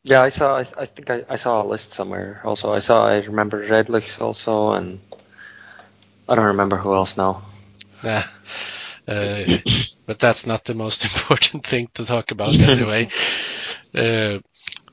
yeah, 0.03 0.21
I 0.21 0.29
saw. 0.29 0.57
I, 0.57 0.61
I 0.77 0.85
think 0.85 1.09
I, 1.09 1.23
I 1.29 1.35
saw 1.35 1.61
a 1.61 1.65
list 1.67 1.91
somewhere. 1.91 2.41
Also, 2.43 2.71
I 2.73 2.79
saw. 2.79 3.07
I 3.07 3.17
remember 3.21 3.65
Redlich 3.67 4.21
also, 4.21 4.71
and 4.71 4.99
I 6.29 6.35
don't 6.35 6.45
remember 6.45 6.77
who 6.77 6.93
else 6.95 7.17
now. 7.17 7.41
Yeah. 8.01 8.27
Uh, 9.07 9.45
but 10.09 10.17
that's 10.17 10.47
not 10.47 10.63
the 10.65 10.73
most 10.73 11.05
important 11.09 11.67
thing 11.67 11.87
to 11.93 12.03
talk 12.03 12.31
about 12.31 12.59
anyway. 12.59 13.07
Uh, 13.95 14.37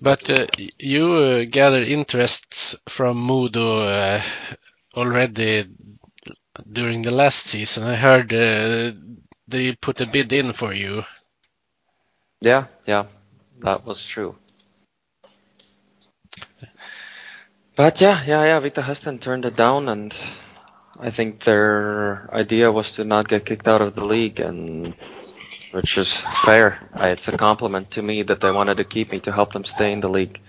but 0.02 0.30
uh, 0.30 0.46
you 0.78 1.12
uh, 1.12 1.44
gather 1.44 1.82
interest 1.82 2.76
from 2.88 3.18
Modo 3.18 3.82
uh, 3.86 4.22
already 4.94 5.66
during 6.72 7.02
the 7.02 7.10
last 7.10 7.46
season. 7.46 7.84
I 7.84 7.94
heard 7.94 8.32
uh, 8.32 8.92
they 9.46 9.74
put 9.74 10.00
a 10.00 10.06
bid 10.06 10.32
in 10.32 10.54
for 10.54 10.72
you. 10.72 11.04
Yeah, 12.40 12.64
yeah, 12.86 13.04
that 13.60 13.84
was 13.84 14.02
true. 14.02 14.34
But 17.76 18.00
yeah, 18.00 18.22
yeah, 18.26 18.44
yeah. 18.44 18.60
Vita 18.60 18.80
Hästen 18.80 19.20
turned 19.20 19.44
it 19.44 19.56
down, 19.56 19.90
and 19.90 20.14
I 20.98 21.10
think 21.10 21.40
their 21.44 22.28
idea 22.32 22.72
was 22.72 22.92
to 22.92 23.04
not 23.04 23.28
get 23.28 23.44
kicked 23.44 23.68
out 23.68 23.82
of 23.82 23.94
the 23.94 24.04
league, 24.04 24.40
and 24.40 24.94
which 25.72 25.98
is 25.98 26.14
fair. 26.16 26.80
It's 26.94 27.28
a 27.28 27.36
compliment 27.36 27.90
to 27.92 28.02
me 28.02 28.22
that 28.22 28.40
they 28.40 28.50
wanted 28.50 28.78
to 28.78 28.84
keep 28.84 29.12
me 29.12 29.20
to 29.20 29.32
help 29.32 29.52
them 29.52 29.64
stay 29.64 29.92
in 29.92 30.00
the 30.00 30.08
league. 30.08 30.40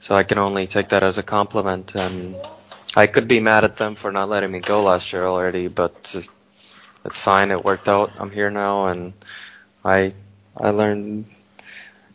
So 0.00 0.14
I 0.14 0.22
can 0.22 0.38
only 0.38 0.66
take 0.66 0.90
that 0.90 1.02
as 1.02 1.18
a 1.18 1.22
compliment, 1.22 1.94
and 1.94 2.36
I 2.96 3.06
could 3.06 3.28
be 3.28 3.40
mad 3.40 3.64
at 3.64 3.76
them 3.76 3.94
for 3.94 4.10
not 4.10 4.28
letting 4.28 4.52
me 4.52 4.60
go 4.60 4.82
last 4.82 5.12
year 5.12 5.26
already, 5.26 5.68
but 5.68 6.14
uh, 6.14 6.22
it's 7.04 7.18
fine. 7.18 7.50
It 7.50 7.64
worked 7.64 7.88
out. 7.88 8.12
I'm 8.18 8.30
here 8.30 8.50
now, 8.50 8.86
and 8.86 9.12
I 9.84 10.14
I 10.56 10.70
learned. 10.70 11.26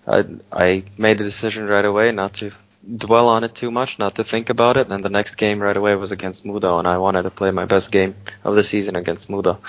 I 0.08 0.26
I 0.52 0.84
made 0.98 1.22
a 1.22 1.24
decision 1.24 1.68
right 1.68 1.86
away 1.86 2.12
not 2.12 2.34
to 2.36 2.52
dwell 2.98 3.28
on 3.28 3.44
it 3.44 3.56
too 3.56 3.72
much, 3.72 4.00
not 4.00 4.16
to 4.16 4.24
think 4.24 4.50
about 4.50 4.78
it. 4.78 4.90
And 4.90 5.04
the 5.04 5.10
next 5.10 5.36
game 5.36 5.62
right 5.62 5.76
away 5.76 5.96
was 5.96 6.12
against 6.12 6.46
Modo, 6.46 6.80
and 6.80 6.88
I 6.88 6.98
wanted 6.98 7.24
to 7.24 7.30
play 7.30 7.52
my 7.52 7.66
best 7.66 7.92
game 7.92 8.16
of 8.44 8.56
the 8.56 8.64
season 8.64 8.96
against 8.96 9.30
Modo. 9.30 9.60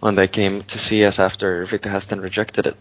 When 0.00 0.14
they 0.14 0.28
came 0.28 0.62
to 0.62 0.78
see 0.78 1.04
us 1.04 1.18
after 1.18 1.64
Vita 1.64 1.88
Hästen 1.88 2.22
rejected 2.22 2.66
it, 2.66 2.76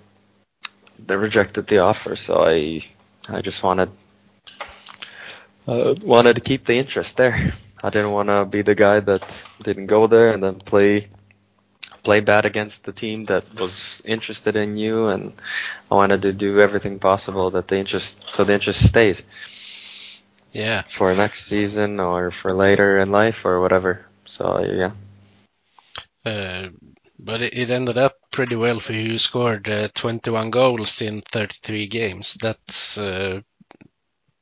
they 1.06 1.16
rejected 1.16 1.68
the 1.68 1.80
offer. 1.80 2.16
So 2.16 2.46
I 2.46 2.82
I 3.30 3.42
just 3.42 3.64
wanted 3.64 3.90
uh, 5.68 5.96
wanted 6.02 6.36
to 6.36 6.42
keep 6.42 6.66
the 6.66 6.78
interest 6.78 7.18
there. 7.18 7.54
I 7.84 7.90
didn't 7.90 8.12
want 8.12 8.30
to 8.30 8.46
be 8.46 8.62
the 8.62 8.76
guy 8.76 9.00
that 9.00 9.46
didn't 9.62 9.88
go 9.88 10.08
there 10.08 10.32
and 10.32 10.44
then 10.44 10.56
play 10.60 11.08
play 12.04 12.20
bad 12.20 12.46
against 12.46 12.84
the 12.84 12.92
team 12.92 13.26
that 13.26 13.46
was 13.58 14.02
interested 14.06 14.58
in 14.58 14.76
you, 14.78 15.08
and 15.08 15.32
I 15.90 15.96
wanted 15.96 16.22
to 16.24 16.34
do 16.34 16.60
everything 16.60 17.00
possible 17.00 17.52
that 17.52 17.68
the 17.70 17.78
interest 17.78 18.28
so 18.28 18.44
the 18.44 18.54
interest 18.54 18.86
stays 18.86 19.24
Yeah. 20.54 20.84
for 20.88 21.14
next 21.16 21.46
season 21.46 22.00
or 22.00 22.32
for 22.32 22.54
later 22.54 23.00
in 23.00 23.12
life 23.12 23.46
or 23.46 23.62
whatever. 23.62 24.06
So 24.26 24.60
yeah, 24.64 24.92
Uh, 26.26 26.70
but 27.20 27.42
it, 27.42 27.58
it 27.58 27.70
ended 27.72 27.98
up 27.98 28.18
pretty 28.32 28.56
well 28.56 28.80
for 28.80 28.94
you. 28.94 29.02
You 29.14 29.18
scored 29.20 29.70
uh, 29.70 29.88
21 29.94 30.52
goals 30.52 31.02
in 31.02 31.22
33 31.22 31.88
games. 31.88 32.36
That's 32.36 32.98
uh, 32.98 33.42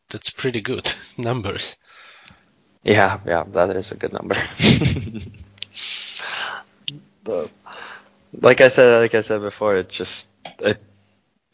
that's 0.09 0.29
pretty 0.31 0.61
good 0.61 0.91
numbers. 1.17 1.75
yeah, 2.83 3.19
yeah, 3.25 3.43
that 3.53 3.75
is 3.75 3.91
a 3.91 3.95
good 3.95 4.13
number. 4.13 4.35
but 7.23 7.49
like 8.33 8.61
I 8.61 8.69
said, 8.69 8.99
like 9.01 9.15
I 9.15 9.21
said 9.21 9.41
before, 9.41 9.77
it 9.77 9.89
just 9.89 10.29
it 10.59 10.81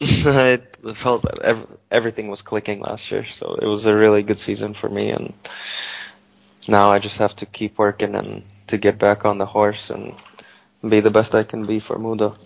I 0.00 0.60
felt 0.94 1.22
that 1.22 1.40
ev- 1.40 1.66
everything 1.90 2.28
was 2.28 2.42
clicking 2.42 2.80
last 2.80 3.10
year, 3.10 3.24
so 3.24 3.56
it 3.60 3.66
was 3.66 3.86
a 3.86 3.96
really 3.96 4.22
good 4.22 4.38
season 4.38 4.74
for 4.74 4.88
me, 4.88 5.10
and 5.10 5.32
now 6.68 6.90
I 6.90 6.98
just 6.98 7.18
have 7.18 7.34
to 7.36 7.46
keep 7.46 7.78
working 7.78 8.14
and 8.14 8.42
to 8.68 8.78
get 8.78 8.98
back 8.98 9.24
on 9.24 9.38
the 9.38 9.46
horse 9.46 9.90
and 9.90 10.14
be 10.88 11.00
the 11.00 11.10
best 11.10 11.34
I 11.34 11.42
can 11.44 11.64
be 11.66 11.80
for 11.80 11.98
Modo. 11.98 12.36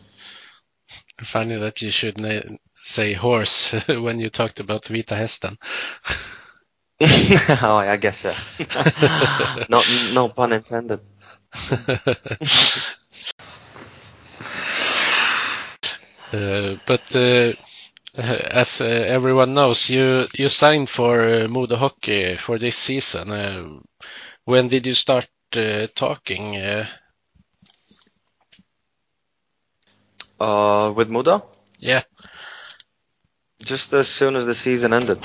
Funny 1.22 1.57
that 1.57 1.80
you 1.82 1.90
should 1.90 2.20
na- 2.20 2.57
say 2.82 3.12
horse 3.14 3.72
when 3.88 4.20
you 4.20 4.28
talked 4.28 4.61
about 4.61 4.84
Vita 4.86 5.14
Hästen. 5.14 5.57
oh, 7.62 7.76
I 7.76 7.96
guess 7.96 8.18
so. 8.18 8.34
no, 9.68 9.82
no 10.14 10.28
pun 10.28 10.53
intended. 10.53 11.00
Uh, 11.70 12.05
but 16.33 17.16
uh, 17.16 17.53
as 18.16 18.80
uh, 18.80 18.85
everyone 18.85 19.55
knows, 19.55 19.91
you 19.91 20.26
you 20.37 20.49
signed 20.49 20.89
for 20.91 21.22
uh, 21.22 21.49
Modo 21.49 21.76
Hockey 21.76 22.37
for 22.37 22.59
this 22.59 22.76
season. 22.76 23.30
Uh, 23.30 23.80
when 24.45 24.68
did 24.68 24.87
you 24.87 24.95
start 24.95 25.28
uh, 25.57 25.87
talking? 25.95 26.57
Uh, 26.57 26.87
Uh, 30.41 30.93
with 30.97 31.09
Modo, 31.09 31.43
yeah, 31.78 32.03
just 33.64 33.93
as 33.93 34.09
soon 34.09 34.37
as 34.37 34.47
the 34.47 34.55
season 34.55 34.93
ended. 34.93 35.18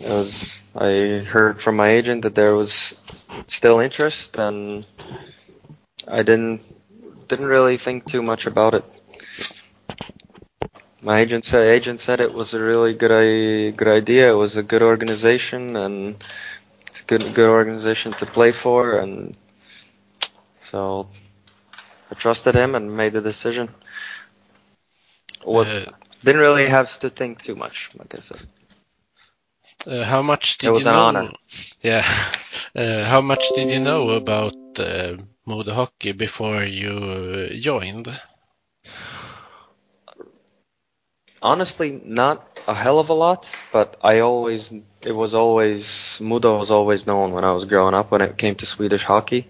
It 0.00 0.08
was, 0.08 0.60
I 0.76 1.24
heard 1.26 1.62
from 1.62 1.76
my 1.76 1.88
agent 1.90 2.22
that 2.22 2.34
there 2.34 2.54
was 2.54 2.94
still 3.48 3.80
interest, 3.80 4.36
and 4.38 4.84
I 6.08 6.22
didn't 6.22 6.62
didn't 7.28 7.46
really 7.46 7.76
think 7.76 8.06
too 8.06 8.22
much 8.22 8.46
about 8.46 8.74
it. 8.74 8.84
My 11.04 11.20
agent 11.20 11.44
said 11.44 11.68
agent 11.68 12.00
said 12.00 12.20
it 12.20 12.34
was 12.34 12.52
a 12.54 12.60
really 12.60 12.94
good 12.94 13.12
i- 13.12 13.70
good 13.76 13.88
idea. 13.88 14.32
It 14.32 14.36
was 14.36 14.56
a 14.56 14.62
good 14.64 14.82
organization, 14.82 15.76
and 15.76 16.16
it's 16.86 17.00
a 17.00 17.04
good 17.04 17.34
good 17.34 17.48
organization 17.50 18.12
to 18.14 18.26
play 18.26 18.52
for, 18.52 18.98
and 18.98 19.36
so 20.60 21.08
I 22.10 22.14
trusted 22.14 22.54
him 22.54 22.74
and 22.74 22.96
made 22.96 23.12
the 23.14 23.20
decision. 23.22 23.68
What, 25.44 25.68
uh, 25.68 25.92
didn't 26.24 26.40
really 26.40 26.66
have 26.68 26.98
to 27.00 27.10
think 27.10 27.42
too 27.42 27.54
much, 27.56 27.90
like 27.98 28.14
I 28.14 28.18
said. 28.20 28.40
uh, 29.86 30.04
how 30.04 30.22
much 30.22 30.58
did 30.58 30.62
It 30.62 30.70
was 30.70 30.84
you 30.84 30.84
an 30.86 30.94
know? 30.94 30.96
honor. 30.96 31.32
Yeah, 31.82 32.04
uh, 32.76 33.04
how 33.04 33.20
much 33.20 33.52
did 33.52 33.70
you 33.70 33.80
know 33.80 34.10
about 34.10 34.54
uh, 34.78 35.16
Modo 35.46 35.74
Hockey 35.74 36.12
before 36.12 36.64
you 36.64 36.92
uh, 37.50 37.54
joined? 37.60 38.08
Honestly, 41.42 42.00
not 42.04 42.58
a 42.66 42.74
hell 42.74 42.98
of 42.98 43.10
a 43.10 43.14
lot, 43.14 43.50
but 43.72 43.96
I 44.02 44.20
always, 44.20 44.72
it 45.02 45.12
was 45.12 45.34
always, 45.34 46.18
Modo 46.20 46.58
was 46.58 46.70
always 46.70 47.06
known 47.06 47.32
when 47.32 47.44
I 47.44 47.52
was 47.52 47.64
growing 47.66 47.94
up 47.94 48.10
when 48.10 48.22
it 48.22 48.38
came 48.38 48.54
to 48.56 48.66
Swedish 48.66 49.04
hockey. 49.04 49.46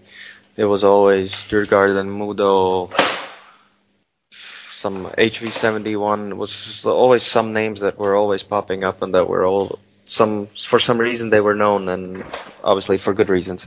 It 0.56 0.64
was 0.64 0.84
always 0.84 1.32
Djurgården, 1.32 2.08
Mudo, 2.08 2.90
some 4.84 5.06
HV71 5.06 6.34
was 6.34 6.84
always 6.84 7.22
some 7.22 7.54
names 7.54 7.80
that 7.80 7.98
were 7.98 8.14
always 8.14 8.42
popping 8.42 8.84
up 8.84 9.00
and 9.00 9.14
that 9.14 9.26
were 9.26 9.46
all 9.46 9.78
some 10.04 10.46
for 10.48 10.78
some 10.78 10.98
reason 10.98 11.30
they 11.30 11.40
were 11.40 11.54
known 11.54 11.88
and 11.88 12.22
obviously 12.62 12.98
for 12.98 13.14
good 13.14 13.30
reasons. 13.30 13.66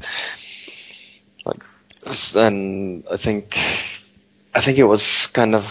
And 2.36 3.03
I 3.11 3.18
think 3.18 3.57
I 4.53 4.61
think 4.61 4.78
it 4.78 4.84
was 4.84 5.26
kind 5.26 5.55
of 5.55 5.65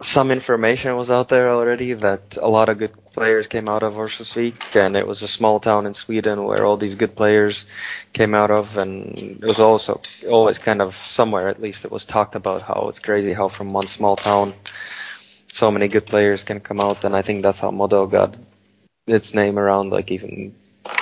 some 0.00 0.30
information 0.30 0.96
was 0.96 1.10
out 1.10 1.28
there 1.28 1.50
already 1.50 1.94
that 1.94 2.36
a 2.36 2.48
lot 2.48 2.68
of 2.68 2.78
good 2.78 2.92
players 3.12 3.46
came 3.46 3.68
out 3.68 3.82
of 3.82 3.94
Örnsköldsvik, 3.94 4.76
and 4.76 4.94
it 4.94 5.06
was 5.06 5.22
a 5.22 5.28
small 5.28 5.58
town 5.58 5.86
in 5.86 5.94
Sweden 5.94 6.44
where 6.44 6.64
all 6.66 6.76
these 6.76 6.96
good 6.96 7.16
players 7.16 7.66
came 8.12 8.34
out 8.34 8.50
of, 8.50 8.76
and 8.76 9.38
it 9.42 9.44
was 9.44 9.58
also 9.58 10.00
always 10.28 10.58
kind 10.58 10.82
of 10.82 10.94
somewhere 10.94 11.48
at 11.48 11.62
least 11.62 11.86
it 11.86 11.90
was 11.90 12.04
talked 12.04 12.34
about 12.34 12.62
how 12.62 12.88
it's 12.88 12.98
crazy 12.98 13.32
how 13.32 13.48
from 13.48 13.72
one 13.72 13.86
small 13.86 14.16
town 14.16 14.52
so 15.48 15.70
many 15.70 15.88
good 15.88 16.04
players 16.04 16.44
can 16.44 16.60
come 16.60 16.80
out, 16.80 17.04
and 17.04 17.16
I 17.16 17.22
think 17.22 17.42
that's 17.42 17.58
how 17.58 17.70
Modo 17.70 18.06
got 18.06 18.38
its 19.06 19.32
name 19.32 19.58
around 19.58 19.90
like 19.90 20.10
even 20.10 20.54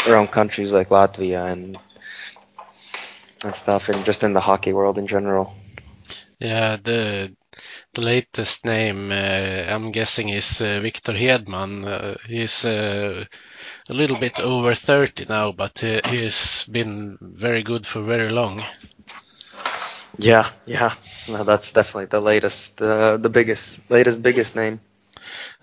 around 0.07 0.29
countries 0.29 0.73
like 0.73 0.91
Latvia 0.91 1.51
and 1.51 1.77
and 3.43 3.55
stuff, 3.55 3.89
and 3.89 4.05
just 4.05 4.23
in 4.23 4.33
the 4.33 4.41
hockey 4.41 4.73
world 4.73 4.99
in 4.99 5.09
general. 5.09 5.53
Yeah, 6.39 6.77
the 6.77 7.35
the 7.95 8.03
latest 8.03 8.65
name 8.65 9.11
uh, 9.11 9.15
I'm 9.69 9.93
guessing 9.93 10.29
is 10.29 10.61
uh, 10.61 10.81
Victor 10.81 11.13
Hedman. 11.13 11.87
Uh, 11.87 12.17
he's 12.27 12.65
uh, 12.65 13.25
a 13.89 13.95
little 13.95 14.19
bit 14.19 14.41
over 14.41 14.75
30 14.75 15.27
now, 15.29 15.53
but 15.53 15.79
he, 15.79 16.01
he's 16.05 16.65
been 16.65 17.19
very 17.21 17.63
good 17.63 17.87
for 17.87 18.03
very 18.03 18.31
long. 18.31 18.63
Yeah, 20.19 20.51
yeah, 20.67 20.95
no, 21.29 21.45
that's 21.45 21.73
definitely 21.73 22.07
the 22.07 22.21
latest, 22.21 22.81
uh, 22.81 23.17
the 23.17 23.29
biggest, 23.29 23.81
latest, 23.89 24.23
biggest 24.23 24.55
name. 24.55 24.81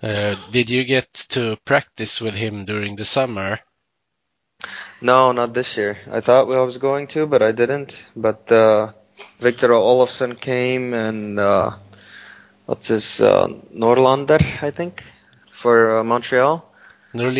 Uh, 0.02 0.34
did 0.50 0.68
you 0.68 0.84
get 0.84 1.12
to 1.30 1.56
practice 1.64 2.20
with 2.20 2.34
him 2.34 2.64
during 2.64 2.96
the 2.96 3.04
summer? 3.04 3.60
No, 5.00 5.32
not 5.32 5.54
this 5.54 5.76
year. 5.76 5.98
I 6.10 6.20
thought 6.20 6.52
I 6.52 6.64
was 6.64 6.78
going 6.78 7.08
to, 7.08 7.26
but 7.26 7.42
I 7.42 7.52
didn't. 7.52 8.04
But 8.14 8.50
uh, 8.52 8.92
Victor 9.40 9.68
Olofsson 9.68 10.38
came 10.38 10.94
and 10.94 11.40
uh, 11.40 11.72
what's 12.66 12.88
his 12.88 13.20
uh, 13.20 13.46
Norlander, 13.74 14.40
I 14.62 14.70
think, 14.70 15.02
for 15.50 15.98
uh, 15.98 16.04
Montreal, 16.04 16.64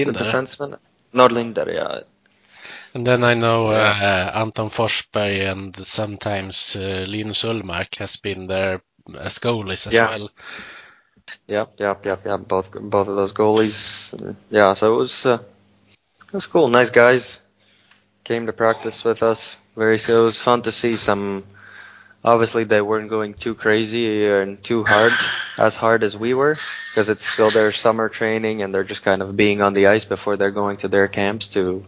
the 0.04 0.12
defenseman. 0.12 0.78
Norlinder, 1.14 1.66
yeah. 1.72 2.00
And 2.94 3.06
then 3.06 3.24
I 3.24 3.34
know 3.34 3.68
uh, 3.68 4.32
Anton 4.34 4.70
Forsberg 4.70 5.50
and 5.50 5.76
sometimes 5.76 6.76
uh, 6.76 7.04
Linus 7.08 7.42
Ullmark 7.44 7.96
has 7.96 8.16
been 8.16 8.46
there 8.46 8.82
as 9.18 9.38
goalies 9.38 9.86
as 9.86 9.92
Yeah. 9.92 10.08
well. 10.10 10.30
Yep, 11.46 11.80
yep, 11.80 12.04
yep, 12.06 12.24
yep. 12.24 12.48
Both 12.48 12.72
both 12.72 13.08
of 13.08 13.16
those 13.16 13.32
goalies. 13.32 14.36
Yeah, 14.50 14.74
so 14.74 14.94
it 14.94 14.98
was 14.98 15.26
uh, 15.26 15.38
it 16.28 16.32
was 16.32 16.46
cool. 16.46 16.68
Nice 16.68 16.90
guys 16.90 17.38
came 18.24 18.46
to 18.46 18.52
practice 18.52 19.04
with 19.04 19.22
us. 19.22 19.56
Very 19.76 19.98
so 19.98 20.22
it 20.22 20.24
was 20.24 20.38
fun 20.38 20.62
to 20.62 20.72
see 20.72 20.96
some. 20.96 21.44
Obviously, 22.24 22.64
they 22.64 22.80
weren't 22.80 23.10
going 23.10 23.34
too 23.34 23.54
crazy 23.54 24.28
and 24.28 24.62
too 24.62 24.84
hard, 24.84 25.12
as 25.58 25.74
hard 25.74 26.04
as 26.04 26.16
we 26.16 26.34
were, 26.34 26.54
because 26.54 27.08
it's 27.08 27.26
still 27.26 27.50
their 27.50 27.72
summer 27.72 28.08
training 28.08 28.62
and 28.62 28.72
they're 28.72 28.84
just 28.84 29.02
kind 29.02 29.22
of 29.22 29.36
being 29.36 29.60
on 29.60 29.74
the 29.74 29.88
ice 29.88 30.04
before 30.04 30.36
they're 30.36 30.52
going 30.52 30.76
to 30.78 30.88
their 30.88 31.08
camps 31.08 31.48
to 31.48 31.84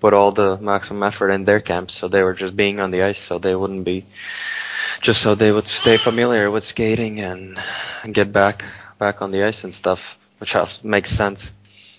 put 0.00 0.12
all 0.12 0.30
the 0.30 0.58
maximum 0.58 1.02
effort 1.02 1.30
in 1.30 1.44
their 1.44 1.60
camps. 1.60 1.94
So 1.94 2.08
they 2.08 2.22
were 2.22 2.34
just 2.34 2.54
being 2.54 2.80
on 2.80 2.90
the 2.90 3.02
ice, 3.02 3.18
so 3.18 3.38
they 3.38 3.54
wouldn't 3.56 3.84
be, 3.84 4.04
just 5.00 5.22
so 5.22 5.34
they 5.34 5.50
would 5.50 5.66
stay 5.66 5.96
familiar 5.96 6.50
with 6.50 6.64
skating 6.64 7.20
and, 7.20 7.58
and 8.04 8.12
get 8.12 8.30
back 8.30 8.64
back 8.98 9.22
on 9.22 9.30
the 9.30 9.44
ice 9.44 9.64
and 9.64 9.72
stuff, 9.72 10.18
which 10.38 10.52
has, 10.52 10.84
makes 10.84 11.10
sense. 11.10 11.52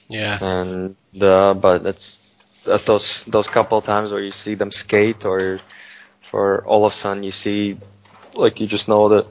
Yeah. 0.10 0.38
And 0.40 0.96
uh, 1.20 1.54
but 1.54 1.86
it's 1.86 2.24
at 2.70 2.86
those 2.86 3.24
those 3.26 3.48
couple 3.48 3.82
times 3.82 4.12
where 4.12 4.22
you 4.22 4.32
see 4.32 4.56
them 4.56 4.72
skate 4.72 5.26
or 5.26 5.60
for 6.30 6.64
Olofsson 6.68 7.24
you 7.24 7.32
see 7.32 7.78
like 8.36 8.60
you 8.60 8.68
just 8.68 8.88
know 8.88 9.10
that 9.10 9.26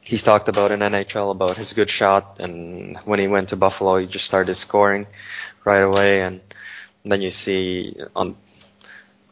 he's 0.00 0.22
talked 0.22 0.48
about 0.48 0.72
in 0.72 0.82
NHL 0.82 1.30
about 1.30 1.56
his 1.56 1.72
good 1.72 1.90
shot 1.90 2.36
and 2.40 2.96
when 3.04 3.18
he 3.20 3.28
went 3.28 3.50
to 3.50 3.56
Buffalo 3.56 3.98
he 3.98 4.06
just 4.06 4.26
started 4.26 4.54
scoring 4.54 5.06
right 5.64 5.82
away 5.82 6.22
and 6.22 6.40
then 7.04 7.20
you 7.22 7.30
see 7.30 7.96
on 8.16 8.36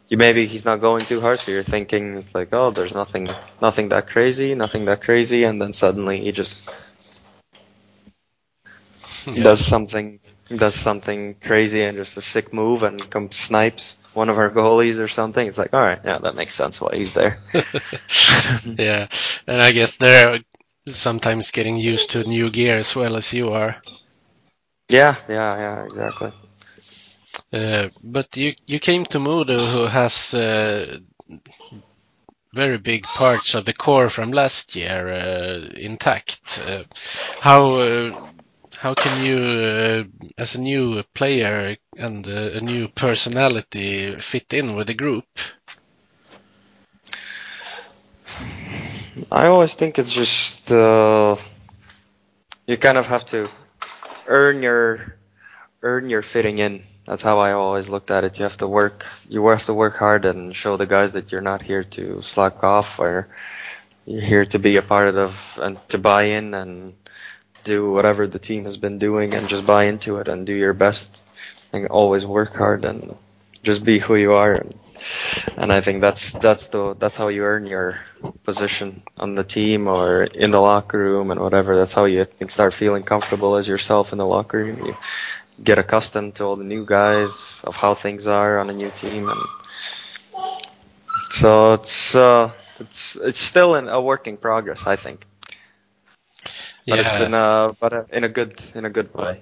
you 0.08 0.16
maybe 0.18 0.46
he's 0.46 0.64
not 0.64 0.80
going 0.80 1.04
too 1.04 1.20
hard 1.20 1.38
so 1.40 1.50
you're 1.52 1.62
thinking 1.62 2.16
it's 2.16 2.34
like 2.34 2.48
oh 2.52 2.70
there's 2.70 2.94
nothing 2.94 3.28
nothing 3.60 3.88
that 3.90 4.08
crazy 4.08 4.54
nothing 4.54 4.84
that 4.86 5.02
crazy 5.02 5.44
and 5.44 5.60
then 5.60 5.72
suddenly 5.72 6.20
he 6.20 6.32
just 6.32 6.62
Yeah. 9.26 9.44
does 9.44 9.64
something 9.64 10.20
does 10.56 10.74
something 10.74 11.34
crazy 11.34 11.82
and 11.82 11.98
just 11.98 12.16
a 12.16 12.22
sick 12.22 12.52
move 12.52 12.82
and 12.82 13.10
comes 13.10 13.36
snipes 13.36 13.97
one 14.14 14.28
of 14.28 14.38
our 14.38 14.50
goalies 14.50 14.98
or 14.98 15.08
something, 15.08 15.46
it's 15.46 15.58
like, 15.58 15.74
all 15.74 15.80
right, 15.80 16.00
yeah, 16.04 16.18
that 16.18 16.34
makes 16.34 16.54
sense 16.54 16.80
why 16.80 16.90
he's 16.94 17.14
there. 17.14 17.40
yeah, 18.64 19.08
and 19.46 19.62
I 19.62 19.72
guess 19.72 19.96
they're 19.96 20.40
sometimes 20.88 21.50
getting 21.50 21.76
used 21.76 22.10
to 22.10 22.24
new 22.24 22.50
gear 22.50 22.76
as 22.76 22.94
well 22.96 23.16
as 23.16 23.32
you 23.32 23.50
are. 23.50 23.76
Yeah, 24.88 25.16
yeah, 25.28 25.58
yeah, 25.58 25.84
exactly. 25.84 26.32
Uh, 27.52 27.88
but 28.02 28.36
you 28.36 28.54
you 28.66 28.78
came 28.78 29.04
to 29.06 29.18
Modo, 29.18 29.66
who 29.66 29.86
has 29.86 30.34
uh, 30.34 30.98
very 32.52 32.78
big 32.78 33.04
parts 33.04 33.54
of 33.54 33.64
the 33.64 33.72
core 33.72 34.08
from 34.10 34.32
last 34.32 34.74
year 34.74 35.08
uh, 35.08 35.68
intact. 35.76 36.62
Uh, 36.64 36.82
how 37.40 37.76
uh, 37.76 38.28
how 38.78 38.94
can 38.94 39.24
you, 39.24 39.38
uh, 39.38 40.04
as 40.38 40.54
a 40.54 40.60
new 40.60 41.02
player 41.12 41.76
and 41.96 42.24
a 42.28 42.60
new 42.60 42.86
personality, 42.86 44.14
fit 44.20 44.52
in 44.52 44.76
with 44.76 44.86
the 44.86 44.94
group? 44.94 45.26
I 49.32 49.46
always 49.46 49.74
think 49.74 49.98
it's 49.98 50.12
just 50.12 50.70
uh, 50.70 51.36
you 52.68 52.76
kind 52.76 52.98
of 52.98 53.08
have 53.08 53.26
to 53.26 53.50
earn 54.28 54.62
your 54.62 55.16
earn 55.82 56.08
your 56.08 56.22
fitting 56.22 56.58
in. 56.58 56.84
That's 57.04 57.22
how 57.22 57.40
I 57.40 57.54
always 57.54 57.88
looked 57.88 58.12
at 58.12 58.22
it. 58.22 58.38
You 58.38 58.44
have 58.44 58.58
to 58.58 58.68
work. 58.68 59.04
You 59.28 59.44
have 59.48 59.66
to 59.66 59.74
work 59.74 59.96
hard 59.96 60.24
and 60.24 60.54
show 60.54 60.76
the 60.76 60.86
guys 60.86 61.12
that 61.12 61.32
you're 61.32 61.40
not 61.40 61.62
here 61.62 61.82
to 61.82 62.22
slack 62.22 62.62
off, 62.62 63.00
or 63.00 63.26
you're 64.06 64.22
here 64.22 64.44
to 64.46 64.58
be 64.60 64.76
a 64.76 64.82
part 64.82 65.16
of 65.16 65.58
and 65.60 65.78
to 65.88 65.98
buy 65.98 66.24
in 66.38 66.54
and 66.54 66.94
do 67.64 67.90
whatever 67.92 68.26
the 68.26 68.38
team 68.38 68.64
has 68.64 68.76
been 68.76 68.98
doing 68.98 69.34
and 69.34 69.48
just 69.48 69.66
buy 69.66 69.84
into 69.84 70.18
it 70.18 70.28
and 70.28 70.46
do 70.46 70.52
your 70.52 70.72
best 70.72 71.26
and 71.72 71.86
always 71.88 72.24
work 72.24 72.54
hard 72.54 72.84
and 72.84 73.16
just 73.62 73.84
be 73.84 73.98
who 73.98 74.16
you 74.16 74.32
are. 74.32 74.54
And, 74.54 74.78
and 75.56 75.72
I 75.72 75.80
think 75.80 76.00
that's 76.00 76.32
that's 76.32 76.68
the 76.68 76.94
that's 76.94 77.16
how 77.16 77.28
you 77.28 77.44
earn 77.44 77.66
your 77.66 78.00
position 78.44 79.02
on 79.16 79.34
the 79.34 79.44
team 79.44 79.86
or 79.86 80.24
in 80.24 80.50
the 80.50 80.60
locker 80.60 80.98
room 80.98 81.30
and 81.30 81.40
whatever. 81.40 81.76
That's 81.76 81.92
how 81.92 82.06
you 82.06 82.26
start 82.48 82.74
feeling 82.74 83.02
comfortable 83.04 83.56
as 83.56 83.68
yourself 83.68 84.12
in 84.12 84.18
the 84.18 84.26
locker 84.26 84.58
room. 84.58 84.84
You 84.86 84.96
get 85.62 85.78
accustomed 85.78 86.36
to 86.36 86.44
all 86.44 86.56
the 86.56 86.64
new 86.64 86.84
guys 86.84 87.60
of 87.64 87.76
how 87.76 87.94
things 87.94 88.26
are 88.26 88.58
on 88.58 88.70
a 88.70 88.72
new 88.72 88.90
team, 88.90 89.28
and 89.28 89.40
so 91.30 91.74
it's 91.74 92.14
uh, 92.14 92.50
it's 92.80 93.16
it's 93.16 93.38
still 93.38 93.74
in 93.76 93.88
a 93.88 94.00
work 94.00 94.26
in 94.26 94.36
progress, 94.36 94.86
I 94.86 94.96
think. 94.96 95.24
But 96.88 96.98
yeah. 96.98 97.06
it's 97.06 97.20
in 97.20 97.34
a 97.34 97.76
but 97.78 98.08
in 98.10 98.24
a 98.24 98.28
good 98.28 98.60
in 98.74 98.84
a 98.84 98.90
good 98.90 99.14
way. 99.14 99.40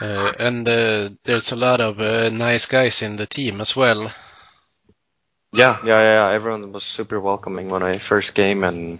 Uh, 0.00 0.32
and 0.38 0.68
uh, 0.68 1.08
there's 1.24 1.52
a 1.52 1.56
lot 1.56 1.80
of 1.80 2.00
uh, 2.00 2.28
nice 2.28 2.66
guys 2.66 3.02
in 3.02 3.16
the 3.16 3.26
team 3.26 3.60
as 3.60 3.74
well. 3.74 4.10
Yeah, 5.52 5.78
yeah, 5.84 6.00
yeah. 6.02 6.34
Everyone 6.34 6.72
was 6.72 6.84
super 6.84 7.18
welcoming 7.18 7.70
when 7.70 7.82
I 7.82 7.98
first 7.98 8.34
came, 8.34 8.62
and 8.62 8.98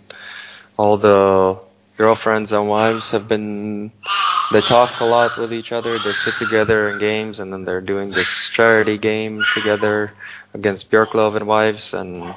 all 0.79 0.97
the 0.97 1.59
girlfriends 1.99 2.53
and 2.53 2.69
wives 2.69 3.11
have 3.11 3.29
been. 3.29 3.93
They 4.53 4.61
talk 4.61 5.01
a 5.01 5.05
lot 5.05 5.37
with 5.37 5.53
each 5.53 5.73
other. 5.73 5.91
They 5.91 6.13
sit 6.13 6.35
together 6.35 6.91
in 6.91 6.99
games, 6.99 7.41
and 7.41 7.53
then 7.53 7.65
they're 7.65 7.83
doing 7.83 8.11
this 8.11 8.49
charity 8.51 8.97
game 8.97 9.45
together 9.53 10.13
against 10.55 10.91
Björklöven 10.91 11.43
wives, 11.43 11.93
and 11.93 12.35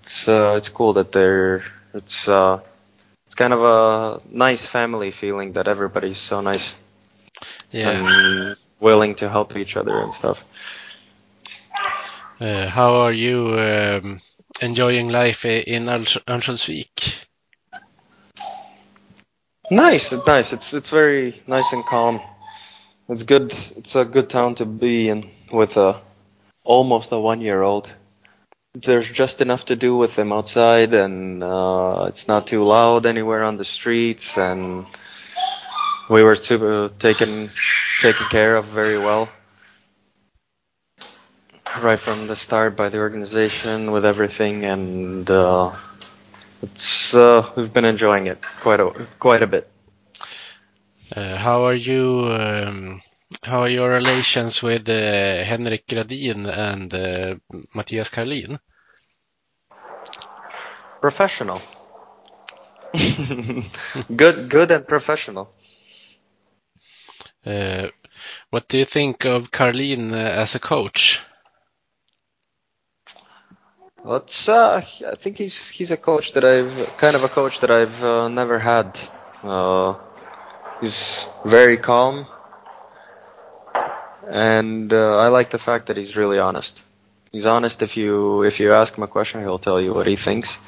it's 0.00 0.28
uh, 0.28 0.54
it's 0.56 0.70
cool 0.70 0.94
that 0.94 1.12
they're 1.12 1.62
it's 1.92 2.26
uh, 2.28 2.60
it's 2.62 2.75
kind 3.36 3.52
of 3.52 3.62
a 3.62 4.20
nice 4.30 4.64
family 4.64 5.10
feeling 5.10 5.52
that 5.52 5.68
everybody's 5.68 6.18
so 6.18 6.40
nice 6.40 6.74
yeah. 7.70 7.90
and 7.90 8.56
willing 8.80 9.14
to 9.16 9.28
help 9.28 9.56
each 9.56 9.76
other 9.76 10.00
and 10.00 10.12
stuff. 10.12 10.44
Uh, 12.40 12.66
how 12.66 12.96
are 12.96 13.12
you 13.12 13.58
um, 13.58 14.20
enjoying 14.60 15.08
life 15.08 15.44
in 15.44 15.86
Örnsköldsvik? 15.86 17.26
Nice, 19.70 20.12
it's 20.12 20.26
nice. 20.26 20.52
It's 20.52 20.74
it's 20.74 20.90
very 20.90 21.42
nice 21.46 21.72
and 21.72 21.84
calm. 21.84 22.20
It's 23.08 23.24
good. 23.24 23.52
It's 23.76 23.96
a 23.96 24.04
good 24.04 24.28
town 24.28 24.54
to 24.56 24.64
be 24.66 25.08
in 25.08 25.24
with 25.50 25.76
a 25.76 26.00
almost 26.62 27.12
a 27.12 27.18
one 27.18 27.40
year 27.40 27.62
old 27.62 27.90
there's 28.84 29.08
just 29.08 29.40
enough 29.40 29.66
to 29.66 29.76
do 29.76 29.96
with 29.96 30.16
them 30.16 30.32
outside, 30.32 30.94
and 30.94 31.42
uh, 31.42 32.06
it's 32.08 32.28
not 32.28 32.46
too 32.46 32.62
loud 32.62 33.06
anywhere 33.06 33.44
on 33.44 33.56
the 33.56 33.64
streets, 33.64 34.36
and 34.38 34.86
we 36.10 36.22
were 36.22 36.36
super 36.36 36.88
taken 36.98 37.50
taken 38.00 38.26
care 38.28 38.56
of 38.56 38.66
very 38.66 38.98
well 38.98 39.28
right 41.82 41.98
from 41.98 42.26
the 42.26 42.36
start 42.36 42.76
by 42.76 42.88
the 42.88 42.98
organization 42.98 43.90
with 43.90 44.04
everything, 44.04 44.64
and 44.64 45.28
uh, 45.30 45.72
it's 46.62 47.14
uh, 47.14 47.48
we've 47.56 47.72
been 47.72 47.84
enjoying 47.84 48.26
it 48.26 48.40
quite 48.60 48.80
a 48.80 48.90
quite 49.18 49.42
a 49.42 49.46
bit. 49.46 49.68
Uh, 51.14 51.36
how 51.36 51.64
are 51.64 51.74
you? 51.74 52.28
Um, 52.30 53.00
how 53.42 53.60
are 53.60 53.68
your 53.68 53.90
relations 53.90 54.62
with 54.62 54.88
uh, 54.88 55.44
Henrik 55.44 55.86
Gradin 55.86 56.46
and 56.46 56.92
uh, 56.94 57.36
Mattias 57.74 58.10
Karlin? 58.10 58.58
Professional. 61.00 61.60
good, 64.16 64.48
good 64.48 64.70
and 64.70 64.86
professional. 64.86 65.50
Uh, 67.44 67.88
what 68.50 68.68
do 68.68 68.78
you 68.78 68.84
think 68.84 69.24
of 69.24 69.50
Karlin 69.50 70.12
uh, 70.12 70.16
as 70.16 70.54
a 70.54 70.58
coach? 70.58 71.20
Well, 74.02 74.24
uh, 74.48 74.76
I 74.76 75.14
think 75.16 75.38
he's 75.38 75.68
he's 75.68 75.90
a 75.90 75.96
coach 75.96 76.32
that 76.32 76.44
I've 76.44 76.96
kind 76.96 77.16
of 77.16 77.24
a 77.24 77.28
coach 77.28 77.58
that 77.60 77.72
I've 77.72 78.04
uh, 78.04 78.28
never 78.28 78.58
had. 78.58 78.96
Uh, 79.42 79.94
he's 80.80 81.26
very 81.44 81.76
calm, 81.76 82.26
and 84.28 84.92
uh, 84.92 85.18
I 85.18 85.28
like 85.28 85.50
the 85.50 85.58
fact 85.58 85.86
that 85.86 85.96
he's 85.96 86.16
really 86.16 86.38
honest. 86.38 86.82
He's 87.32 87.46
honest. 87.46 87.82
If 87.82 87.96
you 87.96 88.42
if 88.44 88.60
you 88.60 88.72
ask 88.72 88.96
him 88.96 89.02
a 89.04 89.08
question, 89.08 89.40
he'll 89.40 89.58
tell 89.58 89.80
you 89.80 89.92
what 89.92 90.06
he 90.06 90.16
thinks. 90.16 90.58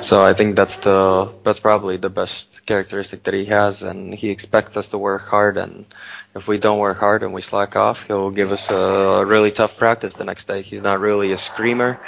So 0.00 0.24
I 0.24 0.34
think 0.34 0.56
that's 0.56 0.78
the 0.78 1.32
that's 1.44 1.60
probably 1.60 1.96
the 1.96 2.10
best 2.10 2.66
characteristic 2.66 3.22
that 3.24 3.34
he 3.34 3.46
has, 3.46 3.82
and 3.82 4.14
he 4.14 4.30
expects 4.30 4.76
us 4.76 4.88
to 4.88 4.98
work 4.98 5.26
hard. 5.28 5.56
And 5.56 5.86
if 6.34 6.46
we 6.48 6.58
don't 6.58 6.78
work 6.78 6.98
hard 6.98 7.22
and 7.22 7.32
we 7.32 7.40
slack 7.40 7.76
off, 7.76 8.06
he'll 8.06 8.30
give 8.30 8.52
us 8.52 8.70
a 8.70 9.24
really 9.26 9.50
tough 9.50 9.78
practice 9.78 10.14
the 10.14 10.24
next 10.24 10.46
day. 10.46 10.62
He's 10.62 10.82
not 10.82 11.00
really 11.00 11.32
a 11.32 11.38
screamer. 11.38 12.00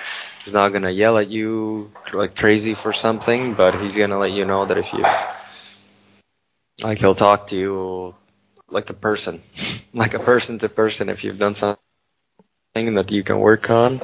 He's 0.45 0.53
not 0.53 0.73
gonna 0.73 0.91
yell 0.91 1.17
at 1.19 1.29
you 1.29 1.93
like 2.13 2.37
crazy 2.37 2.75
for 2.75 2.93
something, 2.93 3.55
but 3.55 3.81
he's 3.81 3.97
gonna 3.97 4.19
let 4.19 4.33
you 4.33 4.45
know 4.45 4.67
that 4.67 4.77
if 4.79 4.93
you 4.93 5.05
like, 6.83 6.99
he'll 6.99 7.15
talk 7.15 7.49
to 7.49 7.57
you 7.57 8.15
like 8.71 8.91
a 8.91 8.95
person, 8.95 9.43
like 9.95 10.15
a 10.15 10.19
person 10.19 10.59
to 10.59 10.69
person. 10.69 11.09
If 11.09 11.25
you've 11.25 11.39
done 11.39 11.55
something 11.55 11.79
that 12.75 13.11
you 13.11 13.23
can 13.23 13.39
work 13.39 13.71
on, 13.71 14.01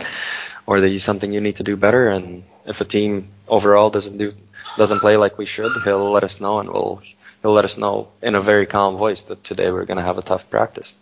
or 0.66 0.80
that 0.80 0.88
you 0.88 0.98
something 0.98 1.32
you 1.32 1.40
need 1.40 1.56
to 1.56 1.62
do 1.64 1.76
better, 1.76 2.08
and 2.08 2.44
if 2.66 2.80
a 2.80 2.84
team 2.84 3.28
overall 3.48 3.90
doesn't 3.90 4.18
do 4.18 4.32
doesn't 4.76 5.00
play 5.00 5.16
like 5.16 5.38
we 5.38 5.46
should, 5.46 5.72
he'll 5.84 6.10
let 6.10 6.24
us 6.24 6.40
know 6.40 6.60
and 6.60 6.68
we'll 6.70 7.02
he'll 7.42 7.52
let 7.52 7.64
us 7.64 7.76
know 7.76 8.08
in 8.22 8.34
a 8.34 8.40
very 8.40 8.66
calm 8.66 8.96
voice 8.96 9.22
that 9.22 9.44
today 9.44 9.70
we're 9.70 9.84
going 9.84 9.98
to 9.98 10.02
have 10.02 10.18
a 10.18 10.22
tough 10.22 10.48
practice. 10.50 10.94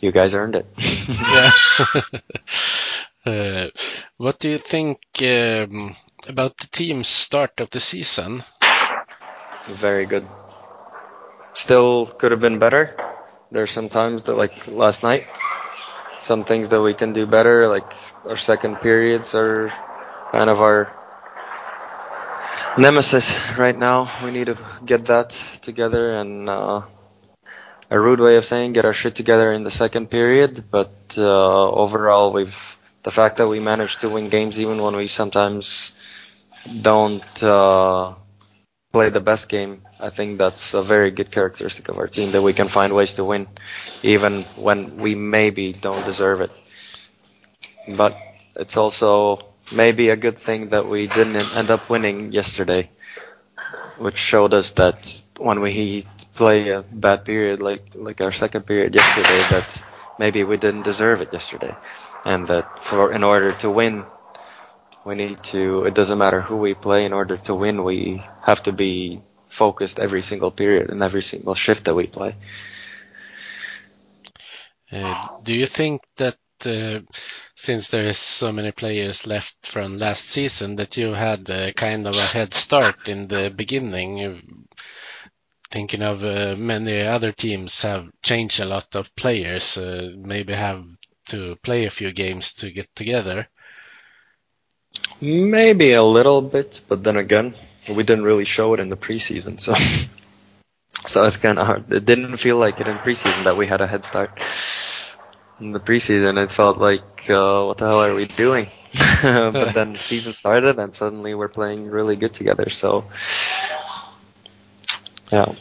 You 0.00 0.12
guys 0.12 0.34
earned 0.34 0.56
it. 0.56 0.66
yeah. 1.08 1.50
uh, 3.32 3.70
what 4.18 4.38
do 4.38 4.50
you 4.50 4.58
think 4.58 4.98
um, 5.22 5.96
about 6.28 6.56
the 6.58 6.68
team's 6.70 7.08
start 7.08 7.60
of 7.60 7.70
the 7.70 7.80
season? 7.80 8.44
Very 9.66 10.06
good. 10.06 10.26
Still 11.56 12.04
could 12.04 12.32
have 12.32 12.40
been 12.40 12.58
better. 12.58 12.94
There's 13.50 13.70
some 13.70 13.88
times 13.88 14.24
that, 14.24 14.36
like 14.36 14.68
last 14.68 15.02
night, 15.02 15.24
some 16.20 16.44
things 16.44 16.68
that 16.68 16.82
we 16.82 16.92
can 16.92 17.14
do 17.14 17.24
better. 17.24 17.66
Like 17.66 17.90
our 18.28 18.36
second 18.36 18.76
periods 18.84 19.34
are 19.34 19.72
kind 20.32 20.50
of 20.50 20.60
our 20.60 20.92
nemesis 22.76 23.40
right 23.56 23.76
now. 23.76 24.12
We 24.22 24.32
need 24.32 24.52
to 24.52 24.58
get 24.84 25.06
that 25.06 25.30
together 25.62 26.20
and 26.20 26.46
uh, 26.50 26.82
a 27.88 27.98
rude 27.98 28.20
way 28.20 28.36
of 28.36 28.44
saying 28.44 28.74
get 28.74 28.84
our 28.84 28.92
shit 28.92 29.14
together 29.14 29.50
in 29.54 29.64
the 29.64 29.70
second 29.70 30.10
period. 30.10 30.64
But 30.70 31.14
uh, 31.16 31.70
overall, 31.70 32.32
we've 32.32 32.76
the 33.02 33.10
fact 33.10 33.38
that 33.38 33.48
we 33.48 33.60
managed 33.60 34.02
to 34.02 34.10
win 34.10 34.28
games 34.28 34.60
even 34.60 34.82
when 34.82 34.94
we 34.94 35.06
sometimes 35.06 35.92
don't 36.82 37.42
uh, 37.42 38.12
play 38.96 39.10
the 39.10 39.20
best 39.20 39.50
game. 39.50 39.82
I 40.00 40.08
think 40.08 40.38
that's 40.38 40.72
a 40.72 40.80
very 40.80 41.10
good 41.10 41.30
characteristic 41.30 41.88
of 41.90 41.98
our 41.98 42.08
team 42.08 42.32
that 42.32 42.40
we 42.40 42.54
can 42.54 42.68
find 42.68 42.94
ways 42.94 43.12
to 43.16 43.24
win, 43.24 43.46
even 44.02 44.44
when 44.56 44.96
we 44.96 45.14
maybe 45.14 45.74
don't 45.74 46.04
deserve 46.06 46.40
it. 46.40 46.50
But 47.86 48.16
it's 48.56 48.78
also 48.78 49.44
maybe 49.70 50.08
a 50.08 50.16
good 50.16 50.38
thing 50.38 50.70
that 50.70 50.88
we 50.88 51.08
didn't 51.08 51.36
end 51.60 51.68
up 51.70 51.90
winning 51.90 52.32
yesterday, 52.32 52.88
which 53.98 54.16
showed 54.16 54.54
us 54.54 54.70
that 54.80 54.98
when 55.36 55.60
we 55.60 56.04
play 56.34 56.70
a 56.70 56.80
bad 56.80 57.24
period 57.26 57.60
like 57.60 57.82
like 57.94 58.20
our 58.20 58.32
second 58.32 58.62
period 58.70 58.94
yesterday 58.94 59.40
that 59.54 59.68
maybe 60.18 60.40
we 60.44 60.56
didn't 60.56 60.84
deserve 60.92 61.20
it 61.20 61.30
yesterday, 61.36 61.74
and 62.24 62.46
that 62.48 62.64
for 62.82 63.12
in 63.12 63.22
order 63.24 63.52
to 63.62 63.68
win, 63.68 64.04
we 65.06 65.14
need 65.14 65.40
to. 65.44 65.84
It 65.84 65.94
doesn't 65.94 66.18
matter 66.18 66.40
who 66.40 66.56
we 66.56 66.74
play. 66.74 67.04
In 67.04 67.12
order 67.12 67.36
to 67.36 67.54
win, 67.54 67.84
we 67.84 68.22
have 68.42 68.62
to 68.64 68.72
be 68.72 69.22
focused 69.48 70.00
every 70.00 70.22
single 70.22 70.50
period 70.50 70.90
and 70.90 71.02
every 71.02 71.22
single 71.22 71.54
shift 71.54 71.84
that 71.84 71.94
we 71.94 72.08
play. 72.08 72.34
Uh, 74.90 75.28
do 75.44 75.54
you 75.54 75.66
think 75.66 76.02
that 76.16 76.38
uh, 76.64 77.00
since 77.54 77.88
there 77.88 78.06
is 78.06 78.18
so 78.18 78.52
many 78.52 78.72
players 78.72 79.26
left 79.26 79.54
from 79.64 79.98
last 79.98 80.26
season 80.26 80.76
that 80.76 80.96
you 80.96 81.14
had 81.14 81.46
kind 81.76 82.06
of 82.06 82.16
a 82.16 82.26
head 82.26 82.52
start 82.52 83.08
in 83.08 83.28
the 83.28 83.52
beginning? 83.54 84.66
Thinking 85.70 86.02
of 86.02 86.24
uh, 86.24 86.56
many 86.56 87.02
other 87.02 87.32
teams 87.32 87.82
have 87.82 88.08
changed 88.22 88.60
a 88.60 88.64
lot 88.64 88.96
of 88.96 89.14
players, 89.14 89.78
uh, 89.78 90.12
maybe 90.16 90.52
have 90.52 90.84
to 91.26 91.56
play 91.62 91.84
a 91.84 91.90
few 91.90 92.12
games 92.12 92.54
to 92.54 92.70
get 92.70 92.94
together. 92.94 93.48
Maybe 95.20 95.92
a 95.92 96.02
little 96.02 96.42
bit, 96.42 96.80
but 96.88 97.02
then 97.02 97.16
again, 97.16 97.54
we 97.88 98.02
didn't 98.02 98.24
really 98.24 98.44
show 98.44 98.74
it 98.74 98.80
in 98.80 98.88
the 98.88 98.96
preseason, 98.96 99.60
so 99.60 99.74
so 101.06 101.24
it's 101.24 101.36
kind 101.36 101.58
of 101.58 101.66
hard. 101.66 101.92
It 101.92 102.04
didn't 102.04 102.36
feel 102.36 102.58
like 102.58 102.80
it 102.80 102.88
in 102.88 102.98
preseason 102.98 103.44
that 103.44 103.56
we 103.56 103.66
had 103.66 103.80
a 103.80 103.86
head 103.86 104.04
start. 104.04 104.40
In 105.58 105.72
the 105.72 105.80
preseason, 105.80 106.42
it 106.42 106.50
felt 106.50 106.76
like, 106.78 107.30
uh, 107.30 107.64
what 107.64 107.78
the 107.78 107.86
hell 107.86 108.02
are 108.02 108.14
we 108.14 108.26
doing? 108.26 108.66
but 109.22 109.72
then 109.72 109.92
the 109.94 109.98
season 109.98 110.32
started, 110.32 110.78
and 110.78 110.92
suddenly 110.92 111.34
we're 111.34 111.48
playing 111.48 111.88
really 111.90 112.16
good 112.16 112.34
together. 112.34 112.68
So, 112.68 113.04
yeah. 115.32 115.54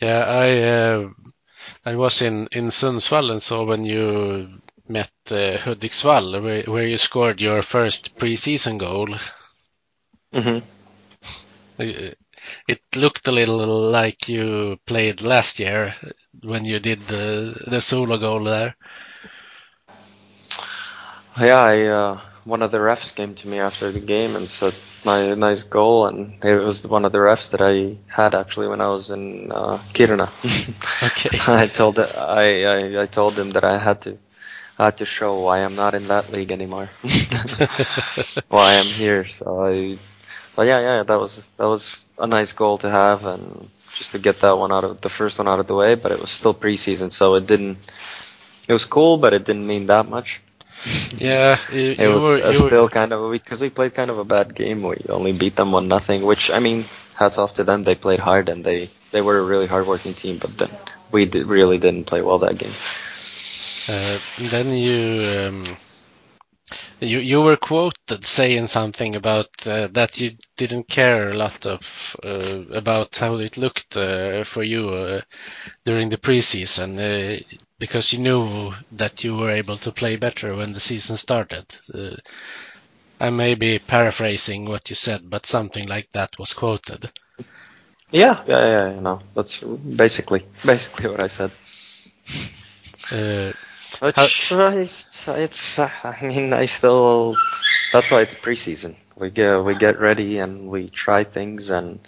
Yeah, 0.00 0.24
I 0.26 0.48
uh, 0.62 1.08
I 1.84 1.96
was 1.96 2.22
in 2.22 2.48
in 2.52 2.66
Sundsvall 2.70 3.30
and 3.30 3.42
saw 3.42 3.64
when 3.64 3.84
you 3.84 4.60
met 4.90 5.12
uh, 5.30 5.56
Hudiksvall, 5.58 6.42
where, 6.42 6.62
where 6.64 6.86
you 6.86 6.98
scored 6.98 7.40
your 7.40 7.62
first 7.62 8.16
preseason 8.18 8.78
goal. 8.78 9.08
hmm 10.32 10.60
Uh, 11.80 12.12
It 12.68 12.82
looked 12.96 13.28
a 13.28 13.32
little 13.32 13.90
like 13.90 14.28
you 14.28 14.78
played 14.86 15.22
last 15.22 15.58
year 15.60 15.94
when 16.42 16.64
you 16.64 16.78
did 16.80 17.06
the 17.06 17.54
the 17.66 17.80
solo 17.80 18.18
goal 18.18 18.44
there. 18.44 18.76
Yeah, 21.40 21.58
I, 21.60 21.86
uh, 21.86 22.20
one 22.44 22.62
of 22.62 22.70
the 22.72 22.78
refs 22.78 23.14
came 23.14 23.34
to 23.36 23.48
me 23.48 23.58
after 23.60 23.90
the 23.92 24.00
game 24.00 24.36
and 24.36 24.48
said, 24.48 24.74
"My 25.04 25.34
nice 25.34 25.62
goal," 25.62 26.06
and 26.06 26.42
it 26.44 26.56
was 26.62 26.86
one 26.86 27.04
of 27.04 27.12
the 27.12 27.18
refs 27.18 27.50
that 27.50 27.62
I 27.62 27.96
had 28.08 28.34
actually 28.34 28.68
when 28.68 28.80
I 28.80 28.88
was 28.88 29.10
in 29.10 29.50
uh, 29.52 29.78
Kiruna. 29.94 30.28
Okay. 31.02 31.30
I 31.48 31.66
told 31.68 31.98
I, 31.98 32.64
I 32.76 33.02
I 33.02 33.06
told 33.06 33.38
him 33.38 33.50
that 33.50 33.64
I 33.64 33.78
had 33.78 34.00
to 34.02 34.18
had 34.86 34.98
to 34.98 35.04
show 35.06 35.40
why 35.40 35.58
I'm 35.64 35.74
not 35.76 35.94
in 35.94 36.08
that 36.08 36.30
league 36.32 36.52
anymore. 36.52 36.90
why 38.48 38.76
I'm 38.78 38.86
here. 38.92 39.26
So 39.26 39.60
I, 39.62 39.98
but 40.56 40.66
yeah, 40.66 40.80
yeah, 40.80 41.02
that 41.04 41.18
was 41.20 41.46
that 41.56 41.68
was 41.68 42.08
a 42.18 42.26
nice 42.26 42.52
goal 42.52 42.78
to 42.78 42.90
have 42.90 43.24
and 43.26 43.70
just 43.94 44.12
to 44.12 44.18
get 44.18 44.40
that 44.40 44.58
one 44.58 44.72
out 44.72 44.84
of 44.84 45.00
the 45.00 45.08
first 45.08 45.38
one 45.38 45.48
out 45.48 45.60
of 45.60 45.66
the 45.66 45.74
way. 45.74 45.94
But 45.94 46.12
it 46.12 46.20
was 46.20 46.30
still 46.30 46.54
preseason, 46.54 47.12
so 47.12 47.34
it 47.34 47.46
didn't. 47.46 47.78
It 48.68 48.72
was 48.72 48.84
cool, 48.84 49.18
but 49.18 49.34
it 49.34 49.44
didn't 49.44 49.66
mean 49.66 49.86
that 49.86 50.08
much. 50.08 50.42
Yeah, 51.18 51.58
you, 51.72 51.96
It 51.98 52.08
you 52.08 52.08
was 52.08 52.22
were, 52.22 52.38
you 52.46 52.62
were 52.62 52.70
still 52.70 52.88
kind 52.88 53.12
of 53.12 53.30
because 53.32 53.60
we 53.60 53.70
played 53.70 53.94
kind 53.94 54.10
of 54.10 54.18
a 54.18 54.24
bad 54.24 54.54
game. 54.54 54.82
We 54.82 54.96
only 55.08 55.32
beat 55.32 55.56
them 55.56 55.72
one 55.72 55.88
nothing, 55.88 56.22
which 56.22 56.50
I 56.50 56.58
mean, 56.60 56.86
hats 57.16 57.38
off 57.38 57.54
to 57.54 57.64
them. 57.64 57.84
They 57.84 57.94
played 57.94 58.20
hard 58.20 58.48
and 58.48 58.64
they 58.64 58.90
they 59.12 59.20
were 59.22 59.38
a 59.38 59.42
really 59.42 59.66
hardworking 59.66 60.14
team. 60.14 60.38
But 60.38 60.56
then 60.58 60.70
we 61.10 61.26
did, 61.26 61.46
really 61.46 61.78
didn't 61.78 62.04
play 62.06 62.22
well 62.22 62.38
that 62.40 62.58
game. 62.58 62.72
Uh, 63.88 64.18
then 64.38 64.72
you 64.72 65.48
um, 65.48 65.64
you 67.00 67.18
you 67.18 67.40
were 67.40 67.56
quoted 67.56 68.24
saying 68.24 68.66
something 68.66 69.16
about 69.16 69.48
uh, 69.66 69.88
that 69.88 70.20
you 70.20 70.32
didn't 70.56 70.88
care 70.88 71.30
a 71.30 71.36
lot 71.36 71.66
of 71.66 72.16
uh, 72.22 72.62
about 72.72 73.16
how 73.16 73.36
it 73.36 73.56
looked 73.56 73.96
uh, 73.96 74.44
for 74.44 74.62
you 74.62 74.90
uh, 74.90 75.20
during 75.84 76.10
the 76.10 76.18
preseason 76.18 76.98
uh, 76.98 77.42
because 77.78 78.12
you 78.12 78.18
knew 78.20 78.72
that 78.92 79.24
you 79.24 79.34
were 79.36 79.50
able 79.50 79.76
to 79.78 79.92
play 79.92 80.16
better 80.16 80.54
when 80.54 80.72
the 80.72 80.80
season 80.80 81.16
started. 81.16 81.64
Uh, 81.92 82.16
I 83.18 83.30
may 83.30 83.54
be 83.54 83.78
paraphrasing 83.78 84.64
what 84.66 84.88
you 84.90 84.96
said, 84.96 85.28
but 85.28 85.46
something 85.46 85.86
like 85.86 86.08
that 86.12 86.38
was 86.38 86.54
quoted. 86.54 87.10
Yeah, 88.10 88.42
yeah, 88.46 88.66
yeah. 88.66 88.94
You 88.94 89.00
know, 89.00 89.20
that's 89.34 89.60
basically 89.60 90.44
basically 90.64 91.10
what 91.10 91.20
I 91.20 91.28
said. 91.28 91.52
Which 94.00 94.50
uh, 94.50 94.72
it's, 94.74 95.28
it's 95.28 95.78
I 95.78 96.16
mean 96.22 96.54
I 96.54 96.64
still 96.66 97.36
that's 97.92 98.10
why 98.10 98.22
it's 98.22 98.34
preseason. 98.34 98.96
We 99.14 99.28
get 99.30 99.62
we 99.62 99.74
get 99.74 100.00
ready 100.00 100.38
and 100.38 100.70
we 100.70 100.88
try 100.88 101.24
things 101.24 101.68
and 101.68 102.00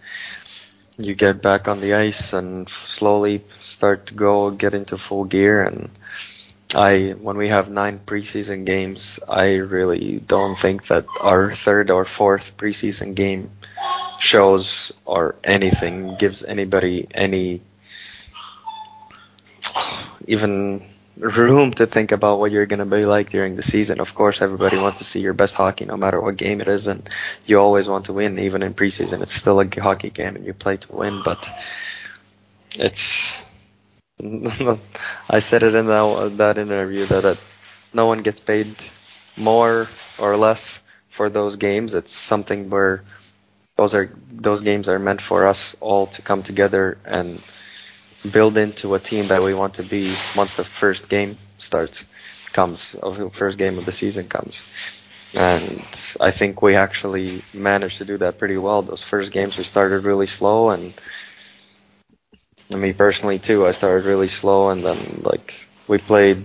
you 0.97 1.15
get 1.15 1.43
back 1.43 1.69
on 1.69 1.81
the 1.81 1.95
ice 1.95 2.33
and 2.33 2.67
slowly 2.69 3.43
start 3.61 4.07
to 4.07 4.15
go 4.15 4.51
get 4.51 4.73
into 4.73 4.97
full 4.97 5.25
gear 5.25 5.65
and 5.65 5.91
I 6.75 7.11
when 7.21 7.37
we 7.37 7.49
have 7.49 7.71
nine 7.71 8.01
preseason 8.07 8.65
games, 8.65 9.21
I 9.29 9.57
really 9.57 10.19
don't 10.19 10.57
think 10.57 10.87
that 10.87 11.05
our 11.21 11.55
third 11.55 11.91
or 11.91 12.07
fourth 12.07 12.57
preseason 12.57 13.15
game 13.15 13.51
shows 14.19 14.93
or 15.05 15.35
anything 15.45 16.17
gives 16.17 16.43
anybody 16.43 17.07
any 17.13 17.61
even 20.27 20.89
room 21.17 21.73
to 21.73 21.87
think 21.87 22.13
about 22.13 22.39
what 22.39 22.51
you're 22.51 22.67
going 22.67 22.79
to 22.79 22.85
be 22.85 23.05
like 23.05 23.31
during 23.31 23.57
the 23.57 23.63
season. 23.63 24.01
Of 24.01 24.15
course, 24.15 24.41
everybody 24.41 24.79
wants 24.79 24.99
to 24.99 25.05
see 25.05 25.21
your 25.21 25.35
best 25.35 25.55
hockey 25.55 25.85
no 25.85 25.97
matter 25.97 26.21
what 26.21 26.37
game 26.37 26.61
it 26.61 26.69
is, 26.69 26.87
and 26.87 27.09
you 27.47 27.59
always 27.59 27.89
want 27.89 28.07
to 28.07 28.13
win, 28.13 28.39
even 28.39 28.63
in 28.63 28.75
preseason. 28.75 29.21
It's 29.23 29.33
still 29.35 29.61
a 29.61 29.81
hockey 29.81 30.11
game, 30.11 30.37
and 30.37 30.47
you 30.47 30.55
play 30.55 30.77
to 30.79 30.93
win, 30.93 31.23
but 31.25 31.49
it's. 32.77 33.47
I 35.31 35.39
said 35.41 35.63
it 35.63 35.75
in 35.75 35.87
that, 35.87 36.35
that 36.39 36.59
interview 36.59 37.07
that 37.07 37.25
it, 37.25 37.41
no 37.93 38.07
one 38.07 38.23
gets 38.23 38.41
paid 38.41 38.77
more 39.37 39.89
or 40.19 40.37
less 40.37 40.83
for 41.09 41.29
those 41.29 41.57
games. 41.57 41.95
It's 41.95 42.13
something 42.13 42.71
where 42.71 43.03
those 43.77 43.95
are 43.95 44.11
those 44.31 44.61
games 44.61 44.89
are 44.89 44.99
meant 44.99 45.21
for 45.21 45.47
us 45.47 45.77
all 45.81 46.07
to 46.07 46.23
come 46.23 46.43
together 46.43 46.99
and 47.05 47.41
build 48.31 48.57
into 48.59 48.95
a 48.95 48.99
team 48.99 49.29
that 49.29 49.43
we 49.43 49.55
want 49.55 49.75
to 49.75 49.83
be 49.83 50.15
once 50.37 50.55
the 50.55 50.65
first 50.65 51.09
game 51.09 51.37
starts 51.59 52.05
comes 52.53 52.93
the 52.93 53.31
first 53.33 53.59
game 53.59 53.79
of 53.79 53.85
the 53.87 53.93
season 53.93 54.29
comes. 54.29 54.65
And 55.35 55.83
I 56.21 56.31
think 56.31 56.61
we 56.61 56.77
actually 56.77 57.43
managed 57.55 57.99
to 57.99 58.05
do 58.05 58.19
that 58.19 58.39
pretty 58.39 58.59
well. 58.59 58.83
Those 58.83 59.03
first 59.03 59.33
games 59.33 59.57
we 59.57 59.65
started 59.65 60.05
really 60.05 60.27
slow 60.27 60.71
and 60.71 60.93
me 62.77 62.93
personally 62.93 63.39
too 63.39 63.67
I 63.67 63.73
started 63.73 64.07
really 64.07 64.29
slow 64.29 64.71
and 64.71 64.85
then 64.85 65.21
like 65.25 65.55
we 65.89 65.99
played 65.99 66.45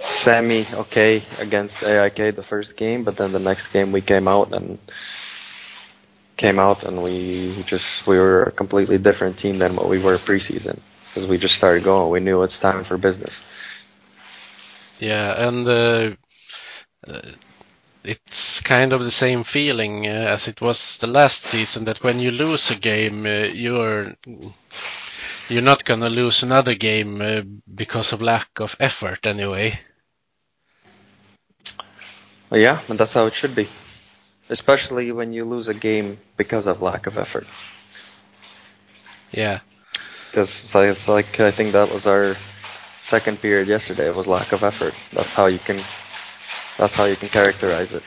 semi 0.00 0.64
okay 0.74 1.22
against 1.40 1.82
AIK 1.82 2.34
the 2.36 2.42
first 2.42 2.76
game 2.76 3.02
but 3.04 3.16
then 3.16 3.32
the 3.32 3.40
next 3.40 3.68
game 3.68 3.90
we 3.90 4.00
came 4.00 4.28
out 4.28 4.52
and 4.52 4.78
came 6.38 6.58
out 6.58 6.84
and 6.84 7.02
we 7.02 7.62
just 7.66 8.06
we 8.06 8.16
were 8.18 8.44
a 8.44 8.52
completely 8.52 8.96
different 8.96 9.36
team 9.36 9.58
than 9.58 9.76
what 9.76 9.88
we 9.88 9.98
were 9.98 10.16
preseason 10.16 10.78
because 11.08 11.28
we 11.28 11.36
just 11.36 11.56
started 11.56 11.84
going. 11.84 12.10
We 12.10 12.20
knew 12.20 12.42
it's 12.44 12.60
time 12.60 12.84
for 12.84 12.96
business. 12.96 13.40
Yeah, 15.00 15.48
and 15.48 15.68
uh, 15.68 16.10
uh, 17.06 17.20
it's 18.04 18.60
kind 18.62 18.92
of 18.92 19.04
the 19.04 19.10
same 19.10 19.44
feeling 19.44 20.06
uh, 20.06 20.10
as 20.10 20.48
it 20.48 20.60
was 20.60 20.98
the 20.98 21.06
last 21.06 21.44
season 21.44 21.84
that 21.84 22.02
when 22.02 22.20
you 22.20 22.30
lose 22.30 22.70
a 22.70 22.76
game, 22.76 23.26
uh, 23.26 23.50
you're 23.52 24.14
you're 25.48 25.62
not 25.62 25.84
gonna 25.84 26.08
lose 26.08 26.42
another 26.42 26.74
game 26.74 27.20
uh, 27.20 27.42
because 27.74 28.12
of 28.12 28.22
lack 28.22 28.60
of 28.60 28.76
effort 28.80 29.26
anyway. 29.26 29.78
Well, 32.50 32.60
yeah, 32.60 32.80
and 32.88 32.98
that's 32.98 33.14
how 33.14 33.26
it 33.26 33.34
should 33.34 33.54
be, 33.54 33.68
especially 34.48 35.12
when 35.12 35.32
you 35.32 35.44
lose 35.44 35.68
a 35.68 35.74
game 35.74 36.18
because 36.36 36.66
of 36.66 36.80
lack 36.82 37.06
of 37.06 37.18
effort. 37.18 37.46
Yeah, 39.30 39.60
Because 40.30 40.74
it's 40.74 41.08
like, 41.08 41.40
I 41.40 41.50
think 41.50 41.72
that 41.72 41.92
was 41.92 42.06
our 42.06 42.36
second 43.00 43.40
period 43.40 43.68
yesterday. 43.68 44.06
It 44.08 44.14
was 44.14 44.26
lack 44.26 44.52
of 44.52 44.62
effort. 44.62 44.94
That's 45.12 45.32
how 45.34 45.46
you 45.46 45.58
can. 45.58 45.80
That's 46.78 46.94
how 46.94 47.04
you 47.04 47.16
can 47.16 47.28
characterize 47.28 47.92
it. 47.92 48.02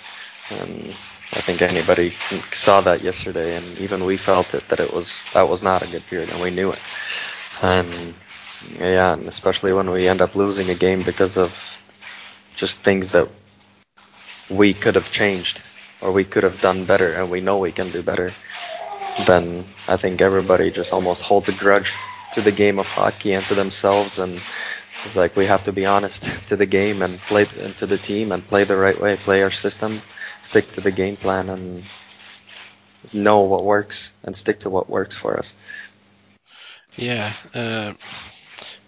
And 0.50 0.96
I 1.34 1.42
think 1.42 1.62
anybody 1.62 2.10
saw 2.52 2.82
that 2.82 3.02
yesterday, 3.02 3.56
and 3.56 3.78
even 3.80 4.06
we 4.06 4.18
felt 4.18 4.54
it 4.54 4.68
that 4.70 4.80
it 4.80 4.94
was 4.94 5.28
that 5.34 5.48
was 5.50 5.62
not 5.64 5.82
a 5.84 5.88
good 5.88 6.06
period, 6.08 6.30
and 6.30 6.42
we 6.42 6.52
knew 6.52 6.72
it. 6.72 6.80
And 7.62 8.14
yeah, 8.80 9.14
and 9.14 9.26
especially 9.28 9.74
when 9.74 9.90
we 9.92 10.08
end 10.08 10.22
up 10.22 10.36
losing 10.36 10.70
a 10.70 10.76
game 10.76 11.04
because 11.04 11.38
of 11.38 11.78
just 12.56 12.82
things 12.82 13.12
that 13.12 13.28
we 14.50 14.74
could 14.74 14.96
have 14.96 15.12
changed 15.12 15.62
or 16.02 16.12
we 16.12 16.24
could 16.26 16.44
have 16.44 16.62
done 16.62 16.86
better, 16.86 17.14
and 17.14 17.30
we 17.32 17.42
know 17.42 17.58
we 17.60 17.72
can 17.72 17.92
do 17.92 18.02
better. 18.04 18.32
then 19.26 19.66
I 19.88 19.98
think 19.98 20.22
everybody 20.22 20.72
just 20.72 20.94
almost 20.94 21.24
holds 21.24 21.50
a 21.50 21.54
grudge 21.54 21.94
to 22.32 22.42
the 22.42 22.52
game 22.52 22.80
of 22.80 22.88
hockey 22.88 23.34
and 23.34 23.44
to 23.46 23.56
themselves 23.56 24.20
and 24.20 24.40
it's 25.06 25.16
like 25.16 25.36
we 25.36 25.46
have 25.46 25.64
to 25.64 25.72
be 25.74 25.86
honest 25.86 26.24
to 26.50 26.56
the 26.56 26.66
game 26.66 27.02
and 27.02 27.20
play 27.20 27.48
and 27.60 27.76
to 27.78 27.86
the 27.88 27.98
team 27.98 28.32
and 28.32 28.46
play 28.46 28.64
the 28.64 28.78
right 28.78 29.00
way, 29.00 29.16
play 29.18 29.42
our 29.44 29.52
system, 29.52 30.02
stick 30.44 30.72
to 30.74 30.82
the 30.82 30.92
game 30.92 31.18
plan 31.18 31.50
and 31.50 31.84
know 33.14 33.42
what 33.42 33.64
works 33.64 34.12
and 34.24 34.36
stick 34.36 34.60
to 34.62 34.70
what 34.70 34.90
works 34.90 35.16
for 35.16 35.38
us. 35.38 35.54
Yeah. 36.98 37.32
Uh, 37.54 37.94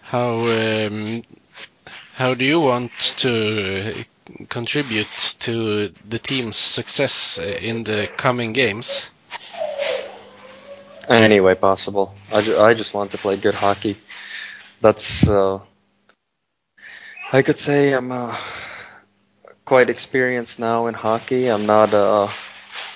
how 0.02 0.46
um, 0.48 1.22
how 2.14 2.34
do 2.34 2.44
you 2.44 2.60
want 2.60 2.92
to 3.18 4.04
contribute 4.48 5.08
to 5.40 5.88
the 6.08 6.18
team's 6.18 6.56
success 6.56 7.38
in 7.38 7.84
the 7.84 8.08
coming 8.16 8.52
games? 8.52 9.06
In 11.08 11.16
any 11.22 11.40
way 11.40 11.54
possible. 11.54 12.14
I, 12.32 12.40
ju- 12.40 12.58
I 12.58 12.74
just 12.74 12.94
want 12.94 13.10
to 13.10 13.18
play 13.18 13.36
good 13.36 13.54
hockey. 13.54 13.96
That's 14.80 15.28
uh, 15.28 15.60
I 17.32 17.42
could 17.42 17.58
say 17.58 17.92
I'm 17.92 18.10
uh, 18.12 18.36
quite 19.64 19.90
experienced 19.90 20.58
now 20.58 20.86
in 20.86 20.94
hockey. 20.94 21.48
I'm 21.48 21.66
not 21.66 21.92
a 21.92 22.30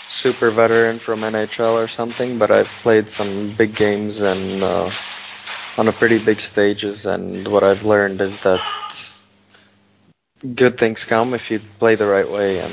super 0.08 0.50
veteran 0.50 0.98
from 0.98 1.20
NHL 1.20 1.74
or 1.74 1.88
something, 1.88 2.38
but 2.38 2.50
I've 2.50 2.68
played 2.82 3.08
some 3.08 3.50
big 3.50 3.74
games 3.74 4.20
and 4.20 4.62
uh, 4.62 4.90
on 5.76 5.88
a 5.88 5.92
pretty 5.92 6.18
big 6.18 6.40
stages. 6.40 7.04
And 7.06 7.46
what 7.48 7.62
I've 7.62 7.84
learned 7.84 8.20
is 8.20 8.38
that 8.40 8.60
good 10.54 10.78
things 10.78 11.04
come 11.04 11.34
if 11.34 11.50
you 11.50 11.60
play 11.78 11.94
the 11.96 12.06
right 12.06 12.30
way 12.30 12.58
and 12.60 12.72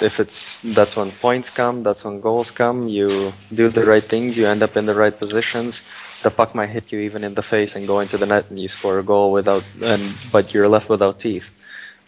if 0.00 0.20
it's 0.20 0.60
that's 0.60 0.96
when 0.96 1.10
points 1.10 1.50
come 1.50 1.82
that's 1.82 2.04
when 2.04 2.20
goals 2.20 2.50
come 2.50 2.88
you 2.88 3.32
do 3.52 3.68
the 3.68 3.84
right 3.84 4.04
things 4.04 4.36
you 4.38 4.46
end 4.46 4.62
up 4.62 4.76
in 4.76 4.86
the 4.86 4.94
right 4.94 5.16
positions. 5.18 5.82
The 6.22 6.30
puck 6.30 6.54
might 6.54 6.68
hit 6.68 6.92
you 6.92 7.00
even 7.00 7.24
in 7.24 7.34
the 7.34 7.42
face 7.42 7.76
and 7.76 7.86
go 7.86 8.00
into 8.00 8.18
the 8.18 8.26
net 8.26 8.46
and 8.50 8.58
you 8.58 8.68
score 8.68 8.98
a 8.98 9.02
goal 9.02 9.32
without 9.32 9.64
and 9.82 10.14
but 10.32 10.54
you're 10.54 10.68
left 10.68 10.88
without 10.88 11.18
teeth. 11.18 11.50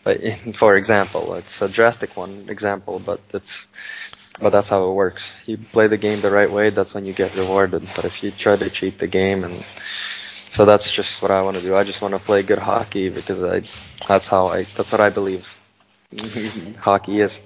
But 0.05 0.21
for 0.55 0.77
example 0.77 1.35
it's 1.35 1.61
a 1.63 1.69
drastic 1.69 2.17
one 2.17 2.47
example 2.49 2.99
but 2.99 3.21
it's 3.35 3.67
but 4.41 4.51
that's 4.51 4.69
how 4.71 4.89
it 4.89 4.93
works. 4.95 5.33
You 5.47 5.59
play 5.59 5.87
the 5.89 5.99
game 5.99 6.21
the 6.21 6.31
right 6.31 6.51
way 6.51 6.71
that's 6.71 6.95
when 6.95 7.05
you 7.05 7.13
get 7.13 7.35
rewarded. 7.37 7.87
But 7.95 8.07
if 8.07 8.23
you 8.23 8.31
try 8.31 8.57
to 8.57 8.71
cheat 8.71 8.99
the 8.99 9.07
game 9.07 9.45
and 9.45 9.65
so 10.53 10.65
that's 10.67 10.91
just 10.91 11.23
what 11.23 11.33
I 11.33 11.43
want 11.43 11.57
to 11.57 11.63
do 11.63 11.75
I 11.77 11.85
just 11.85 12.03
want 12.03 12.15
to 12.15 12.21
play 12.21 12.43
good 12.43 12.59
hockey 12.59 13.09
because 13.11 13.43
I 13.45 13.63
that's 14.09 14.29
how 14.29 14.49
I 14.49 14.65
that's 14.77 14.93
what 14.93 15.01
I 15.01 15.11
believe 15.11 15.57
hockey 16.79 17.21
is 17.21 17.41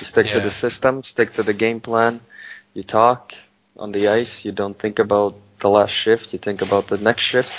you 0.00 0.06
stick 0.06 0.30
to 0.30 0.40
the 0.40 0.50
system, 0.50 1.02
stick 1.02 1.34
to 1.34 1.42
the 1.42 1.54
game 1.54 1.80
plan. 1.80 2.20
You 2.74 2.82
talk 2.82 3.34
on 3.78 3.92
the 3.92 4.08
ice. 4.08 4.44
You 4.44 4.52
don't 4.52 4.78
think 4.78 4.98
about 4.98 5.34
the 5.60 5.70
last 5.70 5.90
shift. 5.90 6.32
You 6.32 6.38
think 6.38 6.62
about 6.62 6.88
the 6.88 6.98
next 6.98 7.22
shift. 7.22 7.52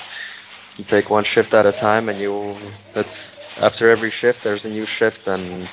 You 0.78 0.86
take 0.86 1.10
one 1.10 1.24
shift 1.24 1.54
at 1.54 1.66
a 1.66 1.72
time, 1.74 2.10
and 2.10 2.20
you. 2.20 2.56
That's 2.93 3.38
after 3.62 3.89
every 3.89 4.12
shift. 4.12 4.43
There's 4.43 4.66
a 4.66 4.70
new 4.70 4.86
shift, 4.86 5.28
and 5.28 5.68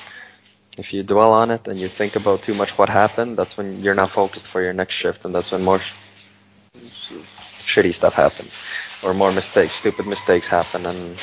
if 0.77 0.93
you 0.93 1.03
dwell 1.03 1.33
on 1.33 1.51
it 1.51 1.67
and 1.67 1.79
you 1.79 1.87
think 1.89 2.15
about 2.15 2.43
too 2.43 2.53
much 2.55 2.77
what 2.77 2.89
happened, 2.89 3.37
that's 3.37 3.57
when 3.57 3.81
you're 3.81 3.95
not 3.95 4.11
focused 4.11 4.47
for 4.47 4.61
your 4.61 4.73
next 4.73 4.95
shift, 4.95 5.25
and 5.25 5.35
that's 5.35 5.51
when 5.51 5.63
more 5.63 5.79
sh- 5.79 5.93
shitty 7.65 7.93
stuff 7.93 8.15
happens, 8.15 8.55
or 9.03 9.13
more 9.13 9.31
mistakes, 9.31 9.73
stupid 9.73 10.05
mistakes 10.05 10.47
happen, 10.47 10.85
and 10.85 11.17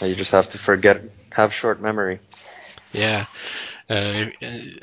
you 0.00 0.14
just 0.14 0.32
have 0.32 0.48
to 0.50 0.58
forget, 0.58 1.02
have 1.30 1.52
short 1.52 1.80
memory. 1.80 2.20
Yeah. 2.92 3.26
Uh, 3.88 4.26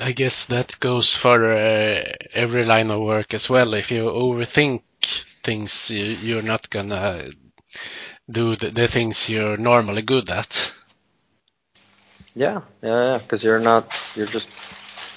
I 0.00 0.12
guess 0.12 0.46
that 0.46 0.78
goes 0.80 1.14
for 1.14 1.52
uh, 1.52 2.02
every 2.32 2.64
line 2.64 2.90
of 2.90 3.00
work 3.00 3.34
as 3.34 3.48
well. 3.48 3.74
If 3.74 3.90
you 3.90 4.04
overthink 4.04 4.82
things, 5.42 5.90
you, 5.90 6.04
you're 6.04 6.42
not 6.42 6.68
gonna 6.70 7.24
do 8.30 8.56
the, 8.56 8.70
the 8.70 8.88
things 8.88 9.28
you're 9.28 9.56
normally 9.56 10.02
good 10.02 10.28
at. 10.30 10.72
Yeah, 12.34 12.60
yeah, 12.82 13.12
yeah. 13.12 13.18
Because 13.18 13.42
you're 13.42 13.58
not, 13.58 13.92
you're 14.14 14.26
just, 14.26 14.50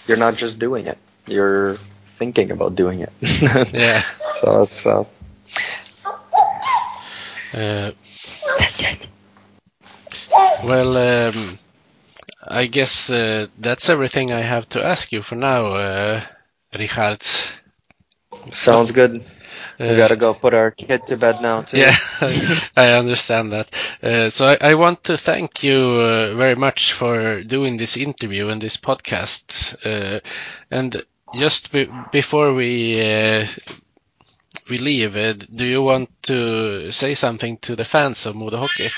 you're 0.07 0.17
not 0.17 0.35
just 0.35 0.59
doing 0.59 0.87
it. 0.87 0.97
You're 1.27 1.77
thinking 2.17 2.51
about 2.51 2.75
doing 2.75 3.01
it. 3.01 3.11
Yeah. 3.73 4.01
So 4.35 4.63
it's 4.63 4.85
uh, 4.85 5.03
Uh, 7.53 7.91
well, 10.63 10.97
um, 10.97 11.57
I 12.47 12.65
guess 12.67 13.09
uh, 13.09 13.47
that's 13.57 13.89
everything 13.89 14.31
I 14.31 14.41
have 14.41 14.67
to 14.69 14.83
ask 14.85 15.11
you 15.11 15.21
for 15.21 15.35
now, 15.35 15.75
uh, 15.75 16.21
Richard. 16.77 17.21
sounds 18.53 18.91
good. 18.91 19.23
We 19.87 19.95
Uh, 19.95 19.95
gotta 19.95 20.15
go 20.15 20.33
put 20.33 20.53
our 20.53 20.71
kid 20.71 21.07
to 21.07 21.17
bed 21.17 21.41
now 21.41 21.61
too. 21.61 21.91
Yeah, 21.91 21.95
I 22.77 22.91
understand 22.93 23.51
that. 23.51 23.69
Uh, 24.01 24.29
so 24.29 24.47
I, 24.47 24.57
I 24.71 24.73
want 24.75 25.03
to 25.05 25.17
thank 25.17 25.63
you 25.63 25.77
uh, 25.77 26.35
very 26.35 26.55
much 26.55 26.93
for 26.93 27.43
doing 27.43 27.77
this 27.77 27.97
interview 27.97 28.49
and 28.49 28.61
this 28.61 28.77
podcast. 28.77 29.75
Uh, 29.85 30.19
and 30.71 31.03
just 31.33 31.71
be, 31.71 31.85
before 31.85 32.53
we 32.53 33.47
we 34.69 34.77
leave, 34.77 35.15
uh, 35.15 35.33
do 35.33 35.65
you 35.65 35.81
want 35.81 36.09
to 36.23 36.91
say 36.91 37.13
something 37.15 37.57
to 37.59 37.75
the 37.75 37.85
fans 37.85 38.25
of 38.25 38.35
Modo 38.35 38.57
Hockey? 38.57 38.89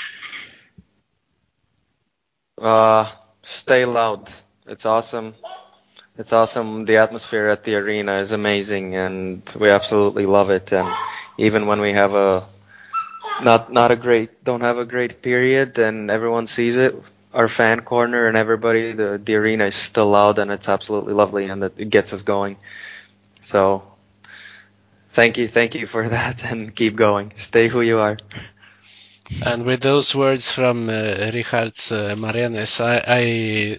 Uh, 2.60 3.10
stay 3.42 3.84
loud. 3.84 4.30
It's 4.66 4.84
awesome. 4.86 5.34
It's 6.18 6.32
awesome. 6.32 6.84
The 6.84 6.96
atmosphere 6.98 7.48
at 7.48 7.64
the 7.64 7.76
arena 7.76 8.18
is 8.18 8.32
amazing, 8.32 8.94
and 8.96 9.42
we 9.58 9.70
absolutely 9.70 10.26
love 10.26 10.50
it. 10.50 10.72
And 10.72 10.88
even 11.38 11.66
when 11.66 11.80
we 11.80 11.92
have 11.92 12.14
a 12.14 12.46
not 13.42 13.72
not 13.72 13.90
a 13.90 13.96
great, 13.96 14.44
don't 14.44 14.62
have 14.62 14.78
a 14.78 14.84
great 14.84 15.22
period, 15.22 15.78
and 15.78 16.10
everyone 16.10 16.46
sees 16.46 16.76
it, 16.76 16.94
our 17.34 17.48
fan 17.48 17.80
corner 17.80 18.26
and 18.26 18.36
everybody, 18.36 18.92
the 18.92 19.20
the 19.22 19.34
arena 19.36 19.66
is 19.66 19.76
still 19.76 20.08
loud, 20.08 20.38
and 20.38 20.50
it's 20.50 20.68
absolutely 20.68 21.14
lovely, 21.14 21.46
and 21.46 21.62
it, 21.64 21.74
it 21.78 21.90
gets 21.90 22.12
us 22.12 22.22
going. 22.22 22.56
So, 23.40 23.82
thank 25.16 25.38
you, 25.38 25.48
thank 25.48 25.74
you 25.74 25.86
for 25.86 26.08
that, 26.16 26.44
and 26.50 26.74
keep 26.74 26.94
going. 26.94 27.32
Stay 27.36 27.68
who 27.68 27.80
you 27.80 27.98
are. 27.98 28.18
And 29.44 29.64
with 29.64 29.80
those 29.82 30.14
words 30.14 30.52
from 30.52 30.88
uh, 30.88 31.32
Richard 31.34 31.74
uh, 31.90 32.14
Marenis, 32.14 32.80
I, 32.80 33.02
I 33.06 33.78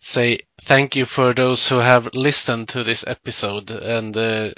say 0.00 0.38
thank 0.62 0.96
you 0.96 1.04
for 1.04 1.34
those 1.34 1.68
who 1.68 1.78
have 1.78 2.14
listened 2.14 2.68
to 2.70 2.84
this 2.84 3.04
episode, 3.06 3.70
and 3.70 4.16
uh, 4.16 4.50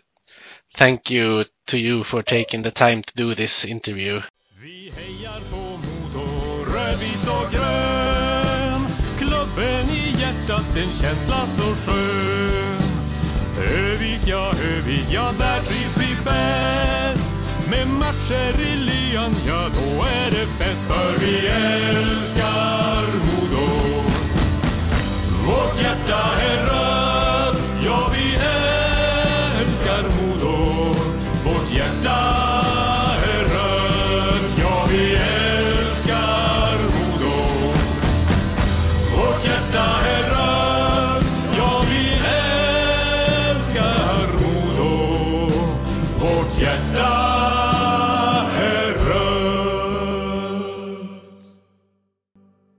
thank 0.74 1.10
you 1.10 1.44
to 1.66 1.78
you 1.78 2.04
for 2.04 2.22
taking 2.22 2.62
the 2.62 2.70
time 2.70 3.02
to 3.02 3.14
do 3.16 3.34
this 3.34 3.64
interview. 3.64 4.20
Vi 4.62 4.92
hejar 4.96 5.40
på 5.50 5.56
Modo, 5.56 6.30
ja 14.30 14.52
Hövi, 14.54 15.04
ja 15.10 15.32
där 15.38 15.60
trivs 15.60 15.96
vi 15.96 16.16
bäst. 16.24 17.32
Med 17.70 17.88
matcher 17.88 18.62
i 18.62 18.76
lyan, 18.76 19.34
ja 19.46 19.68
då 19.74 20.02
är 20.02 20.30
det 20.30 20.46
fest. 20.58 20.84
För 20.88 21.20
vi 21.20 21.46
älskar 21.46 22.29